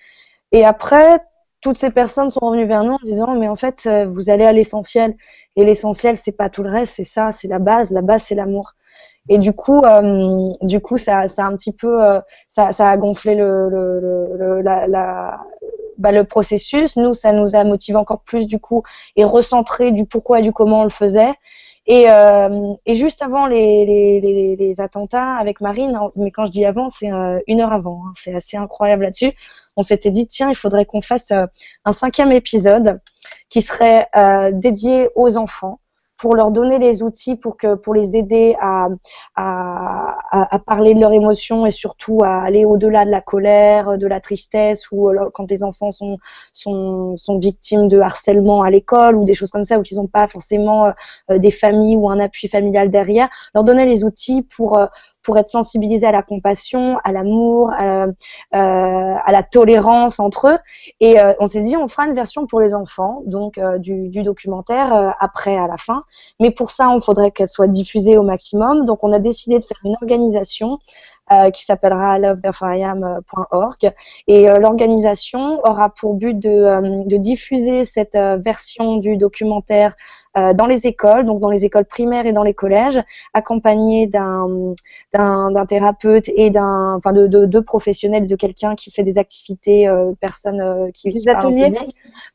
[0.50, 1.20] Et après,
[1.60, 4.44] toutes ces personnes sont revenues vers nous en disant mais en fait euh, vous allez
[4.44, 5.16] à l'essentiel
[5.54, 7.92] et l'essentiel c'est pas tout le reste, c'est ça, c'est la base.
[7.92, 8.74] La base c'est l'amour.
[9.28, 12.88] Et du coup, euh, du coup, ça, ça a un petit peu, euh, ça, ça
[12.88, 15.38] a gonflé le, le, le, la,
[15.98, 16.96] bah, le processus.
[16.96, 18.82] Nous, ça nous a motivé encore plus du coup
[19.16, 21.32] et recentré du pourquoi et du comment on le faisait.
[21.86, 26.52] Et, euh, et juste avant les, les, les, les, attentats avec Marine, mais quand je
[26.52, 29.32] dis avant, c'est euh, une heure avant, hein, c'est assez incroyable là-dessus,
[29.76, 33.00] on s'était dit, tiens, il faudrait qu'on fasse un cinquième épisode
[33.48, 34.06] qui serait
[34.52, 35.80] dédié aux enfants
[36.22, 38.86] pour leur donner les outils pour que pour les aider à,
[39.34, 44.06] à, à, parler de leurs émotions et surtout à aller au-delà de la colère, de
[44.06, 46.18] la tristesse ou euh, quand les enfants sont
[46.52, 50.06] sont, sont victimes de harcèlement à l'école ou des choses comme ça ou qu'ils n'ont
[50.06, 50.92] pas forcément
[51.32, 54.86] euh, des familles ou un appui familial derrière, leur donner les outils pour euh,
[55.22, 58.06] pour être sensibilisés à la compassion, à l'amour, à,
[58.54, 60.58] euh, la tolérance entre eux.
[61.00, 64.10] Et euh, on s'est dit, on fera une version pour les enfants, donc euh, du,
[64.22, 66.04] documentaire après, à la fin.
[66.40, 68.84] Mais pour ça, il faudrait qu'elle soit diffusée au maximum.
[68.84, 70.78] Donc on a décidé de faire une organisation
[71.54, 73.92] qui s'appellera lovethereforiam.org.
[74.26, 79.94] Et l'organisation aura pour but de diffuser cette version du documentaire
[80.34, 83.02] dans les écoles, donc dans les écoles primaires et dans les collèges,
[83.34, 84.72] accompagné d'un
[85.12, 89.86] d'un thérapeute et d'un enfin de deux de professionnels, de quelqu'un qui fait des activités,
[89.88, 91.72] euh, personnes qui des ateliers,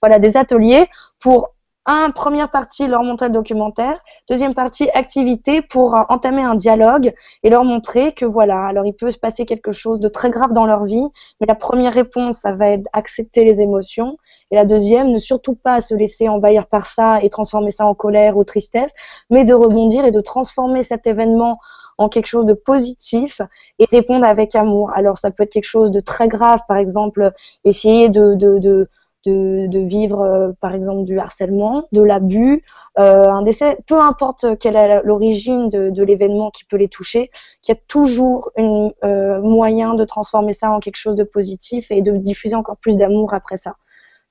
[0.01, 0.87] voilà des ateliers
[1.19, 1.53] pour
[1.87, 3.99] un, première partie, leur montrer le documentaire.
[4.29, 8.93] Deuxième partie, activité pour euh, entamer un dialogue et leur montrer que voilà, alors il
[8.93, 11.07] peut se passer quelque chose de très grave dans leur vie,
[11.39, 14.17] mais la première réponse, ça va être accepter les émotions.
[14.51, 17.95] Et la deuxième, ne surtout pas se laisser envahir par ça et transformer ça en
[17.95, 18.93] colère ou tristesse,
[19.29, 21.57] mais de rebondir et de transformer cet événement
[21.97, 23.41] en quelque chose de positif
[23.79, 24.91] et répondre avec amour.
[24.95, 27.31] Alors ça peut être quelque chose de très grave, par exemple,
[27.63, 28.89] essayer de, de, de
[29.25, 32.63] de, vivre euh, par exemple du harcèlement, de l'abus,
[32.99, 37.29] euh, un décès, peu importe quelle est l'origine de, l'événement qui peut les toucher,
[37.61, 41.91] qu'il y a toujours un euh, moyen de transformer ça en quelque chose de positif
[41.91, 43.75] et de diffuser encore plus d'amour après ça.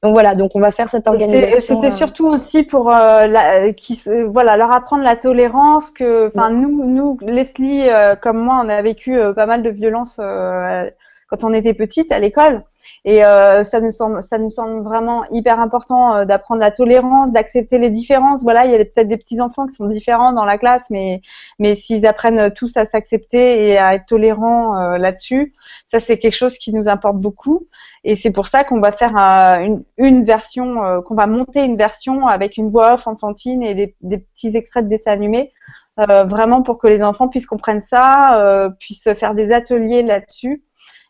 [0.02, 1.80] Donc voilà, donc on va faire cette organisation.
[1.80, 7.18] C'était surtout aussi pour la, qui, voilà leur apprendre la tolérance que, enfin nous, nous
[7.22, 7.88] Leslie
[8.22, 12.62] comme moi, on a vécu pas mal de violences quand on était petite à l'école.
[13.08, 17.30] Et euh, ça nous semble, ça nous semble vraiment hyper important euh, d'apprendre la tolérance,
[17.30, 18.42] d'accepter les différences.
[18.42, 21.22] Voilà, il y a peut-être des petits enfants qui sont différents dans la classe, mais
[21.60, 25.54] mais s'ils apprennent tous à s'accepter et à être tolérants euh, là-dessus,
[25.86, 27.68] ça c'est quelque chose qui nous importe beaucoup.
[28.02, 32.26] Et c'est pour ça qu'on va faire une, une, version, qu'on va monter une version
[32.26, 35.52] avec une voix off enfantine et des, des petits extraits de dessins animés,
[35.96, 40.65] vraiment pour que les enfants puissent comprendre ça, puissent faire des ateliers là-dessus.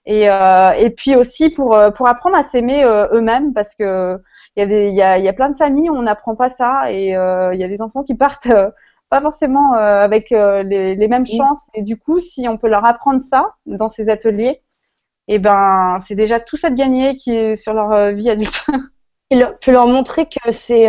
[0.06, 4.18] Et, euh, et puis aussi pour, euh, pour apprendre à s'aimer euh, eux-mêmes parce que
[4.56, 6.48] il y, a des, y, a, y a plein de familles où on n'apprend pas
[6.48, 8.48] ça et il y a des enfants qui partent
[9.10, 11.68] pas forcément avec les, les, mêmes chances.
[11.74, 14.62] Et du coup, si on peut leur apprendre ça dans ces ateliers,
[15.28, 18.66] et eh ben c'est déjà tout ça de gagner qui est sur leur vie adulte.
[19.30, 20.88] Et leur, leur montrer que c'est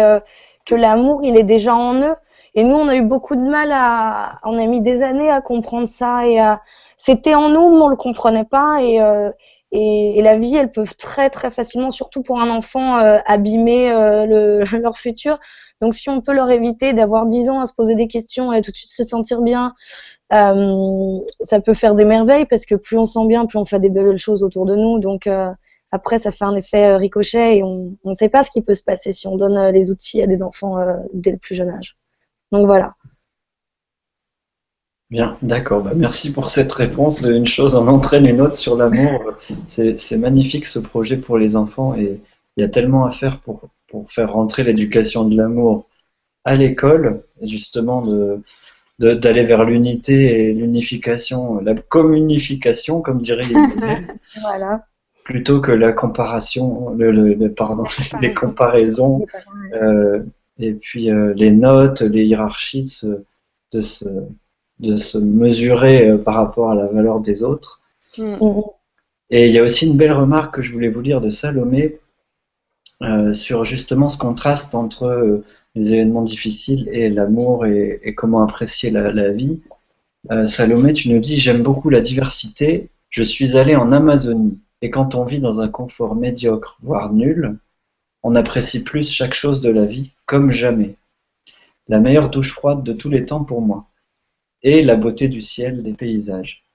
[0.66, 2.16] que l'amour, il est déjà en eux.
[2.54, 5.42] Et nous, on a eu beaucoup de mal à, on a mis des années à
[5.42, 6.62] comprendre ça et à,
[6.98, 9.32] c'était en nous, mais on le comprenait pas et, euh,
[9.72, 13.92] et, et, la vie, elle peut très très facilement, surtout pour un enfant, euh, abîmer
[13.92, 15.40] euh, le, leur futur.
[15.82, 18.62] Donc si on peut leur éviter d'avoir 10 ans à se poser des questions et
[18.62, 19.74] tout de suite se sentir bien,
[20.34, 23.80] euh, ça peut faire des merveilles parce que plus on sent bien, plus on fait
[23.80, 25.00] des belles choses autour de nous.
[25.00, 25.30] Donc
[25.92, 28.84] après, ça fait un effet ricochet et on ne sait pas ce qui peut se
[28.84, 30.78] passer si on donne les outils à des enfants
[31.14, 31.98] dès le plus jeune âge.
[32.52, 32.96] Donc voilà.
[35.10, 35.84] Bien, d'accord.
[35.84, 37.22] Bah, merci pour cette réponse.
[37.22, 39.34] Une chose en entraîne une autre sur l'amour.
[39.68, 42.20] C'est magnifique ce projet pour les enfants et
[42.58, 45.88] il y a tellement à faire pour, pour faire rentrer l'éducation de l'amour
[46.44, 48.42] à l'école et justement de
[49.00, 53.54] d'aller vers l'unité et l'unification, la communication, comme dirait les
[54.42, 54.88] voilà.
[55.24, 57.84] plutôt que la comparaison, le, le, pardon,
[58.24, 59.24] les comparaisons,
[59.74, 60.24] euh,
[60.58, 63.08] et puis euh, les notes, les hiérarchies de ce,
[63.74, 64.06] de ce
[64.80, 67.82] de se mesurer euh, par rapport à la valeur des autres.
[68.18, 68.36] Mm.
[68.42, 68.62] Mm.
[69.30, 72.00] Et il y a aussi une belle remarque que je voulais vous lire de Salomé
[73.02, 75.46] euh, sur justement ce contraste entre euh,
[75.76, 79.60] les événements difficiles et l'amour et, comment apprécier la, vie.
[80.46, 85.14] Salomé, tu nous dis J'aime beaucoup la diversité Je suis allé en Amazonie, et quand
[85.14, 87.58] on vit dans un confort médiocre, voire nul,
[88.24, 90.96] on apprécie plus chaque chose de la vie comme jamais.
[91.88, 93.87] La meilleure douche froide de tous les temps pour moi.
[94.68, 96.66] Et la beauté du ciel, des paysages.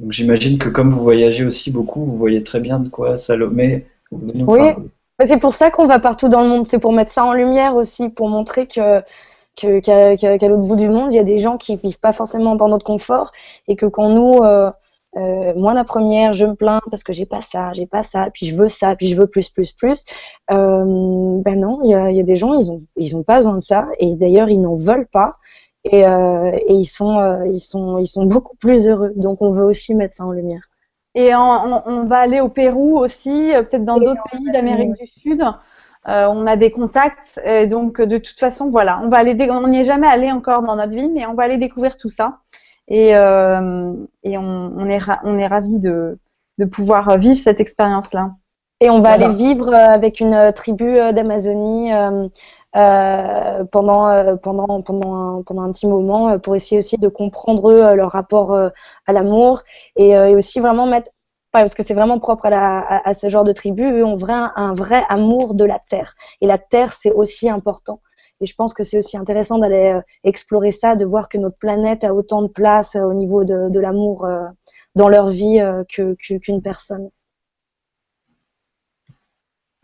[0.00, 3.86] Donc j'imagine que comme vous voyagez aussi beaucoup, vous voyez très bien de quoi Salomé
[4.10, 4.70] nous Oui,
[5.24, 6.66] c'est pour ça qu'on va partout dans le monde.
[6.66, 9.04] C'est pour mettre ça en lumière aussi, pour montrer que
[9.54, 12.66] qu'à l'autre bout du monde, il y a des gens qui vivent pas forcément dans
[12.66, 13.30] notre confort
[13.68, 14.72] et que quand nous, euh,
[15.16, 18.30] euh, moi la première, je me plains parce que j'ai pas ça, j'ai pas ça,
[18.34, 20.04] puis je veux ça, puis je veux plus, plus, plus.
[20.50, 23.36] Euh, ben non, il y a, y a, des gens, ils ont, ils ont pas
[23.36, 25.36] besoin de ça et d'ailleurs ils n'en veulent pas
[25.84, 29.12] et, euh, et ils sont, euh, ils sont, ils sont beaucoup plus heureux.
[29.16, 30.62] Donc on veut aussi mettre ça en lumière.
[31.14, 35.44] Et on, on va aller au Pérou aussi, peut-être dans d'autres pays d'Amérique du Sud.
[36.06, 39.68] Euh, on a des contacts, et donc de toute façon, voilà, on va aller, on
[39.68, 42.40] n'y est jamais allé encore dans notre vie, mais on va aller découvrir tout ça,
[42.88, 46.18] et, euh, et on, on, est on est ravis de,
[46.58, 48.32] de pouvoir vivre cette expérience-là.
[48.80, 49.26] Et on va voilà.
[49.26, 52.28] aller vivre avec une tribu d'Amazonie euh, euh,
[52.74, 58.10] pendant, pendant, pendant, un, pendant un petit moment pour essayer aussi de comprendre eux, leur
[58.10, 59.62] rapport à l'amour
[59.96, 61.10] et, et, aussi vraiment mettre
[61.62, 64.34] parce que c'est vraiment propre à, la, à, ce genre de tribu, eux ont vrai,
[64.56, 66.14] un vrai amour de la terre.
[66.40, 68.00] Et la terre, c'est aussi important.
[68.40, 71.56] Et je pense que c'est aussi intéressant d'aller euh, explorer ça, de voir que notre
[71.56, 74.44] planète a autant de place euh, au niveau de, de l'amour euh,
[74.96, 77.10] dans leur vie qu'une que, personne.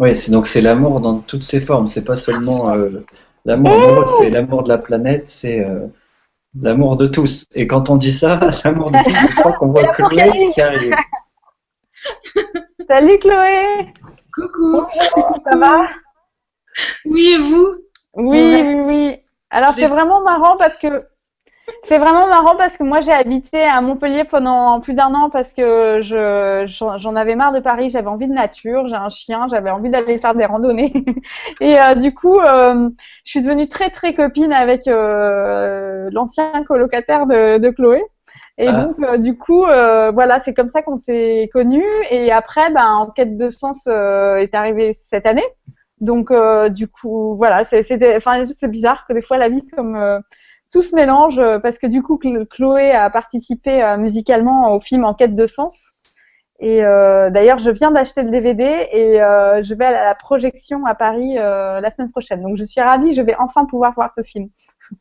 [0.01, 1.87] Oui, c'est donc c'est l'amour dans toutes ses formes.
[1.87, 3.05] C'est pas seulement euh,
[3.45, 5.89] l'amour amoureux, c'est l'amour de la planète, c'est euh,
[6.59, 7.45] l'amour de tous.
[7.55, 10.97] Et quand on dit ça, l'amour de tous, je crois qu'on voit Chloé qui arrive.
[12.89, 13.93] Salut Chloé
[14.33, 15.87] Coucou Bonjour, ça va?
[17.05, 17.77] Oui, et vous?
[18.15, 19.17] Oui, oui, oui.
[19.51, 21.05] Alors c'est vraiment marrant parce que
[21.83, 25.53] c'est vraiment marrant parce que moi j'ai habité à Montpellier pendant plus d'un an parce
[25.53, 29.71] que je j'en avais marre de Paris, j'avais envie de nature, j'ai un chien, j'avais
[29.71, 30.93] envie d'aller faire des randonnées
[31.61, 32.89] et euh, du coup euh,
[33.25, 38.03] je suis devenue très très copine avec euh, l'ancien colocataire de, de Chloé.
[38.59, 38.73] Et ah.
[38.73, 41.87] donc, euh, du coup, euh, voilà, c'est comme ça qu'on s'est connus.
[42.11, 45.47] Et après, ben, en quête de sens euh, est arrivé cette année.
[46.01, 49.97] Donc, euh, du coup, voilà, c'est, enfin, c'est bizarre que des fois la vie comme
[49.97, 50.19] euh,
[50.73, 55.35] tout se mélange parce que du coup, Chloé a participé musicalement au film En quête
[55.35, 55.91] de sens.
[56.61, 59.19] Et d'ailleurs, je viens d'acheter le DVD et
[59.63, 62.43] je vais à la projection à Paris la semaine prochaine.
[62.43, 64.49] Donc, je suis ravie, je vais enfin pouvoir voir ce film.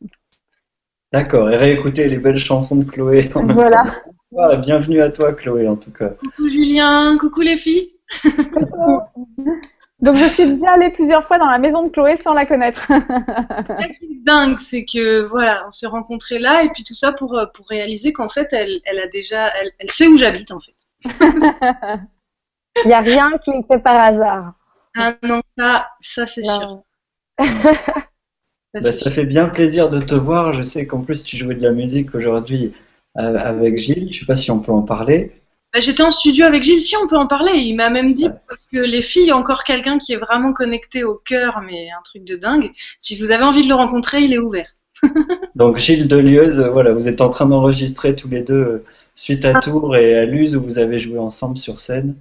[1.12, 3.30] D'accord, et réécouter les belles chansons de Chloé.
[3.34, 3.82] En voilà.
[4.30, 6.10] Voilà, bienvenue à toi, Chloé, en tout cas.
[6.10, 7.90] Coucou Julien, coucou les filles.
[8.22, 9.00] Coucou.
[10.02, 12.86] Donc je suis déjà allée plusieurs fois dans la maison de Chloé sans la connaître.
[12.88, 17.12] Ce qui est dingue, c'est que voilà, on s'est rencontrés là et puis tout ça
[17.12, 20.60] pour, pour réaliser qu'en fait, elle, elle a déjà, elle, elle sait où j'habite en
[20.60, 20.74] fait.
[22.84, 24.54] Il n'y a rien qui est fait par hasard.
[24.96, 26.82] Ah non, ça, ça c'est sûr.
[28.72, 30.52] Bah, ça fait bien plaisir de te voir.
[30.52, 32.70] Je sais qu'en plus tu jouais de la musique aujourd'hui
[33.18, 34.12] euh, avec Gilles.
[34.12, 35.39] Je sais pas si on peut en parler.
[35.72, 37.52] Bah, J'étais en studio avec Gilles, si on peut en parler.
[37.54, 38.34] Il m'a même dit, ouais.
[38.48, 42.24] parce que les filles, encore quelqu'un qui est vraiment connecté au cœur, mais un truc
[42.24, 42.70] de dingue.
[42.98, 44.74] Si vous avez envie de le rencontrer, il est ouvert.
[45.54, 48.80] Donc Gilles Delieuse, voilà, vous êtes en train d'enregistrer tous les deux euh,
[49.14, 52.16] suite à Tours et à Luz où vous avez joué ensemble sur scène.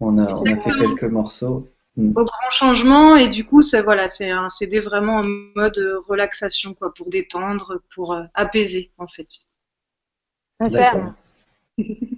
[0.00, 1.66] On a, on a fait quelques morceaux
[1.98, 6.74] au grand changement et du coup c'est voilà c'est un CD vraiment en mode relaxation
[6.74, 9.28] quoi pour détendre pour euh, apaiser en fait
[10.60, 11.14] super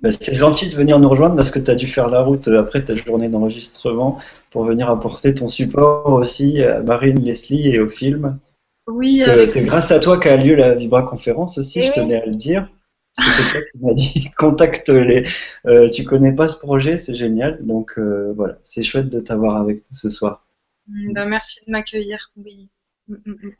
[0.03, 2.49] bah, c'est gentil de venir nous rejoindre parce que tu as dû faire la route
[2.49, 4.19] après ta journée d'enregistrement
[4.51, 8.39] pour venir apporter ton support aussi à Marine, Leslie et au film.
[8.87, 11.95] Oui, c'est grâce à toi qu'a lieu la Vibra conférence aussi, et je oui.
[11.95, 12.69] tenais à le dire.
[13.17, 15.25] Parce que c'est toi qui m'as dit contacte les.
[15.67, 17.65] Euh, tu connais pas ce projet, c'est génial.
[17.67, 20.47] Donc euh, voilà, c'est chouette de t'avoir avec nous ce soir.
[20.87, 22.31] Ben, merci de m'accueillir.
[22.37, 22.71] Oui.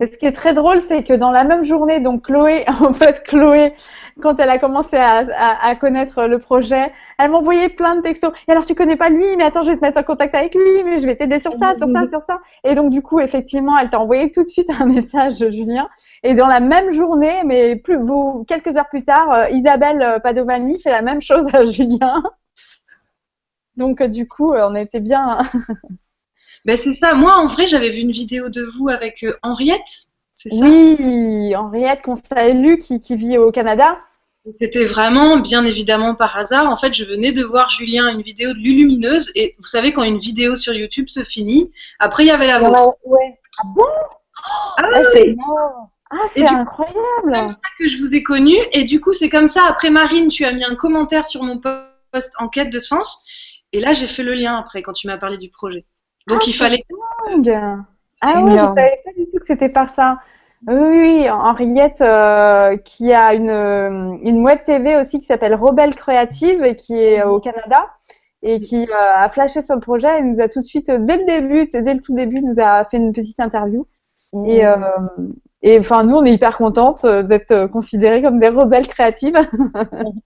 [0.01, 2.93] Et ce qui est très drôle, c'est que dans la même journée, donc Chloé, en
[2.93, 3.73] fait, Chloé,
[4.21, 8.33] quand elle a commencé à, connaître le projet, elle m'envoyait plein de textos.
[8.47, 10.55] Et alors, tu connais pas lui, mais attends, je vais te mettre en contact avec
[10.55, 12.41] lui, mais je vais t'aider sur ça, sur ça, sur ça.
[12.65, 15.89] Et donc, du coup, effectivement, elle t'a envoyé tout de suite un message, Julien.
[16.23, 20.81] Et dans la même journée, mais plus, bon, quelques heures plus tard, euh, Isabelle Padovani
[20.81, 22.23] fait la même chose à Julien.
[23.77, 25.39] Donc, euh, du coup, on était bien.
[26.65, 27.15] Ben c'est ça.
[27.15, 30.09] Moi, en vrai, j'avais vu une vidéo de vous avec euh, Henriette.
[30.35, 30.65] C'est ça?
[30.65, 33.99] Oui, Henriette qu'on salue, qui, qui vit au Canada.
[34.61, 36.71] C'était vraiment, bien évidemment, par hasard.
[36.71, 39.31] En fait, je venais de voir Julien une vidéo de Lulumineuse.
[39.35, 42.59] Et vous savez, quand une vidéo sur YouTube se finit, après, il y avait la
[42.59, 42.95] vôtre.
[43.05, 43.39] Ouais.
[43.59, 43.85] Ah bon?
[44.77, 45.37] Ah, ah c'est
[46.11, 47.33] Ah, c'est incroyable.
[47.33, 48.57] comme ça que je vous ai connu.
[48.73, 49.65] Et du coup, c'est comme ça.
[49.69, 53.27] Après Marine, tu as mis un commentaire sur mon post en quête de sens.
[53.73, 55.85] Et là, j'ai fait le lien après quand tu m'as parlé du projet.
[56.29, 56.85] Donc, Ah, il fallait.
[57.29, 57.61] dingue.
[58.21, 60.19] Ah oui, je savais pas du tout que c'était par ça.
[60.67, 65.95] Oui, oui, Henriette, euh, qui a une, euh, une web TV aussi qui s'appelle Rebelle
[65.95, 67.91] Créative et qui est euh, au Canada
[68.43, 71.17] et qui euh, a flashé sur le projet et nous a tout de suite, dès
[71.19, 73.87] le début, dès le tout début, nous a fait une petite interview.
[74.47, 74.77] Et, euh,
[75.63, 79.37] et enfin, nous, on est hyper contentes d'être considérées comme des rebelles créatives.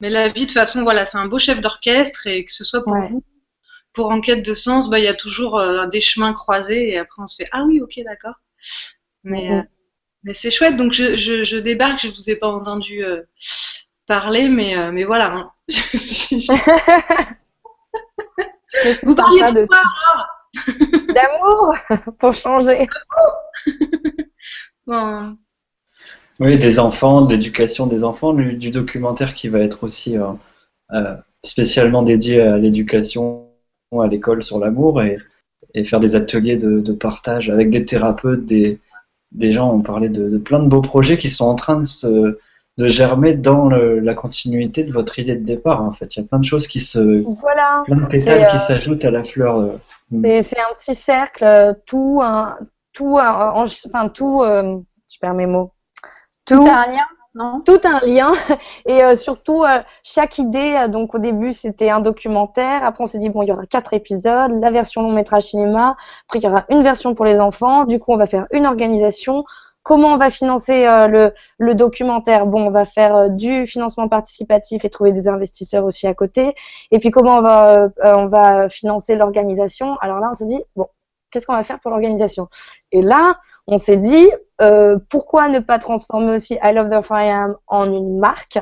[0.00, 2.64] Mais la vie, de toute façon, voilà, c'est un beau chef d'orchestre et que ce
[2.64, 3.06] soit pour Ouais.
[3.08, 3.22] vous,
[3.92, 7.22] pour enquête de sens, bah, il y a toujours euh, des chemins croisés et après
[7.22, 8.34] on se fait Ah oui, ok, d'accord.
[9.24, 9.58] Mais, Mhm.
[9.58, 9.62] euh,
[10.24, 10.76] mais c'est chouette.
[10.76, 13.22] Donc, je, je, je débarque, je vous ai pas entendu euh,
[14.06, 15.32] parler, mais, euh, mais voilà.
[15.34, 15.52] hein.
[19.02, 19.82] vous parliez de quoi
[21.08, 21.74] D'amour
[22.18, 22.86] pour changer.
[24.86, 25.38] Bon,
[26.40, 30.28] Oui, des enfants, de l'éducation des enfants, du, du documentaire qui va être aussi euh,
[30.92, 33.49] euh, spécialement dédié à l'éducation
[33.98, 35.18] à l'école sur l'amour et,
[35.74, 38.78] et faire des ateliers de, de partage avec des thérapeutes, des,
[39.32, 41.84] des gens ont parlé de, de plein de beaux projets qui sont en train de
[41.84, 42.38] se
[42.78, 46.14] de germer dans le- la continuité de votre idée de départ en fait.
[46.16, 47.82] Il y a plein de choses qui se Voilà.
[47.84, 49.58] plein de pétales qui euh, s'ajoutent à la fleur.
[49.58, 49.72] euh,
[50.22, 52.56] C'est c'est un petit cercle, euh, tout, un,
[52.94, 54.78] tout, un- enfin tout, euh,
[55.12, 55.72] je perds mes mots.
[56.46, 57.04] Tout, un lien,
[57.64, 58.32] tout un lien
[58.86, 60.76] et euh, surtout euh, chaque idée.
[60.78, 63.66] euh, donc au début c'était un documentaire, après on s'est dit bon il y aura
[63.66, 65.96] quatre épisodes, la version long métrage cinéma,
[66.26, 67.84] après il y aura une version pour les enfants.
[67.84, 69.44] Du coup on va faire une organisation.
[69.82, 72.44] Comment on va financer le, documentaire?
[72.44, 76.54] Bon, on va faire du financement participatif et trouver des investisseurs aussi à côté.
[76.90, 79.96] Et puis comment on va, on va financer l'organisation?
[80.02, 80.86] Alors là, on s'est dit bon,
[81.30, 82.48] qu'est-ce qu'on va faire pour l'organisation?
[82.92, 84.28] Et là, on s'est dit
[84.60, 88.58] euh, pourquoi ne pas transformer aussi I Love the Fire en une marque?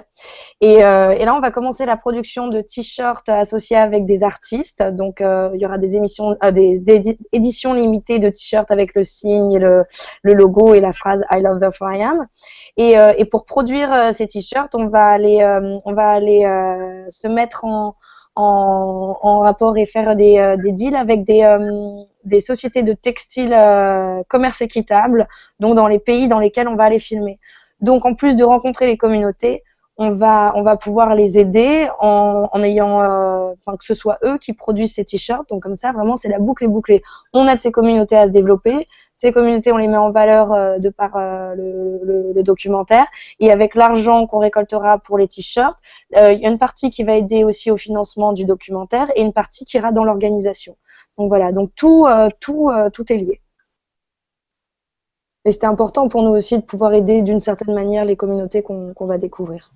[0.60, 4.82] Et, euh, et là, on va commencer la production de t-shirts associés avec des artistes.
[4.82, 9.86] Donc, euh, il y aura des éditions limitées de t-shirts avec le signe, le,
[10.22, 12.14] logo et la phrase I love the fire.
[12.76, 15.42] Et, et pour produire ces t-shirts, on va aller,
[15.84, 16.42] on va aller
[17.08, 17.94] se mettre en,
[18.38, 23.52] en, rapport et faire des, euh, des deals avec des, euh, des sociétés de textile
[23.52, 25.26] euh, commerce équitable,
[25.60, 27.38] donc dans les pays dans lesquels on va aller filmer.
[27.80, 29.62] Donc, en plus de rencontrer les communautés,
[29.98, 34.18] on va, on va pouvoir les aider en, en ayant, euh, enfin que ce soit
[34.24, 35.48] eux qui produisent ces t-shirts.
[35.48, 37.02] Donc comme ça, vraiment, c'est la boucle est bouclée.
[37.32, 38.86] On aide ces communautés à se développer.
[39.14, 43.06] Ces communautés, on les met en valeur euh, de par euh, le, documentaire.
[43.40, 45.78] Et avec l'argent qu'on récoltera pour les t-shirts,
[46.12, 49.32] il y a une partie qui va aider aussi au financement du documentaire et une
[49.32, 50.76] partie qui ira dans l'organisation.
[51.18, 52.06] Donc voilà, donc tout,
[52.38, 53.40] tout, tout est lié.
[55.44, 58.94] Et c'était important pour nous aussi de pouvoir aider d'une certaine manière les communautés qu'on
[59.00, 59.72] va découvrir.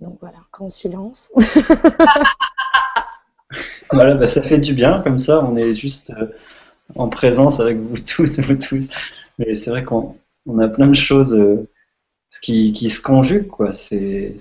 [0.00, 1.32] Donc voilà, grand silence.
[3.92, 6.26] Voilà, bah, ça fait du bien, comme ça, on est juste euh,
[6.94, 8.88] en présence avec vous toutes, vous tous.
[9.38, 10.16] Mais c'est vrai qu'on
[10.46, 11.68] on a plein de choses euh,
[12.42, 13.72] qui, qui se conjuguent, quoi.
[13.72, 14.34] C'est,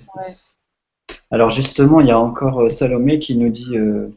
[1.31, 4.09] Alors justement, il y a encore euh, Salomé qui nous dit euh,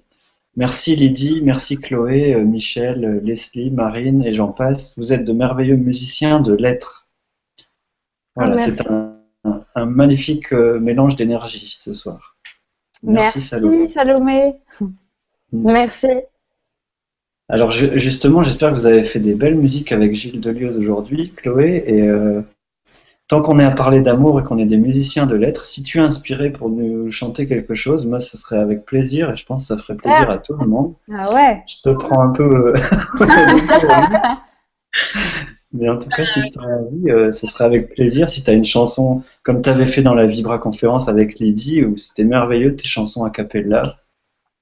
[0.56, 4.98] Merci Lydie, merci Chloé, Michel, Leslie, Marine et j'en passe.
[4.98, 7.06] Vous êtes de merveilleux musiciens de lettres.
[8.34, 8.72] Voilà, merci.
[8.76, 9.19] c'est un,
[9.74, 12.36] un- magnifique euh, mélange d'énergie ce soir.
[13.02, 13.88] Merci, Salomé.
[13.88, 14.56] Salomé.
[15.52, 16.08] Merci.
[17.48, 21.32] Alors ju- justement, j'espère que vous avez fait des belles musiques avec Gilles Delioz aujourd'hui,
[21.36, 21.82] Chloé.
[21.86, 22.42] Et euh,
[23.26, 25.98] tant qu'on est à parler d'amour et qu'on est des musiciens de lettres, si tu
[25.98, 29.62] es inspiré pour nous chanter quelque chose, moi, ce serait avec plaisir et je pense
[29.62, 30.94] que ça ferait plaisir à tout le monde.
[31.12, 31.62] Ah ouais.
[31.66, 32.74] Je te prends un peu.
[35.72, 38.50] Mais en tout cas, si tu as envie, euh, ce serait avec plaisir si tu
[38.50, 42.24] as une chanson comme tu avais fait dans la Vibra conférence avec Lydie, où c'était
[42.24, 43.98] merveilleux tes chansons a cappella.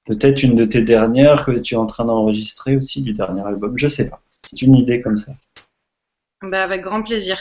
[0.05, 3.77] Peut-être une de tes dernières que tu es en train d'enregistrer aussi du dernier album,
[3.77, 4.21] je sais pas.
[4.43, 5.33] C'est une idée comme ça.
[6.43, 7.39] Bah, avec grand plaisir.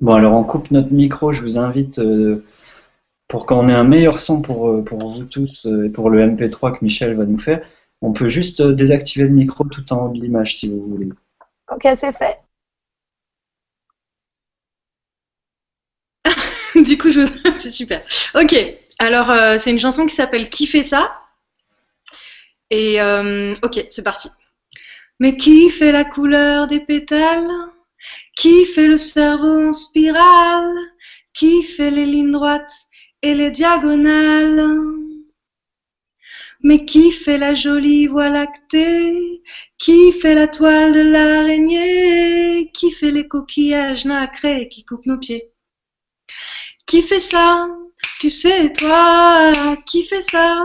[0.00, 2.44] Bon, alors on coupe notre micro, je vous invite euh,
[3.28, 6.78] pour qu'on ait un meilleur son pour, euh, pour vous tous et pour le MP3
[6.78, 7.64] que Michel va nous faire.
[8.00, 11.10] On peut juste désactiver le micro tout en haut de l'image si vous voulez.
[11.70, 12.38] Ok, c'est fait.
[16.84, 17.20] du coup, je
[17.56, 18.02] c'est super.
[18.34, 18.54] Ok,
[18.98, 21.12] alors euh, c'est une chanson qui s'appelle Qui fait ça?
[22.70, 24.28] Et euh, ok, c'est parti.
[25.20, 27.50] Mais qui fait la couleur des pétales?
[28.36, 30.74] Qui fait le cerveau en spirale?
[31.32, 32.72] Qui fait les lignes droites
[33.22, 34.62] et les diagonales?
[36.62, 39.42] Mais qui fait la jolie voie lactée?
[39.78, 42.70] Qui fait la toile de l'araignée?
[42.72, 45.52] Qui fait les coquillages nacrés qui coupent nos pieds?
[46.86, 47.66] Qui fait ça?
[48.20, 49.52] Tu sais, toi,
[49.86, 50.64] qui fait ça?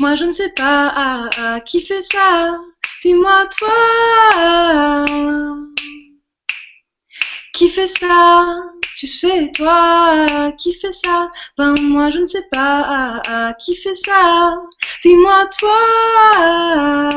[0.00, 0.92] Moi, je ne sais pas.
[0.94, 2.56] Ah, ah, qui fait ça?
[3.02, 4.84] Dis-moi, toi.
[7.54, 8.56] Qui fait ça?
[8.96, 11.30] Tu sais, toi, qui fait ça?
[11.56, 13.20] Ben, moi, je ne sais pas.
[13.26, 14.54] Ah, qui fait ça?
[15.02, 17.08] Dis-moi, toi.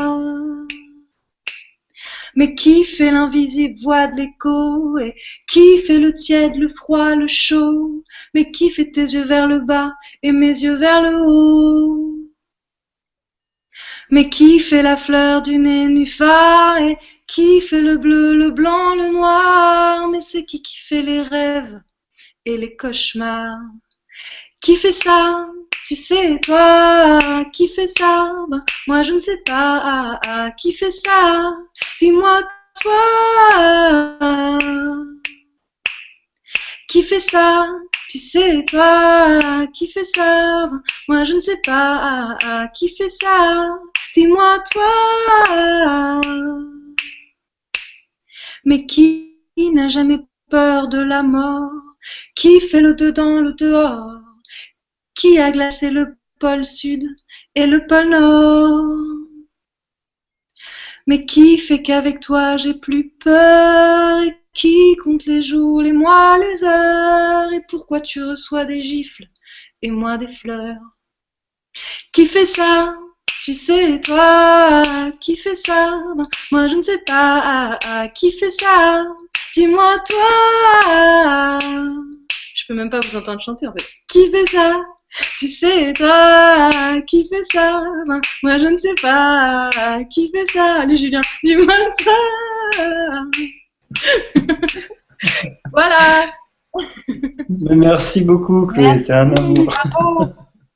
[2.36, 5.16] Mais qui fait l'invisible voix de l'écho Et
[5.48, 8.04] qui fait le tiède, le froid, le chaud?
[8.34, 12.16] Mais qui fait tes yeux vers le bas et mes yeux vers le haut?
[14.10, 16.98] Mais qui fait la fleur du nénuphar et
[17.28, 20.08] qui fait le bleu, le blanc, le noir?
[20.10, 21.82] Mais c'est qui qui fait les rêves
[22.46, 23.60] et les cauchemars?
[24.62, 25.48] Qui fait ça?
[25.88, 28.32] Tu sais, toi, qui fait ça?
[28.50, 29.82] Ben, Moi, je ne sais pas.
[29.84, 31.54] Ah, ah, qui fait ça?
[32.00, 32.42] Dis-moi,
[32.82, 34.58] toi.
[36.88, 37.68] Qui fait ça?
[38.10, 40.66] Tu sais, toi, qui fait ça?
[40.68, 42.36] Ben, Moi, je ne sais pas.
[42.44, 43.68] Ah, qui fait ça?
[44.16, 46.22] Dis-moi, toi.
[48.66, 51.72] Mais qui n'a jamais peur de la mort?
[52.36, 54.25] Qui fait le dedans, le dehors?
[55.16, 57.04] Qui a glacé le pôle sud
[57.56, 59.28] et le pôle nord?
[61.08, 64.22] Mais qui fait qu'avec toi j'ai plus peur?
[64.24, 67.52] Et qui compte les jours, les mois, les heures?
[67.54, 69.26] Et pourquoi tu reçois des gifles
[69.82, 70.78] et moi des fleurs?
[72.12, 72.96] Qui fait ça?
[73.44, 74.82] Tu sais toi,
[75.20, 76.02] qui fait ça?
[76.52, 77.78] Moi je ne sais pas,
[78.16, 79.04] qui fait ça?
[79.54, 81.60] Dis-moi toi.
[82.56, 83.86] Je peux même pas vous entendre chanter en fait.
[84.08, 84.82] Qui fait ça?
[85.40, 87.84] Tu sais, toi, qui fait ça?
[88.44, 89.70] Moi, je ne sais pas.
[90.10, 91.74] Qui fait ça Allez, Julien, dis-moi
[95.72, 96.32] voilà.
[97.70, 99.04] merci beaucoup, Chloé.
[99.10, 99.74] Un amour.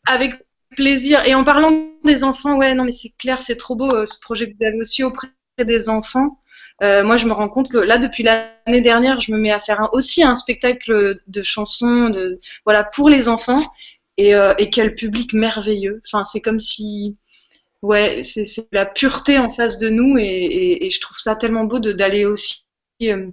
[0.07, 0.35] Avec
[0.75, 1.25] plaisir.
[1.25, 4.19] Et en parlant des enfants, ouais, non, mais c'est clair, c'est trop beau euh, ce
[4.21, 5.27] projet que vous avez aussi auprès
[5.59, 6.39] des enfants.
[6.81, 9.59] Euh, moi, je me rends compte que là, depuis l'année dernière, je me mets à
[9.59, 13.61] faire aussi un spectacle de chansons, de voilà, pour les enfants.
[14.19, 16.01] Euh, et, quel public merveilleux.
[16.05, 17.17] Enfin, c'est comme si,
[17.81, 22.25] ouais, c'est la pureté en face de nous et, je trouve ça tellement beau d'aller
[22.25, 22.63] aussi
[23.03, 23.27] euh,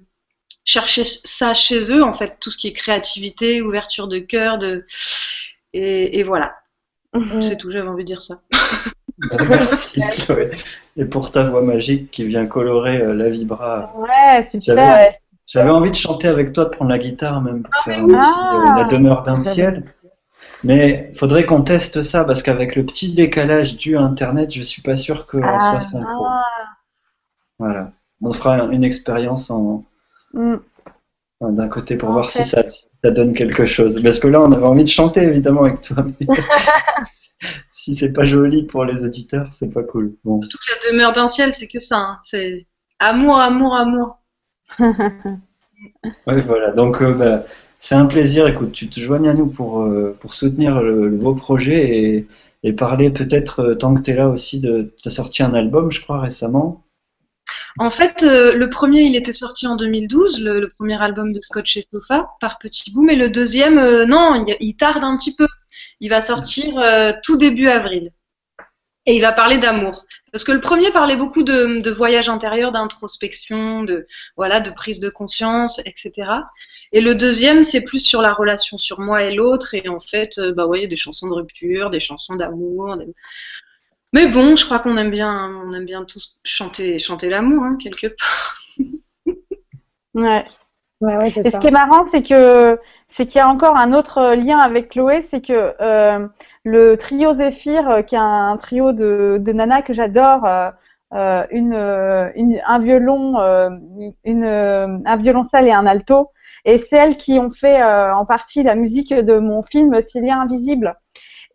[0.64, 4.84] chercher ça chez eux, en fait, tout ce qui est créativité, ouverture de cœur, de
[5.72, 6.54] et, voilà.
[7.12, 7.42] Mhm.
[7.42, 8.40] C'est tout, j'avais envie de dire ça.
[9.48, 10.02] Merci
[10.96, 13.92] Et pour ta voix magique qui vient colorer euh, la vibra.
[13.96, 15.14] Ouais, super.
[15.46, 18.84] J'avais envie de chanter avec toi, de prendre la guitare même pour ah, faire la
[18.84, 19.84] demeure d'un ciel.
[20.64, 24.82] Mais faudrait qu'on teste ça parce qu'avec le petit décalage dû à Internet, je suis
[24.82, 26.26] pas sûr qu'on ah, soit synchro.
[26.26, 26.44] Ah.
[27.58, 27.92] Voilà.
[28.22, 29.84] On fera une expérience en
[30.32, 30.56] mm.
[31.40, 34.02] d'un côté pour voir si ça, ça, donne quelque chose.
[34.02, 36.04] Parce que là, on avait envie de chanter évidemment avec toi.
[37.70, 40.16] si c'est pas joli pour les auditeurs, c'est pas cool.
[40.24, 40.40] Bon.
[40.42, 41.98] Surtout que la demeure d'un ciel, c'est que ça.
[41.98, 42.18] Hein.
[42.22, 42.66] C'est
[42.98, 44.18] amour, amour, amour.
[44.78, 46.72] ouais, voilà.
[46.72, 47.44] Donc, euh, bah,
[47.78, 48.46] c'est un plaisir.
[48.48, 52.26] Écoute, tu te joignes à nous pour, euh, soutenir le, beau projet
[52.62, 54.92] et, parler peut-être, euh, tant que tu es là aussi, de.
[55.00, 56.84] Tu as sorti un album, je crois, récemment.
[57.78, 61.76] En fait, euh, le premier, il était sorti en 2012, le, premier album de Scotch
[61.76, 65.46] et Sofa, par Petit Bout, mais le deuxième, non, il, tarde un petit peu.
[66.00, 66.82] Il va sortir
[67.22, 68.10] tout début avril.
[69.06, 70.04] Et il va parler d'amour.
[70.32, 74.06] Parce que le premier parlait beaucoup de, de voyage intérieur, d'introspection, de,
[74.36, 76.30] voilà, de prise de conscience, etc.
[76.92, 79.74] Et le deuxième, c'est plus sur la relation sur moi et l'autre.
[79.74, 82.96] Et en fait, euh, bah ouais, des chansons de rupture, des chansons d'amour.
[84.12, 87.76] Mais bon, je crois qu'on aime bien, on aime bien tous chanter, chanter l'amour, hein,
[87.80, 88.58] quelque part.
[90.14, 90.44] ouais.
[91.00, 92.78] ouais, ouais et ce qui est marrant, c'est que
[93.08, 96.26] c'est qu'il y a encore un autre lien avec Chloé, c'est que euh,
[96.66, 100.70] le trio Zéphyr, euh, qui est un trio de, de nana que j'adore, euh,
[101.14, 101.74] euh une,
[102.34, 103.36] une, un violon,
[104.24, 106.30] une, un violoncelle et un alto,
[106.64, 110.96] et celles qui ont fait en partie la musique de mon film Cilia Invisible.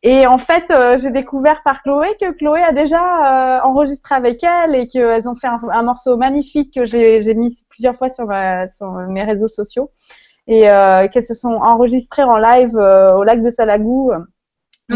[0.04, 0.66] Et en fait,
[1.00, 5.48] j'ai découvert par Chloé que Chloé a déjà enregistré avec elle et qu'elles ont fait
[5.48, 9.92] un, un, morceau magnifique que j'ai mis plusieurs fois sur, ma, sur mes réseaux sociaux.
[10.48, 10.62] Et
[11.12, 14.12] qu'elles se sont enregistrées en live au lac de Salagou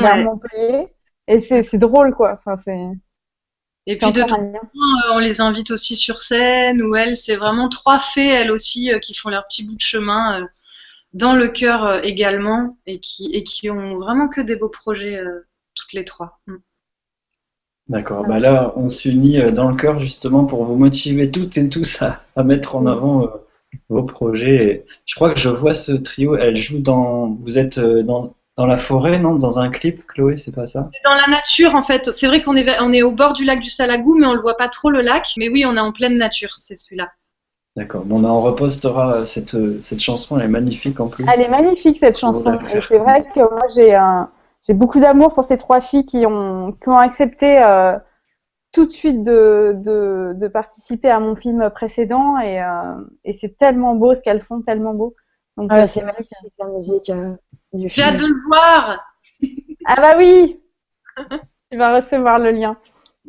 [0.04, 0.24] ouais.
[0.24, 0.88] Montpellier.
[1.28, 2.40] Et c'est drôle, quoi.
[2.40, 2.80] Enfin, c'est.
[3.88, 7.16] Et puis de temps en temps, euh, on les invite aussi sur scène, où elles,
[7.16, 10.46] c'est vraiment trois fées, elles aussi, euh, qui font leur petit bout de chemin euh,
[11.14, 15.22] dans le cœur également, et qui, et qui ont vraiment que des beaux projets,
[15.76, 16.40] toutes les trois.
[16.48, 16.56] Mm.
[17.88, 18.26] D'accord.
[18.26, 22.24] Bah là, on s'unit dans le cœur justement pour vous motiver toutes et tous à,
[22.36, 23.28] à mettre en avant euh,
[23.90, 24.56] vos projets.
[24.56, 26.36] Et je crois que je vois ce trio.
[26.36, 27.28] Elle joue dans.
[27.28, 30.90] Vous êtes dans, dans la forêt, non Dans un clip, Chloé, c'est pas ça?
[31.04, 32.12] Dans la nature, en fait.
[32.12, 34.42] C'est vrai qu'on est, on est au bord du lac du Salagou, mais on le
[34.42, 35.28] voit pas trop le lac.
[35.38, 37.10] Mais oui, on est en pleine nature, c'est celui-là.
[37.76, 38.06] D'accord.
[38.06, 40.40] Bon, on repostera cette, cette chanson.
[40.40, 41.26] Elle est magnifique en plus.
[41.32, 42.58] Elle est magnifique cette chanson.
[42.74, 44.30] Et c'est vrai que moi j'ai un,
[44.66, 47.98] j'ai beaucoup d'amour pour ces trois filles qui ont, qui ont accepté euh,
[48.72, 52.96] tout de suite de, de, de, participer à mon film précédent et, euh,
[53.26, 55.16] et c'est tellement beau ce qu'elles font, tellement beau.
[55.58, 57.36] Donc ah, c'est magnifique la musique euh.
[57.78, 59.00] J'ai hâte de le voir.
[59.86, 60.60] ah bah oui.
[61.72, 62.78] tu vas recevoir le lien.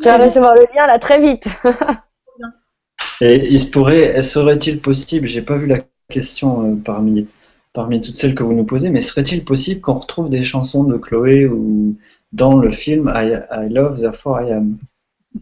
[0.01, 1.49] Tu vas recevoir le lien là très vite.
[3.21, 5.79] Et il se pourrait, serait-il possible, j'ai pas vu la
[6.11, 7.27] question euh, parmi,
[7.73, 10.99] parmi toutes celles que vous nous posez, mais serait-il possible qu'on retrouve des chansons de
[10.99, 11.97] Chloé ou
[12.33, 14.79] dans le film I, I Love, Therefore I Am?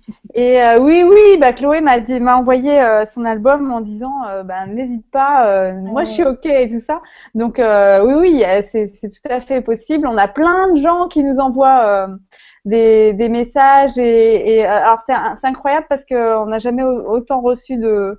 [0.34, 4.14] et euh, oui, oui, bah Chloé m'a m'a envoyé euh, son album en disant,
[4.44, 7.02] bah, n'hésite pas, moi je suis ok et tout ça.
[7.34, 10.06] Donc oui, oui, c'est tout à fait possible.
[10.06, 12.08] On a plein de gens qui nous envoient
[12.64, 18.18] des, des messages et, et alors c'est incroyable parce qu'on n'a jamais autant reçu de,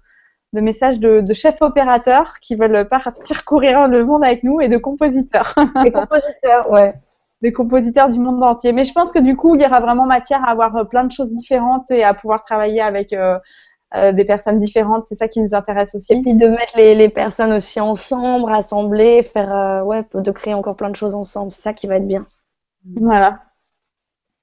[0.53, 4.69] de messages de, de, chefs opérateurs qui veulent partir courir le monde avec nous et
[4.69, 5.53] de compositeurs.
[5.83, 6.93] Des compositeurs, ouais.
[7.45, 8.71] Des compositeurs du monde entier.
[8.73, 11.03] Mais je pense que du coup, il y aura vraiment matière à avoir euh, plein
[11.03, 13.37] de choses différentes et à pouvoir travailler avec euh,
[13.93, 15.05] euh, des personnes différentes.
[15.05, 16.13] C'est ça qui nous intéresse aussi.
[16.13, 20.55] Et puis de mettre les, les personnes aussi ensemble, rassembler, faire, euh, ouais, de créer
[20.55, 21.51] encore plein de choses ensemble.
[21.51, 22.25] C'est ça qui va être bien.
[22.99, 23.41] Voilà.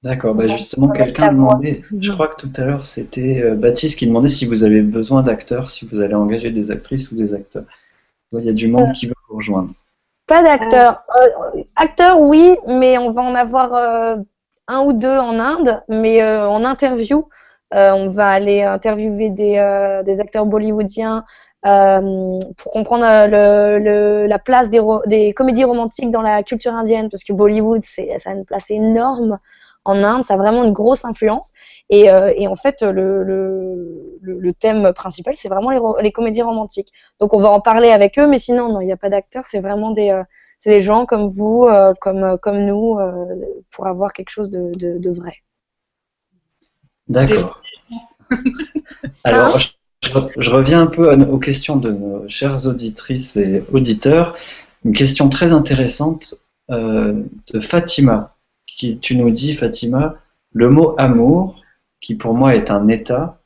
[0.03, 4.07] D'accord, bah justement, quelqu'un demandait, je crois que tout à l'heure c'était euh, Baptiste qui
[4.07, 7.65] demandait si vous avez besoin d'acteurs, si vous allez engager des actrices ou des acteurs.
[8.33, 9.73] Il y a du monde qui veut vous rejoindre.
[10.33, 11.03] Pas d'acteurs.
[11.15, 14.15] Euh, acteurs, oui, mais on va en avoir euh,
[14.67, 17.29] un ou deux en Inde, mais en interview,
[17.71, 21.23] on va aller interviewer des, des acteurs bollywoodiens
[21.63, 27.33] pour comprendre le, la place des, des comédies romantiques dans la culture indienne, parce que
[27.33, 29.37] Bollywood, c'est, ça a une place énorme
[29.85, 31.51] en Inde, ça a vraiment une grosse influence.
[31.89, 36.41] Et, euh, et en fait, le, le, le thème principal, c'est vraiment les, les, comédies
[36.41, 36.89] romantiques.
[37.19, 39.45] Donc, on va en parler avec eux, mais sinon, non, il n'y a pas d'acteurs.
[39.45, 40.23] C'est vraiment des, euh,
[40.57, 42.97] c'est des gens comme vous, euh, comme, comme nous,
[43.71, 45.35] pour avoir quelque chose de, de, de vrai.
[47.09, 47.61] D'accord.
[49.25, 49.69] Alors, je,
[50.37, 54.35] je, reviens un peu aux questions de nos chères auditrices et auditeurs.
[54.85, 56.35] Une question très intéressante
[56.69, 58.32] de Fatima
[58.77, 60.15] qui, tu nous dis, Fatima,
[60.51, 61.61] le mot amour,
[62.01, 63.41] qui pour moi est un état,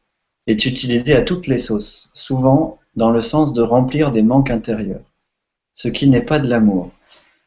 [0.48, 5.04] est utilisé à toutes les sauces, souvent dans le sens de remplir des manques intérieurs,
[5.74, 6.92] ce qui n'est pas de l'amour.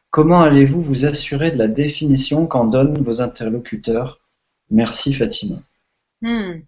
[0.09, 4.19] Comment allez-vous vous assurer de la définition qu'en donnent vos interlocuteurs?
[4.69, 5.57] Merci Fatima.
[6.21, 6.61] Hmm.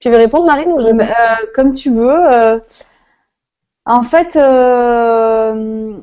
[0.00, 0.88] Tu veux répondre Marine ou je...
[0.88, 2.32] Euh, comme tu veux.
[2.32, 2.58] Euh,
[3.84, 6.00] en fait, euh,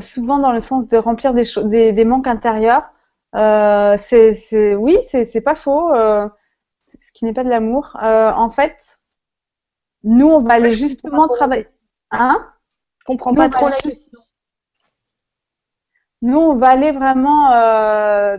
[0.00, 2.90] souvent dans le sens de remplir des, des, des manques intérieurs.
[3.34, 5.92] Euh, c'est, oui, c'est, pas faux.
[5.94, 6.28] Euh,
[6.86, 7.96] ce qui n'est pas de l'amour.
[8.02, 9.00] Euh, en fait,
[10.02, 11.68] nous, on va aller justement travailler.
[12.10, 12.46] Hein?
[13.00, 14.20] Je comprends pas trop la question.
[16.22, 18.38] Nous, on va aller vraiment euh,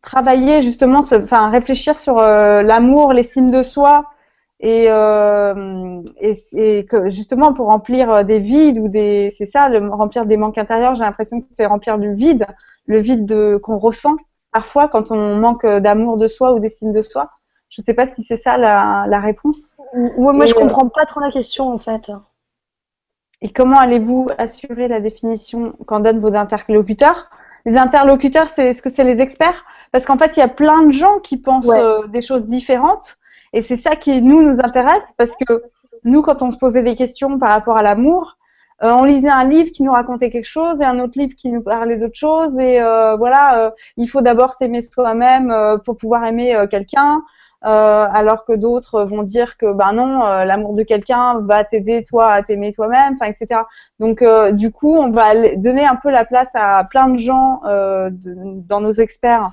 [0.00, 4.10] travailler justement, enfin réfléchir sur euh, l'amour, l'estime de soi,
[4.64, 9.68] et, euh, et, et, que justement pour remplir euh, des vides ou des c'est ça
[9.68, 12.46] le remplir des manques intérieurs j'ai l'impression que c'est remplir du vide
[12.86, 14.16] le vide de qu'on ressent
[14.52, 17.30] parfois quand on manque d'amour de soi ou d'estime de soi.
[17.68, 19.70] Je sais pas si c'est ça la, la réponse.
[19.94, 22.12] Ouais, moi je comprends pas trop la question en fait.
[23.42, 27.30] Et comment allez-vous assurer la définition qu'en donnent vos interlocuteurs?
[27.66, 29.64] Les interlocuteurs c'est est-ce que c'est les experts?
[29.90, 31.80] Parce qu'en fait il y a plein de gens qui pensent ouais.
[31.80, 33.18] euh, des choses différentes
[33.54, 35.62] et c'est ça qui nous nous intéresse parce que
[36.02, 38.36] nous, quand on se posait des questions par rapport à l'amour,
[38.82, 41.52] euh, on lisait un livre qui nous racontait quelque chose et un autre livre qui
[41.52, 42.58] nous parlait d'autre chose.
[42.58, 47.22] Et euh, voilà, euh, il faut d'abord s'aimer soi-même euh, pour pouvoir aimer euh, quelqu'un.
[47.62, 52.42] alors que d'autres vont dire que ben non, l'amour de quelqu'un va t'aider toi à
[52.42, 53.62] t'aimer toi-même, enfin etc.
[54.00, 54.22] Donc
[54.52, 57.62] du coup, on va donner un peu la place à plein de gens
[58.70, 59.50] dans nos experts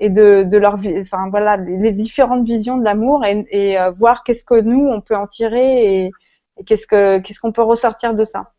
[0.00, 4.24] et de, de leur enfin voilà les différentes visions de l'amour et, et euh, voir
[4.24, 6.10] qu'est-ce que nous on peut en tirer et,
[6.56, 8.52] et qu'est-ce que qu'est-ce qu'on peut ressortir de ça.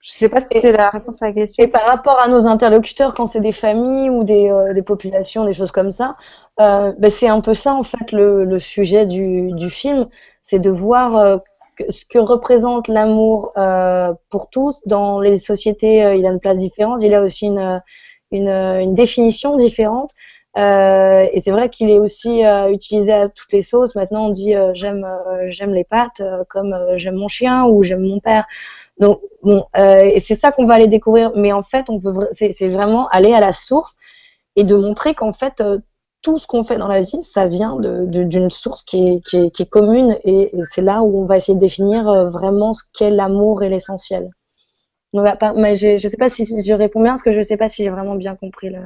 [0.00, 1.64] Je sais pas si c'est la réponse à la question.
[1.64, 5.44] Et par rapport à nos interlocuteurs, quand c'est des familles ou des, euh, des, populations,
[5.44, 6.16] des choses comme ça,
[6.60, 10.08] euh, ben c'est un peu ça en fait le, le sujet du, du film,
[10.42, 11.40] c'est de voir
[11.90, 13.52] ce que représente l'amour
[14.30, 16.16] pour tous dans les sociétés.
[16.16, 17.02] il a une place différente.
[17.02, 17.82] Il a aussi une
[18.32, 20.12] une, une définition différente.
[20.56, 23.94] Euh, et c'est vrai qu'il est aussi euh, utilisé à toutes les sauces.
[23.94, 25.06] Maintenant, on dit euh, j'aime
[25.48, 28.46] j'aime les pâtes comme j'aime mon chien ou j'aime mon père.
[28.98, 31.32] Donc bon, c'est ça qu'on va aller découvrir.
[31.34, 33.96] Mais en fait, on veut c'est vraiment aller à la source
[34.56, 35.62] et de montrer qu'en fait
[36.22, 39.20] tout ce qu'on fait dans la vie, ça vient d'une source qui est,
[39.52, 43.10] qui, est, commune et, c'est là où on va essayer de définir vraiment ce qu'est
[43.10, 44.30] l'amour et l'essentiel.
[45.12, 47.68] Mais je ne sais pas si je réponds bien parce que je ne sais pas
[47.68, 48.80] si j'ai vraiment bien compris la,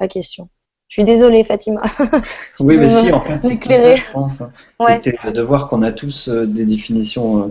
[0.00, 0.48] la question.
[0.88, 1.82] Je suis désolée, Fatima.
[2.60, 4.42] oui, mais si, en fait, c'est ça, je pense.
[4.80, 7.46] C'était de voir qu'on a tous euh, des définitions euh,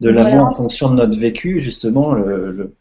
[0.00, 2.74] de l'amour en fonction de notre vécu, justement, le,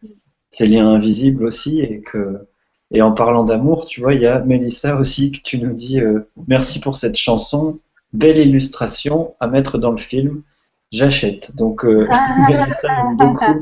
[0.51, 2.47] ces liens invisibles aussi, et que
[2.89, 5.99] et en parlant d'amour, tu vois, il y a Mélissa aussi que tu nous dis
[5.99, 7.79] euh, merci pour cette chanson,
[8.13, 10.41] belle illustration à mettre dans le film,
[10.93, 11.53] j'achète.
[11.55, 11.83] Donc
[12.47, 13.61] Mélissa aime beaucoup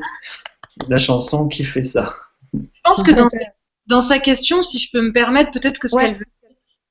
[0.90, 2.14] la chanson qui fait ça.
[2.54, 3.28] Je pense que dans,
[3.88, 6.26] dans sa question, si je peux me permettre, peut-être que ce qu'elle veut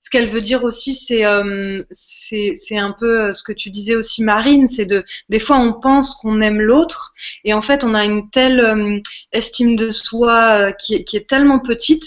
[0.04, 3.96] ce qu'elle veut dire aussi, c'est euh, c'est un peu euh, ce que tu disais
[3.96, 7.94] aussi, Marine, c'est de des fois on pense qu'on aime l'autre et en fait on
[7.94, 9.00] a une telle euh,
[9.32, 12.04] estime de soi qui, qui, est tellement petite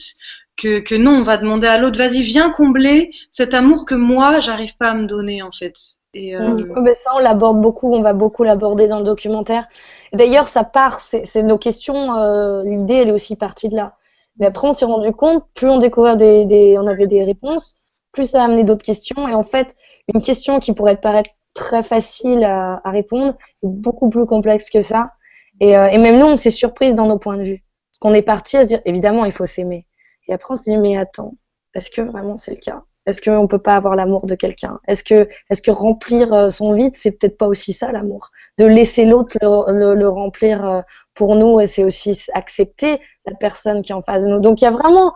[0.58, 4.40] que, que non, on va demander à l'autre, vas-y, viens combler cet amour que moi
[4.42, 5.74] j'arrive pas à me donner en fait.
[6.14, 9.68] Et, ben ça, on l'aborde beaucoup, on va beaucoup l'aborder dans le documentaire.
[10.14, 12.64] D'ailleurs, ça part, c'est nos questions.
[12.64, 13.98] L'idée, elle est aussi partie de là.
[14.40, 17.76] Mais après, on s'est rendu compte, plus on découvrait des, on avait des réponses,
[18.12, 19.28] plus ça a amené d'autres questions.
[19.28, 19.76] Et en fait,
[20.14, 25.14] une question qui pourrait paraître très facile à, répondre est beaucoup plus complexe que ça.
[25.60, 27.64] Et, euh, et même nous, on s'est surprise dans nos points de vue.
[27.92, 29.88] Parce qu'on est parti à se dire, évidemment, il faut s'aimer.
[30.28, 31.34] Et après, on se dit, mais attends,
[31.74, 32.84] est-ce que vraiment c'est le cas?
[33.08, 34.80] Est-ce qu'on peut pas avoir l'amour de quelqu'un?
[34.88, 38.32] Est-ce que, est-ce que remplir euh, son vide, c'est peut-être pas aussi ça l'amour?
[38.58, 40.82] De laisser l'autre le, le, remplir euh,
[41.18, 44.40] pour nous, et c'est aussi accepter la personne qui est en face de nous.
[44.40, 45.14] Donc il y a vraiment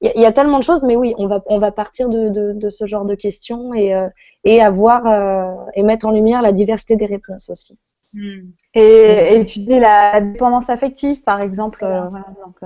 [0.00, 2.52] il y, a tellement de choses, mais oui, on va, on va partir de, de,
[2.54, 4.08] de ce genre de questions et, euh,
[4.42, 7.78] et avoir euh, et mettre en lumière la diversité des réponses aussi.
[8.12, 8.50] Hmm.
[8.74, 11.84] Et étudier la dépendance affective, par exemple.
[11.84, 12.56] Euh, voilà, donc,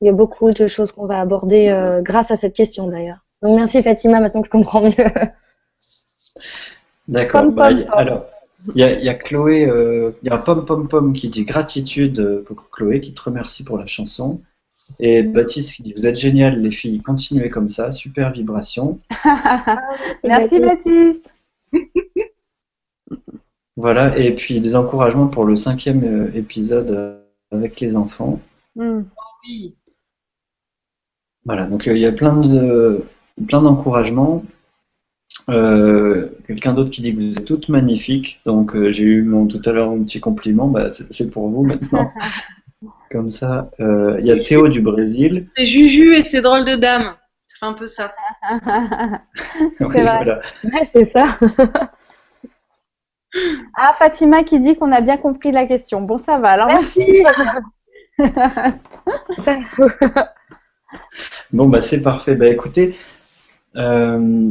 [0.00, 3.18] il y a beaucoup de choses qu'on va aborder grâce à cette question d'ailleurs.
[3.42, 4.94] Donc merci Fatima, maintenant que je comprends mieux.
[7.06, 7.50] D'accord.
[7.52, 8.24] Bah, alors,
[8.74, 9.68] il y, a, y a Chloé,
[10.22, 13.78] il y a Pom Pom Pom qui dit gratitude pour Chloé, qui te remercie pour
[13.78, 14.40] la chanson.
[14.98, 19.00] Et Baptiste qui dit Vous êtes génial, les filles, continuez comme ça, super vibration.
[20.24, 21.34] Merci Baptiste.
[23.76, 27.18] voilà, et puis des encouragements pour le cinquième euh, épisode euh,
[27.50, 28.40] avec les enfants.
[28.76, 29.74] Oui.
[31.44, 33.04] Voilà, donc euh, il y a plein de
[33.46, 34.44] plein d'encouragements.
[35.46, 38.40] Quelqu'un d'autre qui dit que vous êtes toutes magnifiques.
[38.44, 42.10] Donc j'ai eu mon, tout à l'heure un petit compliment, bah, c'est pour vous maintenant.
[43.12, 45.42] Comme ça, euh, il y a Théo du Brésil.
[45.54, 47.14] C'est Juju et c'est drôle de dame.
[47.42, 48.14] C'est un peu ça.
[50.84, 51.38] c'est ça.
[53.76, 56.00] ah, Fatima qui dit qu'on a bien compris la question.
[56.00, 56.52] Bon, ça va.
[56.52, 57.22] Alors, merci.
[61.52, 62.34] bon, bah, c'est parfait.
[62.34, 62.96] Bah, écoutez,
[63.76, 64.48] euh,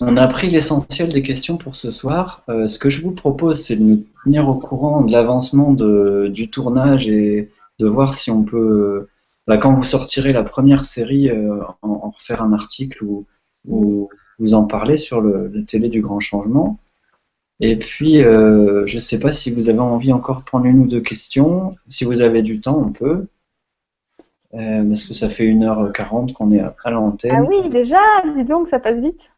[0.00, 2.42] on a pris l'essentiel des questions pour ce soir.
[2.48, 6.50] Euh, ce que je vous propose, c'est de nous tenir au courant de l'avancement du
[6.50, 9.08] tournage et de voir si on peut,
[9.46, 13.26] bah, quand vous sortirez la première série, euh, en, refaire un article ou,
[14.38, 16.78] vous en parler sur le, télé du grand changement.
[17.58, 20.80] Et puis, euh, je ne sais pas si vous avez envie encore de prendre une
[20.80, 21.74] ou deux questions.
[21.88, 23.26] Si vous avez du temps, on peut.
[24.52, 27.32] parce que ça fait 1h40 qu'on est à l'antenne.
[27.34, 27.98] Ah oui, déjà,
[28.34, 29.30] dis donc, ça passe vite.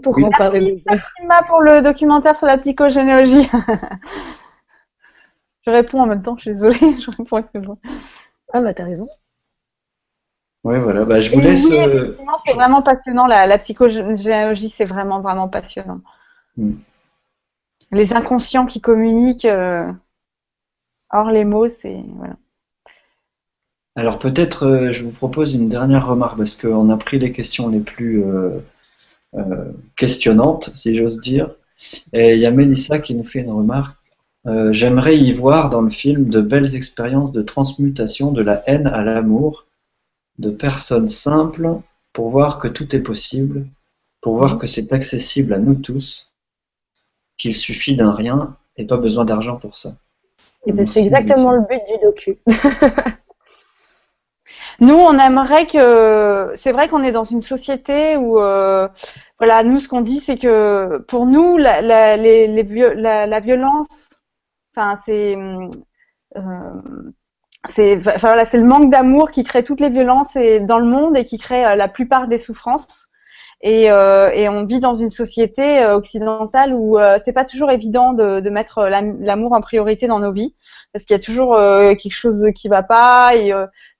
[0.00, 1.06] Parler Merci
[1.48, 3.48] pour le documentaire sur la psychogénéalogie.
[5.66, 7.78] je réponds en même temps, je suis désolée, je réponds à ce que je vois.
[8.52, 9.08] Ah bah t'as raison.
[10.64, 11.64] Oui, voilà, bah, je vous laisse.
[11.64, 12.16] Oui, euh,
[12.46, 16.00] c'est vraiment passionnant, la, la psychogénéalogie, c'est vraiment, vraiment passionnant.
[16.56, 16.74] Hmm.
[17.90, 19.90] Les inconscients qui communiquent euh,
[21.10, 22.02] hors les mots, c'est.
[22.16, 22.36] Voilà.
[23.94, 27.68] Alors peut-être euh, je vous propose une dernière remarque parce qu'on a pris les questions
[27.68, 28.60] les plus euh,
[29.96, 31.54] questionnante, si j'ose dire.
[32.12, 33.96] Et il y a Mélissa qui nous fait une remarque.
[34.46, 38.88] Euh, j'aimerais y voir dans le film de belles expériences de transmutation de la haine
[38.88, 39.66] à l'amour,
[40.38, 41.78] de personnes simples
[42.12, 43.66] pour voir que tout est possible,
[44.20, 46.32] pour voir que c'est accessible à nous tous,
[47.38, 49.96] qu'il suffit d'un rien et pas besoin d'argent pour ça.
[50.66, 52.38] Ben, c'est exactement le but du docu.
[54.80, 56.52] Nous, on aimerait que.
[56.54, 58.88] C'est vrai qu'on est dans une société où, euh,
[59.38, 64.10] voilà, nous, ce qu'on dit, c'est que pour nous, la, la, la, violence,
[64.74, 65.36] enfin, c'est.
[66.36, 66.40] Euh,
[67.68, 71.16] c'est voilà, c'est le manque d'amour qui crée toutes les violences et, dans le monde
[71.16, 73.08] et qui crée la plupart des souffrances.
[73.64, 78.50] Et, et, on vit dans une société occidentale où c'est pas toujours évident de, de
[78.50, 80.56] mettre l'amour en priorité dans nos vies
[80.92, 83.52] parce qu'il y a toujours quelque chose qui va pas et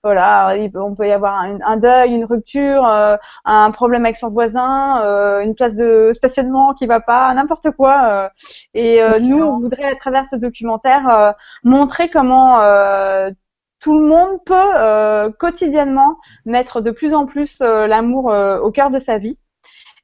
[0.05, 5.01] voilà, on peut y avoir un, deuil, une rupture, euh, un problème avec son voisin,
[5.05, 8.05] euh, une place de stationnement qui va pas, n'importe quoi.
[8.09, 8.28] Euh.
[8.74, 12.59] et nous, on voudrait à travers ce documentaire montrer comment
[13.81, 18.27] tout le monde peut quotidiennement mettre de plus en plus l'amour
[18.62, 19.39] au cœur de sa vie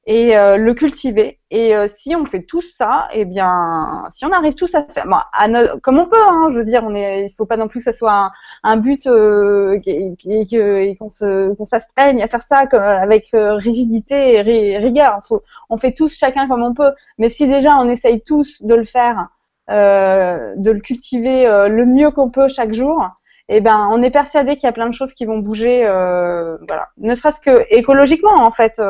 [0.08, 1.38] et euh, le cultiver.
[1.50, 5.06] Et euh, si on fait tout ça, eh bien, si on arrive tous à faire,
[5.06, 5.48] bon, à
[5.82, 7.84] comme on peut, hein, je veux dire, on est, il faut pas non plus que
[7.84, 8.30] ça soit
[8.62, 15.20] un, but euh, et, qu'on s'astreigne à faire ça avec euh, rigidité et rigueur.
[15.68, 16.92] On fait tous chacun comme on peut.
[17.18, 19.28] Mais si déjà on essaye tous de le faire,
[19.68, 23.10] de le cultiver le mieux qu'on peut chaque jour,
[23.50, 26.88] eh ben, on est persuadé qu'il y a plein de choses qui vont bouger, voilà.
[26.96, 28.80] Ne serait-ce que écologiquement, en fait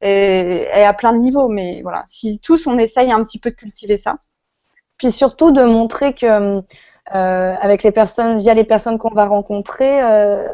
[0.00, 1.48] et, à plein de niveaux.
[1.48, 4.16] Mais voilà, si tous on essaye un petit peu de cultiver ça.
[4.98, 6.62] Puis surtout de montrer que
[7.14, 10.46] euh, avec les personnes, via les personnes qu'on va rencontrer, euh,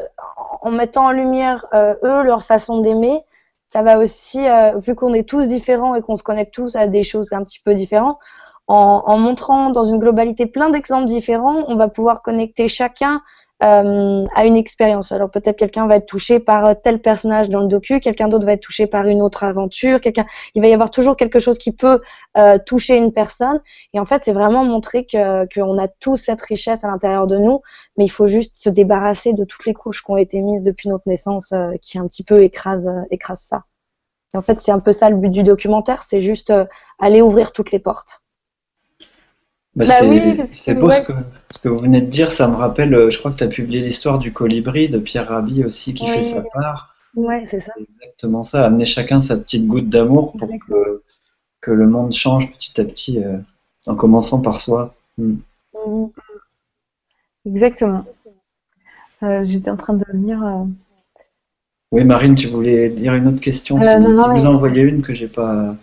[0.61, 3.23] en mettant en lumière euh, eux leur façon d'aimer,
[3.67, 4.39] ça va aussi,
[4.77, 7.59] vu qu'on est tous différents et qu'on se connecte tous à des choses un petit
[7.59, 8.19] peu différentes,
[8.67, 13.21] en, en montrant dans une globalité plein d'exemples différents, on va pouvoir connecter chacun
[13.63, 15.13] euh, à une expérience.
[15.13, 18.45] Alors peut-être quelqu'un va être touché par euh, tel personnage dans le docu, quelqu'un d'autre
[18.45, 20.25] va être touché par une autre aventure, quelqu'un,
[20.55, 22.01] il va y avoir toujours quelque chose qui peut
[22.37, 23.61] euh, toucher une personne.
[23.93, 27.37] Et en fait, c'est vraiment montrer que qu'on a tous cette richesse à l'intérieur de
[27.37, 27.61] nous,
[27.97, 30.89] mais il faut juste se débarrasser de toutes les couches qui ont été mises depuis
[30.89, 33.63] notre naissance, euh, qui un petit peu écrasent écrase ça.
[34.33, 36.51] Et en fait, c'est un peu ça le but du documentaire, c'est juste
[36.99, 38.21] aller ouvrir toutes les portes.
[39.75, 39.93] Bah, bah
[40.45, 41.13] c'est beau ce, que,
[41.53, 43.47] ce, que, vous venez de dire, ça me rappelle, euh, je crois que tu as
[43.47, 46.95] publié l'histoire du colibri de Pierre Rabhi aussi qui fait sa part.
[47.15, 47.73] Ouais, c'est ça.
[47.77, 51.01] exactement ça, amener chacun sa petite goutte d'amour pour que,
[51.59, 53.37] que, le monde change petit à petit, euh,
[53.85, 54.95] en commençant par soi.
[55.17, 55.35] Hmm.
[55.73, 56.09] Mm-hmm.
[57.47, 58.05] Exactement.
[59.23, 60.65] Euh, J'étais en train de lire.
[61.91, 65.27] Oui, Marine, tu voulais dire une autre question Si, vous en voyez une que j'ai
[65.27, 65.75] pas.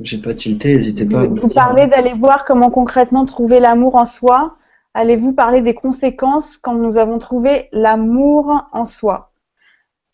[0.00, 1.26] J'ai pas tilté, n'hésitez pas.
[1.26, 4.56] Vous, parlez d'aller voir comment concrètement trouver l'amour en soi.
[4.94, 9.32] Allez-vous parler des conséquences quand nous avons trouvé l'amour en soi?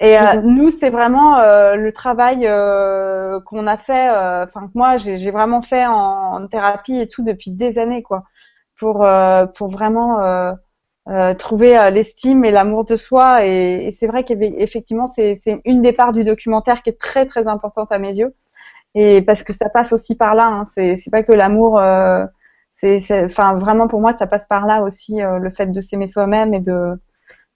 [0.01, 5.31] Et euh, nous, c'est vraiment euh, le travail euh, qu'on a fait, enfin moi, j'ai
[5.31, 8.25] vraiment fait en, thérapie et tout depuis des années, quoi,
[8.77, 9.07] pour
[9.55, 10.19] pour vraiment
[11.39, 13.47] trouver l'estime et l'amour de soi.
[13.47, 17.49] Et, et c'est vrai qu'effectivement, c'est une des parts du documentaire qui est très très
[17.49, 18.35] importante à mes yeux
[19.01, 20.47] et parce que ça passe aussi par là.
[20.47, 20.65] Hein.
[20.65, 21.79] C'est pas que l'amour.
[21.79, 22.27] Euh,
[22.73, 26.07] c'est enfin vraiment pour moi ça passe par là aussi euh, le fait de s'aimer
[26.07, 26.93] soi-même et de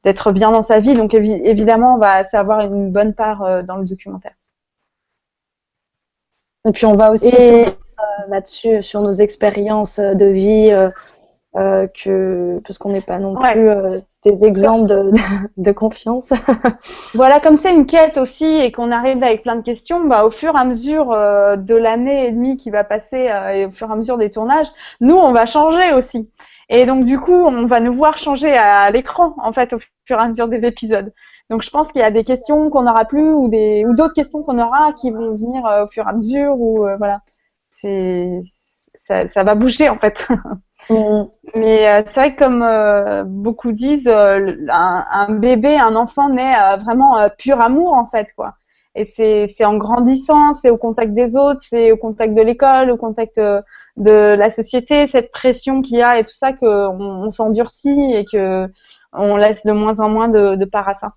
[0.05, 0.95] d'être bien dans sa vie.
[0.95, 4.35] Donc évidemment on va savoir une bonne part euh, dans le documentaire.
[6.69, 7.35] Et puis on va aussi
[8.29, 10.71] là-dessus sur nos expériences de vie
[11.55, 15.13] euh, que parce qu'on n'est pas non plus euh, des exemples de,
[15.59, 16.33] de, confiance.
[17.15, 20.31] voilà, comme c'est une quête aussi et qu'on arrive avec plein de questions, bah, au
[20.31, 23.91] fur et à mesure euh, de l'année et demie qui va passer et au fur
[23.91, 24.69] et à mesure des tournages,
[25.03, 26.31] nous on va changer aussi.
[26.71, 30.19] Et donc du coup, on va nous voir changer à, l'écran en fait au fur
[30.19, 31.13] et à mesure des épisodes.
[31.51, 34.15] Donc je pense qu'il y a des questions qu'on n'aura plus ou des ou d'autres
[34.15, 37.21] questions qu'on aura qui vont venir au fur et à mesure ou voilà.
[37.69, 38.43] C'est
[39.03, 40.27] ça, ça va bouger en fait.
[40.91, 41.27] Mm.
[41.55, 46.55] Mais euh, c'est vrai que comme euh, beaucoup disent, euh, un, bébé, un enfant naît
[46.79, 48.55] vraiment pur amour en fait quoi.
[48.97, 52.97] Et c'est en grandissant, c'est au contact des autres, c'est au contact de l'école, au
[52.97, 58.13] contact de la société, cette pression qu'il y a et tout ça qu'on on, s'endurcit
[58.13, 58.67] et que
[59.13, 61.13] on laisse de moins en moins de, de part à ça.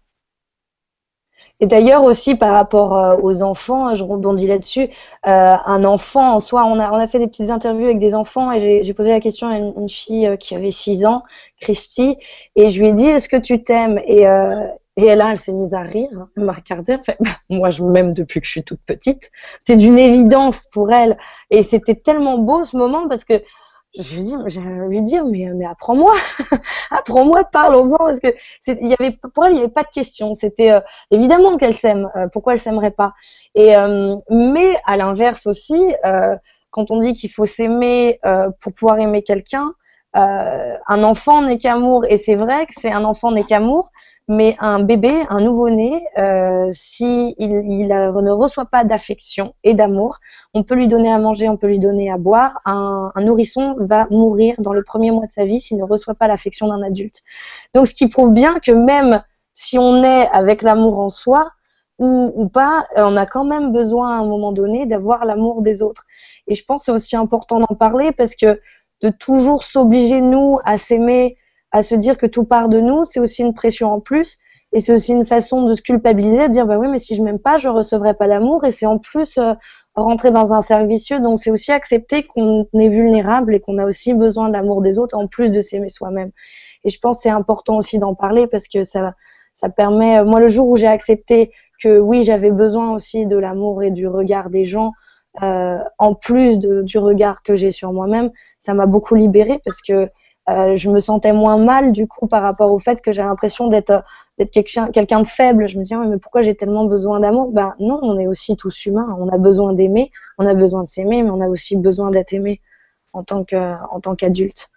[1.62, 4.90] Et d'ailleurs aussi par rapport euh, aux enfants, je rebondis là-dessus,
[5.28, 8.14] euh, un enfant en soi, on a, on a fait des petites interviews avec des
[8.14, 11.24] enfants et j'ai posé la question à une, fille euh, qui avait 6 ans,
[11.62, 12.18] Christy,
[12.56, 14.00] et je lui ai dit est-ce que tu t'aimes?
[14.06, 14.68] Et, euh,
[14.98, 17.84] et là, elle s'est mise à rire, hein, elle m'a regardé, fait, bah, moi je
[17.84, 19.32] m'aime depuis que je suis toute petite.
[19.66, 21.18] C'est d'une évidence pour elle.
[21.52, 23.42] Et c'était tellement beau ce moment parce que
[23.98, 26.14] je lui dis, j'ai lui dire, mais, apprends-moi,
[26.92, 28.28] apprends-moi, parlons-en, parce que
[28.68, 30.34] il y avait, pour elle, il n'y avait pas de question.
[30.34, 30.80] C'était euh,
[31.12, 32.10] évidemment qu'elle s'aime.
[32.16, 33.14] Euh, pourquoi elle s'aimerait pas?
[33.54, 35.94] Et euh, mais à l'inverse aussi,
[36.72, 38.20] quand on dit qu'il faut s'aimer
[38.60, 39.72] pour pouvoir aimer quelqu'un, euh,
[40.16, 43.92] un enfant n'est qu'amour, et c'est vrai que c'est un enfant n'est qu'amour,
[44.28, 50.18] mais un bébé, un nouveau-né, euh, si il, ne reçoit pas d'affection et d'amour,
[50.56, 52.60] on peut lui donner à manger, on peut lui donner à boire.
[52.66, 56.28] Un, nourrisson va mourir dans le premier mois de sa vie s'il ne reçoit pas
[56.28, 57.22] l'affection d'un adulte.
[57.76, 59.22] Donc, ce qui prouve bien que même
[59.54, 61.52] si on est avec l'amour en soi
[62.00, 65.84] ou, ou, pas, on a quand même besoin à un moment donné d'avoir l'amour des
[65.84, 66.04] autres.
[66.48, 68.60] Et je pense que c'est aussi important d'en parler parce que
[69.02, 71.38] de toujours s'obliger nous à s'aimer
[71.72, 74.38] à se dire que tout part de nous, c'est aussi une pression en plus.
[74.72, 77.22] Et c'est aussi une façon de se culpabiliser, de dire bah oui, mais si je
[77.22, 78.64] m'aime pas, je recevrai pas d'amour.
[78.66, 79.54] Et c'est en plus euh,
[79.96, 80.88] rentrer dans un cercle.
[81.22, 85.00] Donc c'est aussi accepter qu'on est vulnérable et qu'on a aussi besoin de l'amour des
[85.00, 86.32] autres en plus de s'aimer soi-même.
[86.84, 89.14] Et je pense que c'est important aussi d'en parler parce que ça,
[89.54, 90.20] ça permet.
[90.20, 91.52] Euh, moi, le jour où j'ai accepté
[91.82, 94.92] que oui, j'avais besoin aussi de l'amour et du regard des gens,
[95.44, 100.10] euh, en plus du regard que j'ai sur moi-même, ça m'a beaucoup libérée parce que
[100.48, 103.68] euh, je me sentais moins mal du coup par rapport au fait que j'ai l'impression
[103.68, 104.04] d'être
[104.38, 105.68] quelqu'un de faible.
[105.68, 107.52] Je me disais mais pourquoi j'ai tellement besoin d'amour?
[107.52, 109.16] Ben non, on est aussi tous humains.
[109.20, 112.34] On a besoin d'aimer, on a besoin de s'aimer, mais on a aussi besoin d'être
[112.34, 112.62] aimé
[113.14, 113.44] en tant
[114.16, 114.70] qu'adulte.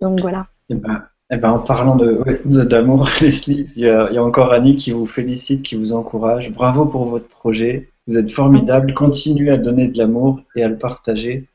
[0.00, 0.46] Donc voilà.
[0.70, 5.06] Eh ben, eh ben, en parlant d'amour, Leslie, il y, a, encore Annie qui vous
[5.06, 6.50] félicite, qui vous encourage.
[6.50, 7.90] Bravo pour votre projet.
[8.10, 8.92] Vous êtes formidable.
[8.92, 11.46] Continuez à donner de l'amour et à le partager.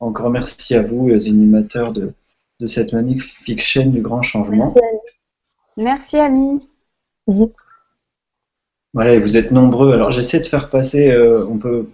[0.00, 2.14] Encore merci à vous, les animateurs de,
[2.58, 4.74] de cette magnifique chaîne du grand changement.
[5.76, 6.68] Merci, Ami.
[7.28, 7.52] Merci,
[8.92, 9.92] Voilà, vous êtes nombreux.
[9.92, 11.88] Alors j'essaie de faire passer, euh, on peut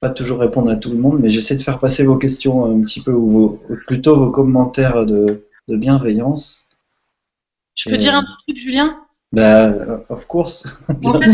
[0.00, 2.82] pas toujours répondre à tout le monde, mais j'essaie de faire passer vos questions un
[2.82, 3.48] petit peu, ou vos,
[3.86, 6.68] plutôt vos commentaires de, de bienveillance.
[7.74, 9.00] Je peux dire un petit truc, Julien?
[9.32, 9.72] Bah,
[10.08, 10.64] of course.
[11.04, 11.30] en fait,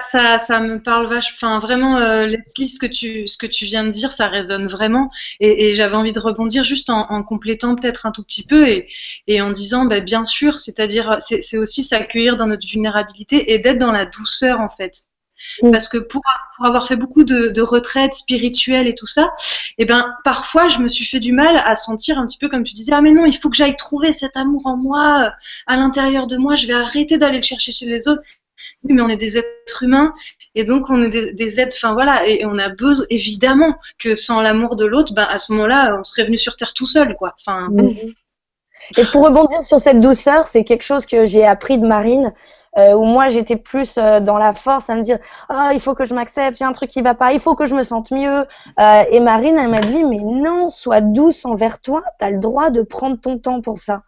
[0.00, 1.36] ça, ça, me parle vachement.
[1.36, 4.66] Enfin, vraiment, euh, Leslie, ce que tu, ce que tu viens de dire, ça résonne
[4.66, 5.10] vraiment.
[5.38, 8.88] Et, j'avais envie de rebondir juste en, en complétant peut-être un tout petit peu et,
[9.28, 13.78] et en disant, bah, bien sûr, c'est-à-dire, c'est aussi s'accueillir dans notre vulnérabilité et d'être
[13.78, 15.04] dans la douceur, en fait.
[15.70, 16.22] Parce que pour,
[16.56, 19.32] pour avoir fait beaucoup de, de retraites spirituelles et tout ça,
[19.78, 22.64] eh ben, parfois, je me suis fait du mal à sentir un petit peu comme
[22.64, 25.30] tu disais, ah mais non, il faut que j'aille trouver cet amour en moi, euh,
[25.66, 28.22] à l'intérieur de moi, je vais arrêter d'aller le chercher chez les autres.
[28.84, 30.14] Oui, mais on est des êtres humains
[30.54, 34.14] et donc on est des, des êtres, enfin voilà, et on a besoin évidemment que
[34.14, 37.16] sans l'amour de l'autre, ben à ce moment-là, on serait venu sur terre tout seul,
[37.16, 37.34] quoi.
[37.40, 37.68] Enfin.
[38.96, 42.32] Et pour rebondir sur cette douceur, c'est quelque chose que j'ai appris de Marine
[42.78, 45.18] euh, où moi j'étais plus euh, dans la force à me dire
[45.48, 47.64] ah il faut que je m'accepte, a un truc qui va pas, il faut que
[47.64, 48.46] je me sente mieux.
[48.80, 52.38] Euh, et Marine elle m'a dit mais non, sois douce envers toi, tu as le
[52.38, 54.02] droit de prendre ton temps pour ça.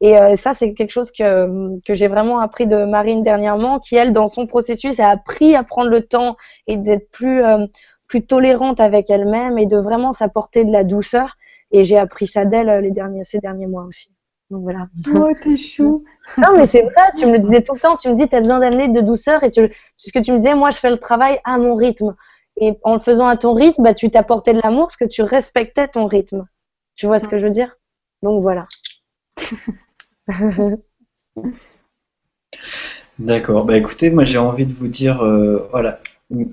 [0.00, 3.96] Et euh, ça, c'est quelque chose que, que j'ai vraiment appris de Marine dernièrement, qui,
[3.96, 6.36] elle, dans son processus, a appris à prendre le temps
[6.66, 7.66] et d'être plus, euh,
[8.06, 11.36] plus tolérante avec elle-même et de vraiment s'apporter de la douceur.
[11.72, 14.10] Et j'ai appris ça d'elle les derniers, ces derniers mois aussi.
[14.50, 14.88] Donc voilà.
[15.14, 16.04] Oh, t'es chou.
[16.38, 17.96] non, mais c'est vrai, tu me le disais tout le temps.
[17.96, 19.44] Tu me dis, t'as besoin d'amener de douceur.
[19.44, 22.14] Et tu, puisque tu me disais, moi, je fais le travail à mon rythme.
[22.60, 25.22] Et en le faisant à ton rythme, bah, tu t'apportais de l'amour parce que tu
[25.22, 26.46] respectais ton rythme.
[26.96, 27.76] Tu vois ce que je veux dire?
[28.22, 28.66] Donc voilà.
[33.18, 33.64] D'accord.
[33.64, 36.00] Bah écoutez, moi j'ai envie de vous dire, euh, voilà,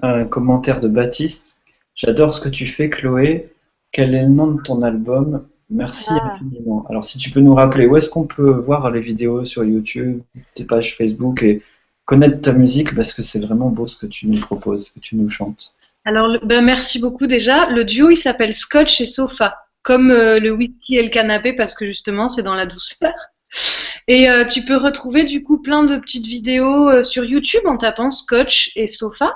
[0.01, 1.57] un commentaire de Baptiste.
[1.95, 3.51] J'adore ce que tu fais, Chloé.
[3.91, 5.47] Quel est le nom de ton album?
[5.69, 6.33] Merci ah.
[6.33, 6.85] infiniment.
[6.89, 10.21] Alors, si tu peux nous rappeler, où est-ce qu'on peut voir les vidéos sur YouTube,
[10.53, 11.61] tes pages Facebook et
[12.05, 14.99] connaître ta musique parce que c'est vraiment beau ce que tu nous proposes, ce que
[14.99, 15.73] tu nous chantes.
[16.05, 17.67] Alors, ben, merci beaucoup déjà.
[17.69, 21.73] Le duo, il s'appelle Scotch et Sofa, comme euh, le whisky et le canapé parce
[21.73, 23.13] que justement, c'est dans la douceur.
[24.07, 27.77] Et euh, tu peux retrouver du coup plein de petites vidéos euh, sur YouTube en
[27.77, 29.33] tapant Scotch et Sofa.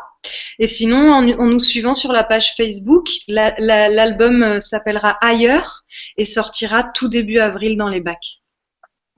[0.60, 5.84] Et sinon, en, nous suivant sur la page Facebook, l'album euh, s'appellera Ailleurs
[6.18, 8.42] et sortira tout début avril dans les bacs.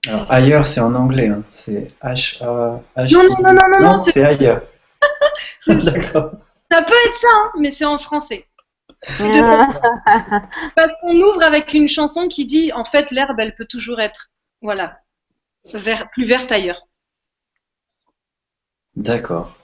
[0.07, 1.43] Alors, ailleurs, c'est en anglais, hein.
[1.51, 2.81] c'est H-A.
[2.97, 4.61] -H non, non, non, non, non, non c'est ailleurs.
[5.67, 6.31] D'accord.
[6.71, 8.47] Ça peut être ça, hein, mais c'est en français.
[10.75, 14.29] Parce qu'on ouvre avec une chanson qui dit en fait l'herbe elle peut toujours être
[14.61, 14.99] voilà
[16.13, 16.87] plus verte ailleurs.
[18.95, 19.55] D'accord.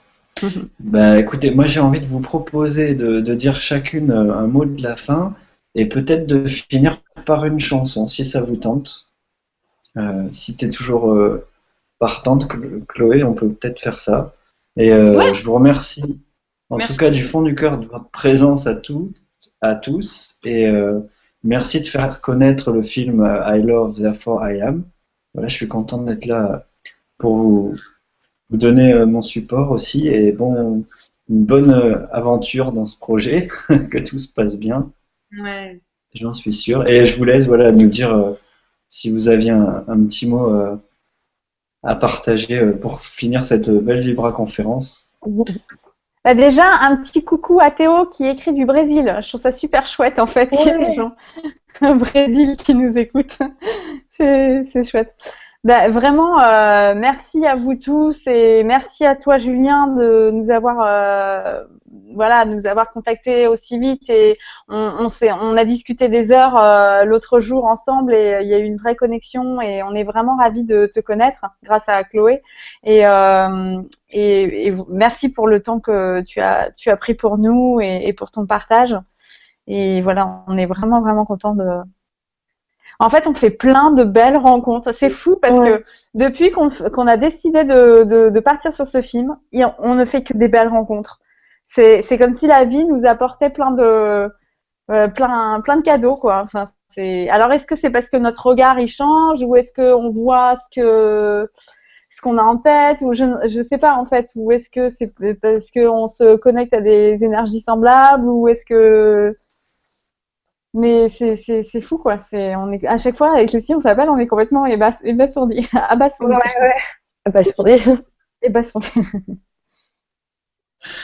[0.80, 4.82] Bah, écoutez, moi j'ai envie de vous proposer de, dire chacune euh, un mot de
[4.82, 5.34] la fin
[5.74, 9.06] et peut-être de finir par une chanson si ça vous tente.
[9.96, 11.46] Euh, si tu es toujours euh,
[11.98, 12.48] partante,
[12.88, 14.34] Chloé, on peut peut-être faire ça.
[14.76, 16.20] Et je vous remercie
[16.70, 19.10] en tout cas du fond du cœur de votre présence à, tous,
[19.60, 20.38] à tous.
[20.44, 20.70] Et
[21.42, 24.84] merci de faire connaître le film I Love, Therefore I Am.
[25.34, 26.68] Voilà, je suis content d'être là
[27.18, 27.76] pour vous,
[28.50, 30.84] vous donner euh, mon support aussi et bon,
[31.28, 34.90] une bonne euh, aventure dans ce projet, que tout se passe bien.
[35.38, 35.80] Ouais.
[36.14, 36.86] J'en suis sûr.
[36.88, 38.32] Et je vous laisse voilà, nous dire euh,
[38.88, 40.76] si vous aviez un, petit mot euh,
[41.82, 45.10] à partager euh, pour finir cette belle Libra conférence.
[46.24, 49.18] Bah déjà, un petit coucou à Théo qui écrit du Brésil.
[49.22, 51.14] Je trouve ça super chouette en fait qu'il y ait des gens
[51.80, 53.38] au Brésil qui nous écoutent.
[54.10, 55.14] C'est chouette.
[55.68, 60.78] Bah, vraiment, euh, merci à vous tous et merci à toi, Julien, de nous avoir,
[60.80, 61.62] euh,
[62.14, 64.38] voilà, nous avoir contactés aussi vite et
[64.68, 68.58] on, on, on a discuté des heures euh, l'autre jour ensemble et il y a
[68.58, 72.42] eu une vraie connexion et on est vraiment ravis de te connaître grâce à Chloé
[72.84, 77.36] et, euh, et, et, merci pour le temps que tu as, tu as pris pour
[77.36, 78.96] nous et, et pour ton partage.
[79.66, 81.66] Et voilà, on est vraiment vraiment content de
[82.98, 84.92] en fait, on fait plein de belles rencontres.
[84.92, 85.84] C'est fou parce que
[86.14, 89.36] depuis qu'on a décidé de, partir sur ce film,
[89.78, 91.20] on ne fait que des belles rencontres.
[91.66, 94.30] C'est comme si la vie nous apportait plein de
[94.90, 96.40] euh, plein plein de cadeaux quoi.
[96.42, 100.10] Enfin, c'est alors est-ce que c'est parce que notre regard il change ou est-ce qu'on
[100.10, 101.48] voit ce que
[102.10, 104.88] ce qu'on a en tête ou je je sais pas en fait ou est-ce que
[104.88, 109.30] c'est parce qu'on se connecte à des énergies semblables ou est-ce que
[110.78, 112.20] mais c'est fou, quoi.
[112.30, 115.68] C'est, on est, à chaque fois, avec les on s'appelle, on est complètement ébasourdi.
[115.72, 116.34] Abasourdi.
[116.34, 116.74] Ouais, ouais.
[117.24, 117.76] Abasourdi.
[118.42, 118.88] Ébasourdi.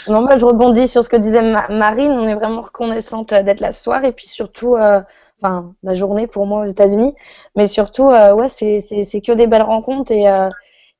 [0.09, 2.13] non, moi, je rebondis sur ce que disait Marine.
[2.13, 4.05] On est vraiment reconnaissante d'être là ce soir.
[4.05, 5.01] Et puis surtout, euh,
[5.43, 7.15] enfin, la journée pour moi aux États-Unis.
[7.57, 8.81] Mais surtout, euh, ouais, c'est
[9.21, 10.13] que des belles rencontres.
[10.13, 10.49] Et, euh,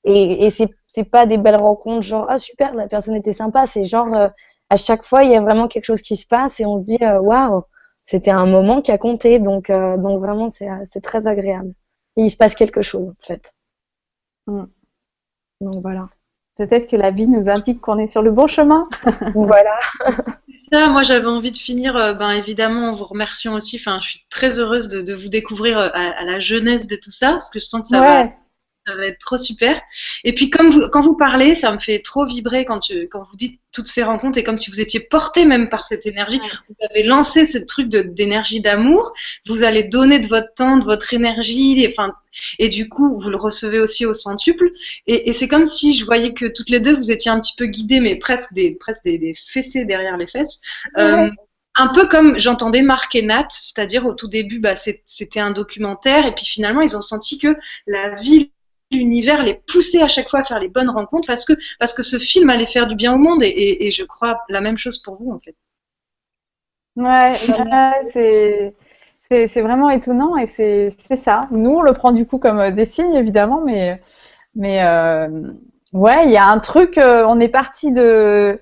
[0.05, 3.67] et, et c'est pas des belles rencontres genre, ah super, la personne était sympa.
[3.67, 4.09] C'est genre,
[4.71, 6.85] à chaque fois, il y a vraiment quelque chose qui se passe et on se
[6.85, 7.63] dit, waouh
[8.05, 9.39] c'était un moment qui a compté.
[9.39, 11.73] Donc, euh, donc vraiment, c'est très agréable.
[12.17, 13.53] Et il se passe quelque chose, en fait.
[14.47, 14.65] Mm.
[15.61, 16.09] Donc voilà.
[16.57, 18.89] Peut-être que la vie nous indique qu'on est sur le bon chemin.
[19.35, 19.77] voilà.
[20.71, 23.77] ça, moi j'avais envie de finir, euh, ben, évidemment, en vous remerciant aussi.
[23.77, 26.95] Enfin, je suis très heureuse de, de vous découvrir euh, à, à, la jeunesse de
[26.95, 28.29] tout ça, parce que je sens que ça va
[28.87, 29.81] ça va être trop super.
[30.25, 33.23] Et puis comme vous, quand vous parlez, ça me fait trop vibrer quand, tu, quand
[33.23, 36.39] vous dites toutes ces rencontres et comme si vous étiez porté même par cette énergie.
[36.69, 39.13] Vous avez lancé ce truc d'énergie d'amour.
[39.47, 41.83] Vous allez donner de votre temps, de votre énergie.
[41.83, 42.15] Et, enfin,
[42.59, 44.71] et du coup, vous le recevez aussi au centuple.
[45.07, 47.55] Et, et c'est comme si je voyais que toutes les deux, vous étiez un petit
[47.57, 50.61] peu guidées, mais presque des, presque des, des fessées derrière les fesses.
[50.99, 51.31] Euh,
[51.77, 56.25] un peu comme j'entendais Marc et Nat, c'est-à-dire au tout début, bah, c'était un documentaire,
[56.27, 57.57] et puis finalement, ils ont senti que
[57.87, 58.53] la vie
[58.91, 62.03] l'univers les pousser à chaque fois à faire les bonnes rencontres parce que, parce que
[62.03, 65.17] ce film allait faire du bien au monde et, je crois la même chose pour
[65.17, 65.57] vous en fait.
[66.97, 67.33] Ouais,
[68.13, 68.75] c'est.
[69.31, 71.49] C'est vraiment étonnant et c'est ça.
[71.51, 74.01] Nous, on le prend du coup comme des signes, évidemment, mais,
[74.55, 75.51] mais euh,
[75.93, 78.61] ouais, il y a un truc, euh, on est parti de,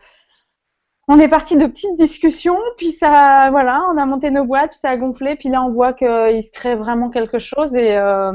[1.08, 4.78] on est parti de petites discussions, puis ça, voilà, on a monté nos boîtes, puis
[4.78, 8.32] ça a gonflé, puis là on voit qu'il se crée vraiment quelque chose et, euh,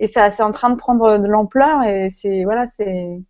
[0.00, 3.20] et ça c'est en train de prendre de l'ampleur et c'est voilà c'est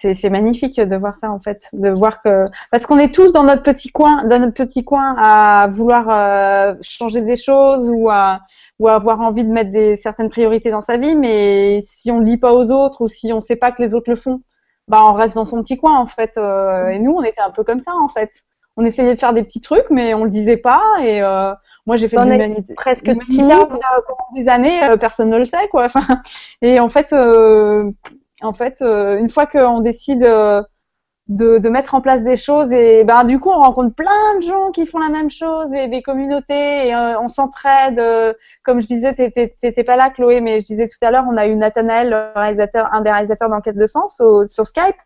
[0.00, 3.42] c'est magnifique de voir ça en fait, de voir que parce qu'on est tous dans
[3.42, 8.40] notre petit coin, dans notre petit coin à vouloir euh, changer des choses ou à
[8.78, 12.20] ou à avoir envie de mettre des certaines priorités dans sa vie, mais si on
[12.20, 14.42] le dit pas aux autres ou si on sait pas que les autres le font,
[14.88, 16.32] bah on reste dans son petit coin en fait.
[16.38, 18.30] Euh, et nous on était un peu comme ça en fait.
[18.76, 21.52] On essayait de faire des petits trucs, mais on le disait pas et euh,
[21.90, 23.10] moi, j'ai fait de l'humanité presque
[24.36, 25.86] des années, euh, personne ne le sait, quoi.
[25.86, 26.22] Enfin,
[26.62, 27.90] et en fait, euh,
[28.42, 33.02] en fait, euh, une fois qu'on décide de, de, mettre en place des choses, et
[33.02, 36.00] ben du coup, on rencontre plein de gens qui font la même chose, et des
[36.00, 38.00] communautés, et on s'entraide.
[38.62, 41.48] comme je disais, t'étais pas là, Chloé, mais je disais tout à l'heure, on a
[41.48, 45.00] eu Nathanaël, réalisateur, un des réalisateurs d'Enquête de Sens, sur Skype.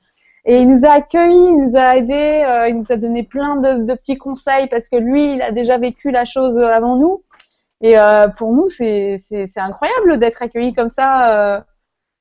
[0.47, 3.57] Et il nous a accueillis, il nous a aidés, euh, il nous a donné plein
[3.57, 7.23] de, petits conseils parce que lui, il a déjà vécu la chose avant nous.
[7.81, 9.19] Et euh, pour nous, c'est
[9.57, 11.61] incroyable d'être accueilli comme ça euh,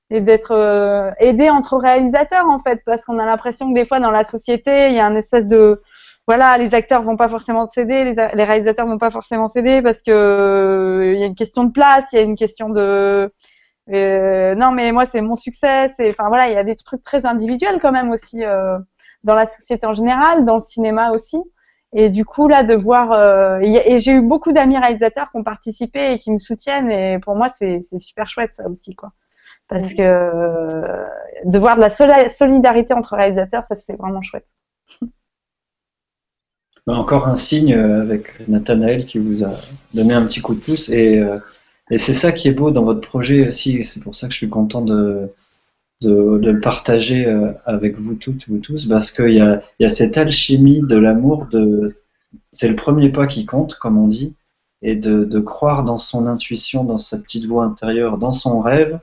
[0.09, 4.11] et d'être aidé entre réalisateurs en fait, parce qu'on a l'impression que des fois dans
[4.11, 5.81] la société, il y a un espèce de
[6.27, 10.01] voilà, les acteurs vont pas forcément céder, les, les réalisateurs vont pas forcément céder parce
[10.01, 13.31] que il y a une question de place, il y a une question de
[13.91, 15.91] euh, non, mais moi, c'est mon succès.
[15.95, 18.77] C'est, enfin voilà, il y a des trucs très individuels quand même aussi euh,
[19.23, 21.37] dans la société en général, dans le cinéma aussi.
[21.95, 25.43] Et du coup, là, de voir, euh, et, j'ai eu beaucoup d'amis réalisateurs qui ont
[25.43, 26.89] participé et qui me soutiennent.
[26.91, 29.11] Et pour moi, c'est super chouette ça aussi, quoi.
[29.69, 31.05] Parce que
[31.45, 34.45] de voir de la solidarité entre réalisateurs, ça c'est vraiment chouette.
[36.85, 39.51] Bah, encore un signe avec Nathanaël qui vous a
[39.93, 41.23] donné un petit coup de pouce et
[41.89, 44.37] et c'est ça qui est beau dans votre projet aussi, c'est pour ça que je
[44.37, 45.29] suis content de,
[46.01, 49.89] de, le partager euh, avec vous toutes, vous tous, parce qu'il y a, y a
[49.89, 51.95] cette alchimie de l'amour, de,
[52.51, 54.33] c'est le premier pas qui compte, comme on dit,
[54.81, 58.99] et de, de, croire dans son intuition, dans sa petite voix intérieure, dans son rêve,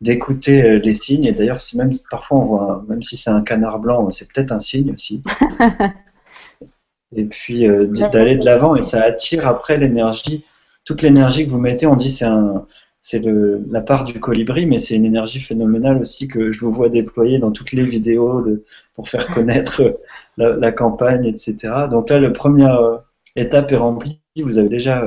[0.00, 1.24] d'écouter euh, les signes.
[1.24, 4.52] Et d'ailleurs, si même parfois on voit, même si c'est un canard blanc, c'est peut-être
[4.52, 5.22] un signe aussi.
[7.16, 10.44] et puis euh, d'aller de l'avant et ça attire après l'énergie,
[10.88, 11.86] toute l'énergie que vous mettez.
[11.86, 12.64] On dit c'est un,
[13.02, 16.88] c'est la part du colibri, mais c'est une énergie phénoménale aussi que je vous vois
[16.88, 18.42] déployer dans toutes les vidéos
[18.94, 20.00] pour faire connaître
[20.38, 21.56] la, campagne, etc.
[21.90, 22.96] Donc là, la première euh,
[23.36, 24.22] étape est remplie.
[24.42, 25.04] Vous avez déjà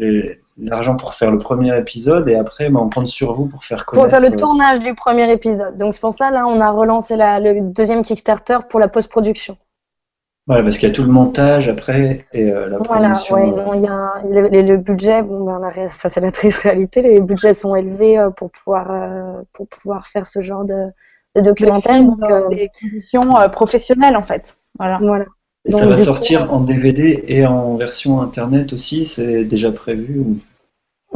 [0.00, 3.64] euh, l'argent pour faire le premier épisode et après, bah, on compte sur vous pour
[3.64, 4.08] faire connaître.
[4.08, 5.78] Pour faire le tournage du premier épisode.
[5.78, 9.56] Donc c'est pour ça là, on a relancé le deuxième Kickstarter pour la post-production.
[10.48, 13.34] Parce qu'il y a tout le montage après et euh, la voilà, production.
[13.36, 17.20] Ouais, non, il y a le, budget, bon, ben, ça c'est la triste réalité, les
[17.20, 20.86] budgets sont élevés euh, pour pouvoir, euh, pour pouvoir faire ce genre de,
[21.36, 22.02] de documentaire.
[22.02, 22.18] Donc,
[22.50, 24.56] les conditions professionnelles en fait.
[24.78, 24.98] Voilà.
[25.02, 25.26] voilà.
[25.66, 30.24] Et ça va sortir en DVD et en version internet aussi, c'est déjà prévu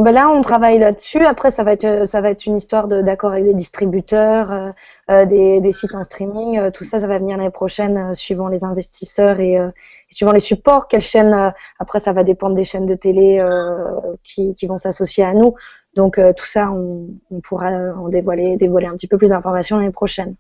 [0.03, 1.25] ben là, on travaille là-dessus.
[1.25, 4.71] Après, ça va être, ça va être une histoire d'accord avec des distributeurs, euh,
[5.11, 6.59] euh, des, des, sites en streaming.
[6.59, 9.59] Euh, tout ça, ça va venir l'année prochaine, suivant les investisseurs et,
[10.11, 10.89] suivant les supports.
[10.89, 13.45] Quelle chaîne Après, ça va dépendre des chaînes de télé
[14.23, 15.55] qui, qui, vont s'associer à nous.
[15.95, 19.91] Donc, tout ça, on, on, pourra en dévoiler, dévoiler un petit peu plus d'informations l'année
[19.91, 20.37] prochaine.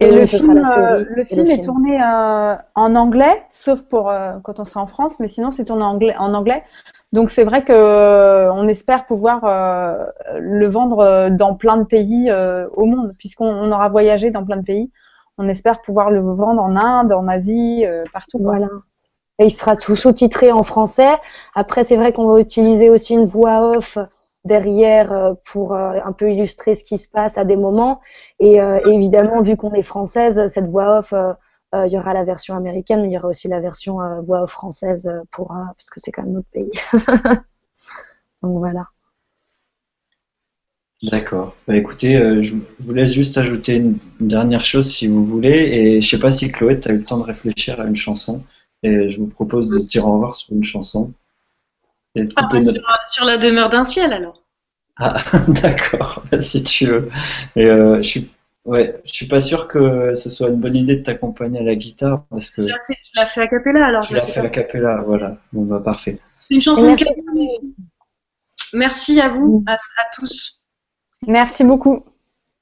[0.00, 4.86] Et, le, film, le film, est tourné en anglais, sauf pour quand on sera en
[4.86, 6.16] France, mais sinon c'est tourné en anglais.
[6.18, 6.64] En anglais.
[7.12, 10.06] Donc c'est vrai que euh, on espère pouvoir euh,
[10.38, 14.64] le vendre euh, dans plein de pays au monde, puisqu'on aura voyagé dans plein de
[14.64, 14.90] pays.
[15.38, 18.38] On espère pouvoir le vendre en Inde, en Asie, partout.
[18.40, 18.68] Voilà.
[19.38, 21.16] Et il sera tout sous-titré en français.
[21.54, 23.96] Après, c'est vrai qu'on va utiliser aussi une voix off
[24.44, 28.00] derrière pour un peu illustrer ce qui se passe à des moments.
[28.38, 28.56] Et,
[28.86, 31.14] évidemment, vu qu'on est française, cette voix off
[31.74, 34.20] euh, il y aura la version américaine, mais il y aura aussi la version euh,
[34.22, 36.70] voix française euh, pour, parce que c'est quand même notre pays.
[38.42, 38.86] Donc voilà.
[41.02, 41.56] D'accord.
[41.66, 45.48] Bah, écoutez, je vous laisse juste ajouter une, dernière chose si vous voulez.
[45.48, 47.96] Et je sais pas si Chloé, tu as eu le temps de réfléchir à une
[47.96, 48.42] chanson.
[48.82, 51.12] Et je vous propose de se dire au revoir sur une chanson.
[52.36, 52.58] Ah, bah,
[53.04, 54.42] sur, la demeure d'un ciel alors.
[54.96, 55.18] Ah,
[55.62, 57.10] d'accord, si tu veux.
[57.56, 58.30] Et, je suis
[58.66, 61.74] Ouais, je suis pas sûr que ce soit une bonne idée de t'accompagner à la
[61.74, 62.62] guitare parce que.
[62.62, 64.02] Je l'ai fait, a cappella alors.
[64.02, 65.38] Je l'ai fait a cappella, voilà.
[65.52, 66.18] Bon bah parfait.
[66.50, 67.06] Une chanson Merci.
[68.72, 69.78] Merci à vous, à,
[70.14, 70.66] tous.
[71.26, 72.04] Merci beaucoup.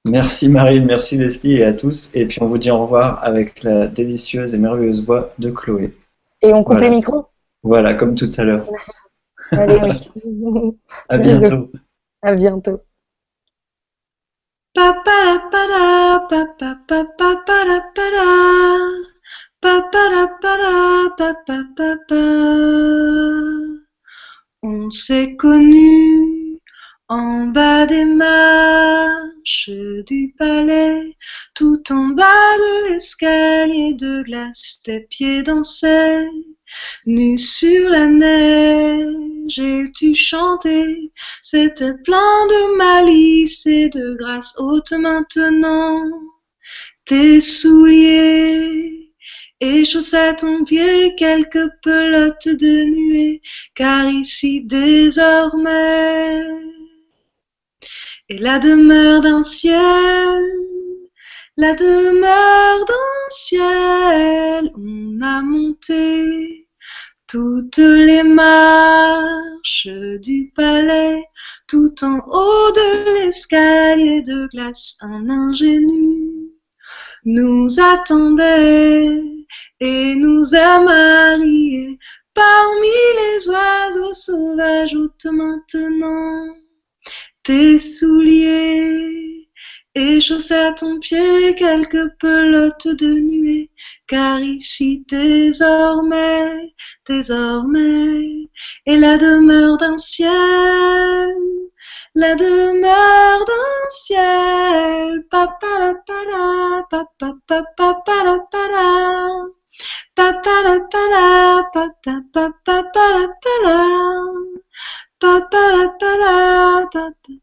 [0.09, 2.11] Merci Marie, merci Leslie et à tous.
[2.15, 5.95] Et puis on vous dit au revoir avec la délicieuse et merveilleuse voix de Chloé.
[6.41, 7.27] Et on coupe les micros
[7.63, 8.67] Voilà, comme tout à l'heure.
[9.53, 9.79] Allez,
[11.09, 11.71] à bientôt.
[12.23, 12.81] À bientôt.
[24.63, 26.61] On s'est connus
[27.09, 29.71] en bas des marches
[30.07, 31.17] du palais,
[31.55, 36.29] tout en bas de l'escalier de glace, tes pieds dansaient
[37.07, 41.11] Nu sur la neige et tu chantais,
[41.43, 46.05] c'était plein de malice et de grâce haute maintenant.
[47.05, 49.13] Tes souliers
[49.61, 53.41] et chaussettes ton pied, quelques pelotes de nuée,
[53.75, 56.43] car ici désormais
[58.29, 60.45] est la demeure d'un ciel
[61.59, 66.69] la demeure d'un ciel, on a monté
[67.27, 69.89] toutes les marches
[70.23, 71.21] du palais,
[71.67, 76.53] tout en haut de l'escalier de glace, un ingénu
[77.25, 79.21] nous attendait
[79.81, 81.99] et nous a mariés
[82.35, 84.95] parmi les oiseaux sauvages.
[84.95, 86.47] Ôte maintenant
[87.43, 89.38] tes souliers
[89.95, 93.71] et chaussé à ton pied quelques pelotes de nuée,
[94.07, 96.75] car ici désormais,
[97.07, 98.49] désormais,
[98.87, 101.35] est la demeure d'un ciel,
[102.15, 105.25] la demeure d'un ciel.
[105.31, 105.95] Papa la
[106.91, 107.07] papa
[107.47, 107.65] papa
[108.51, 109.59] para.
[110.15, 113.79] Papa la para, papa la para,
[115.21, 115.97] papa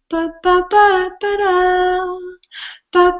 [0.09, 2.05] papa para.
[2.91, 3.11] Pa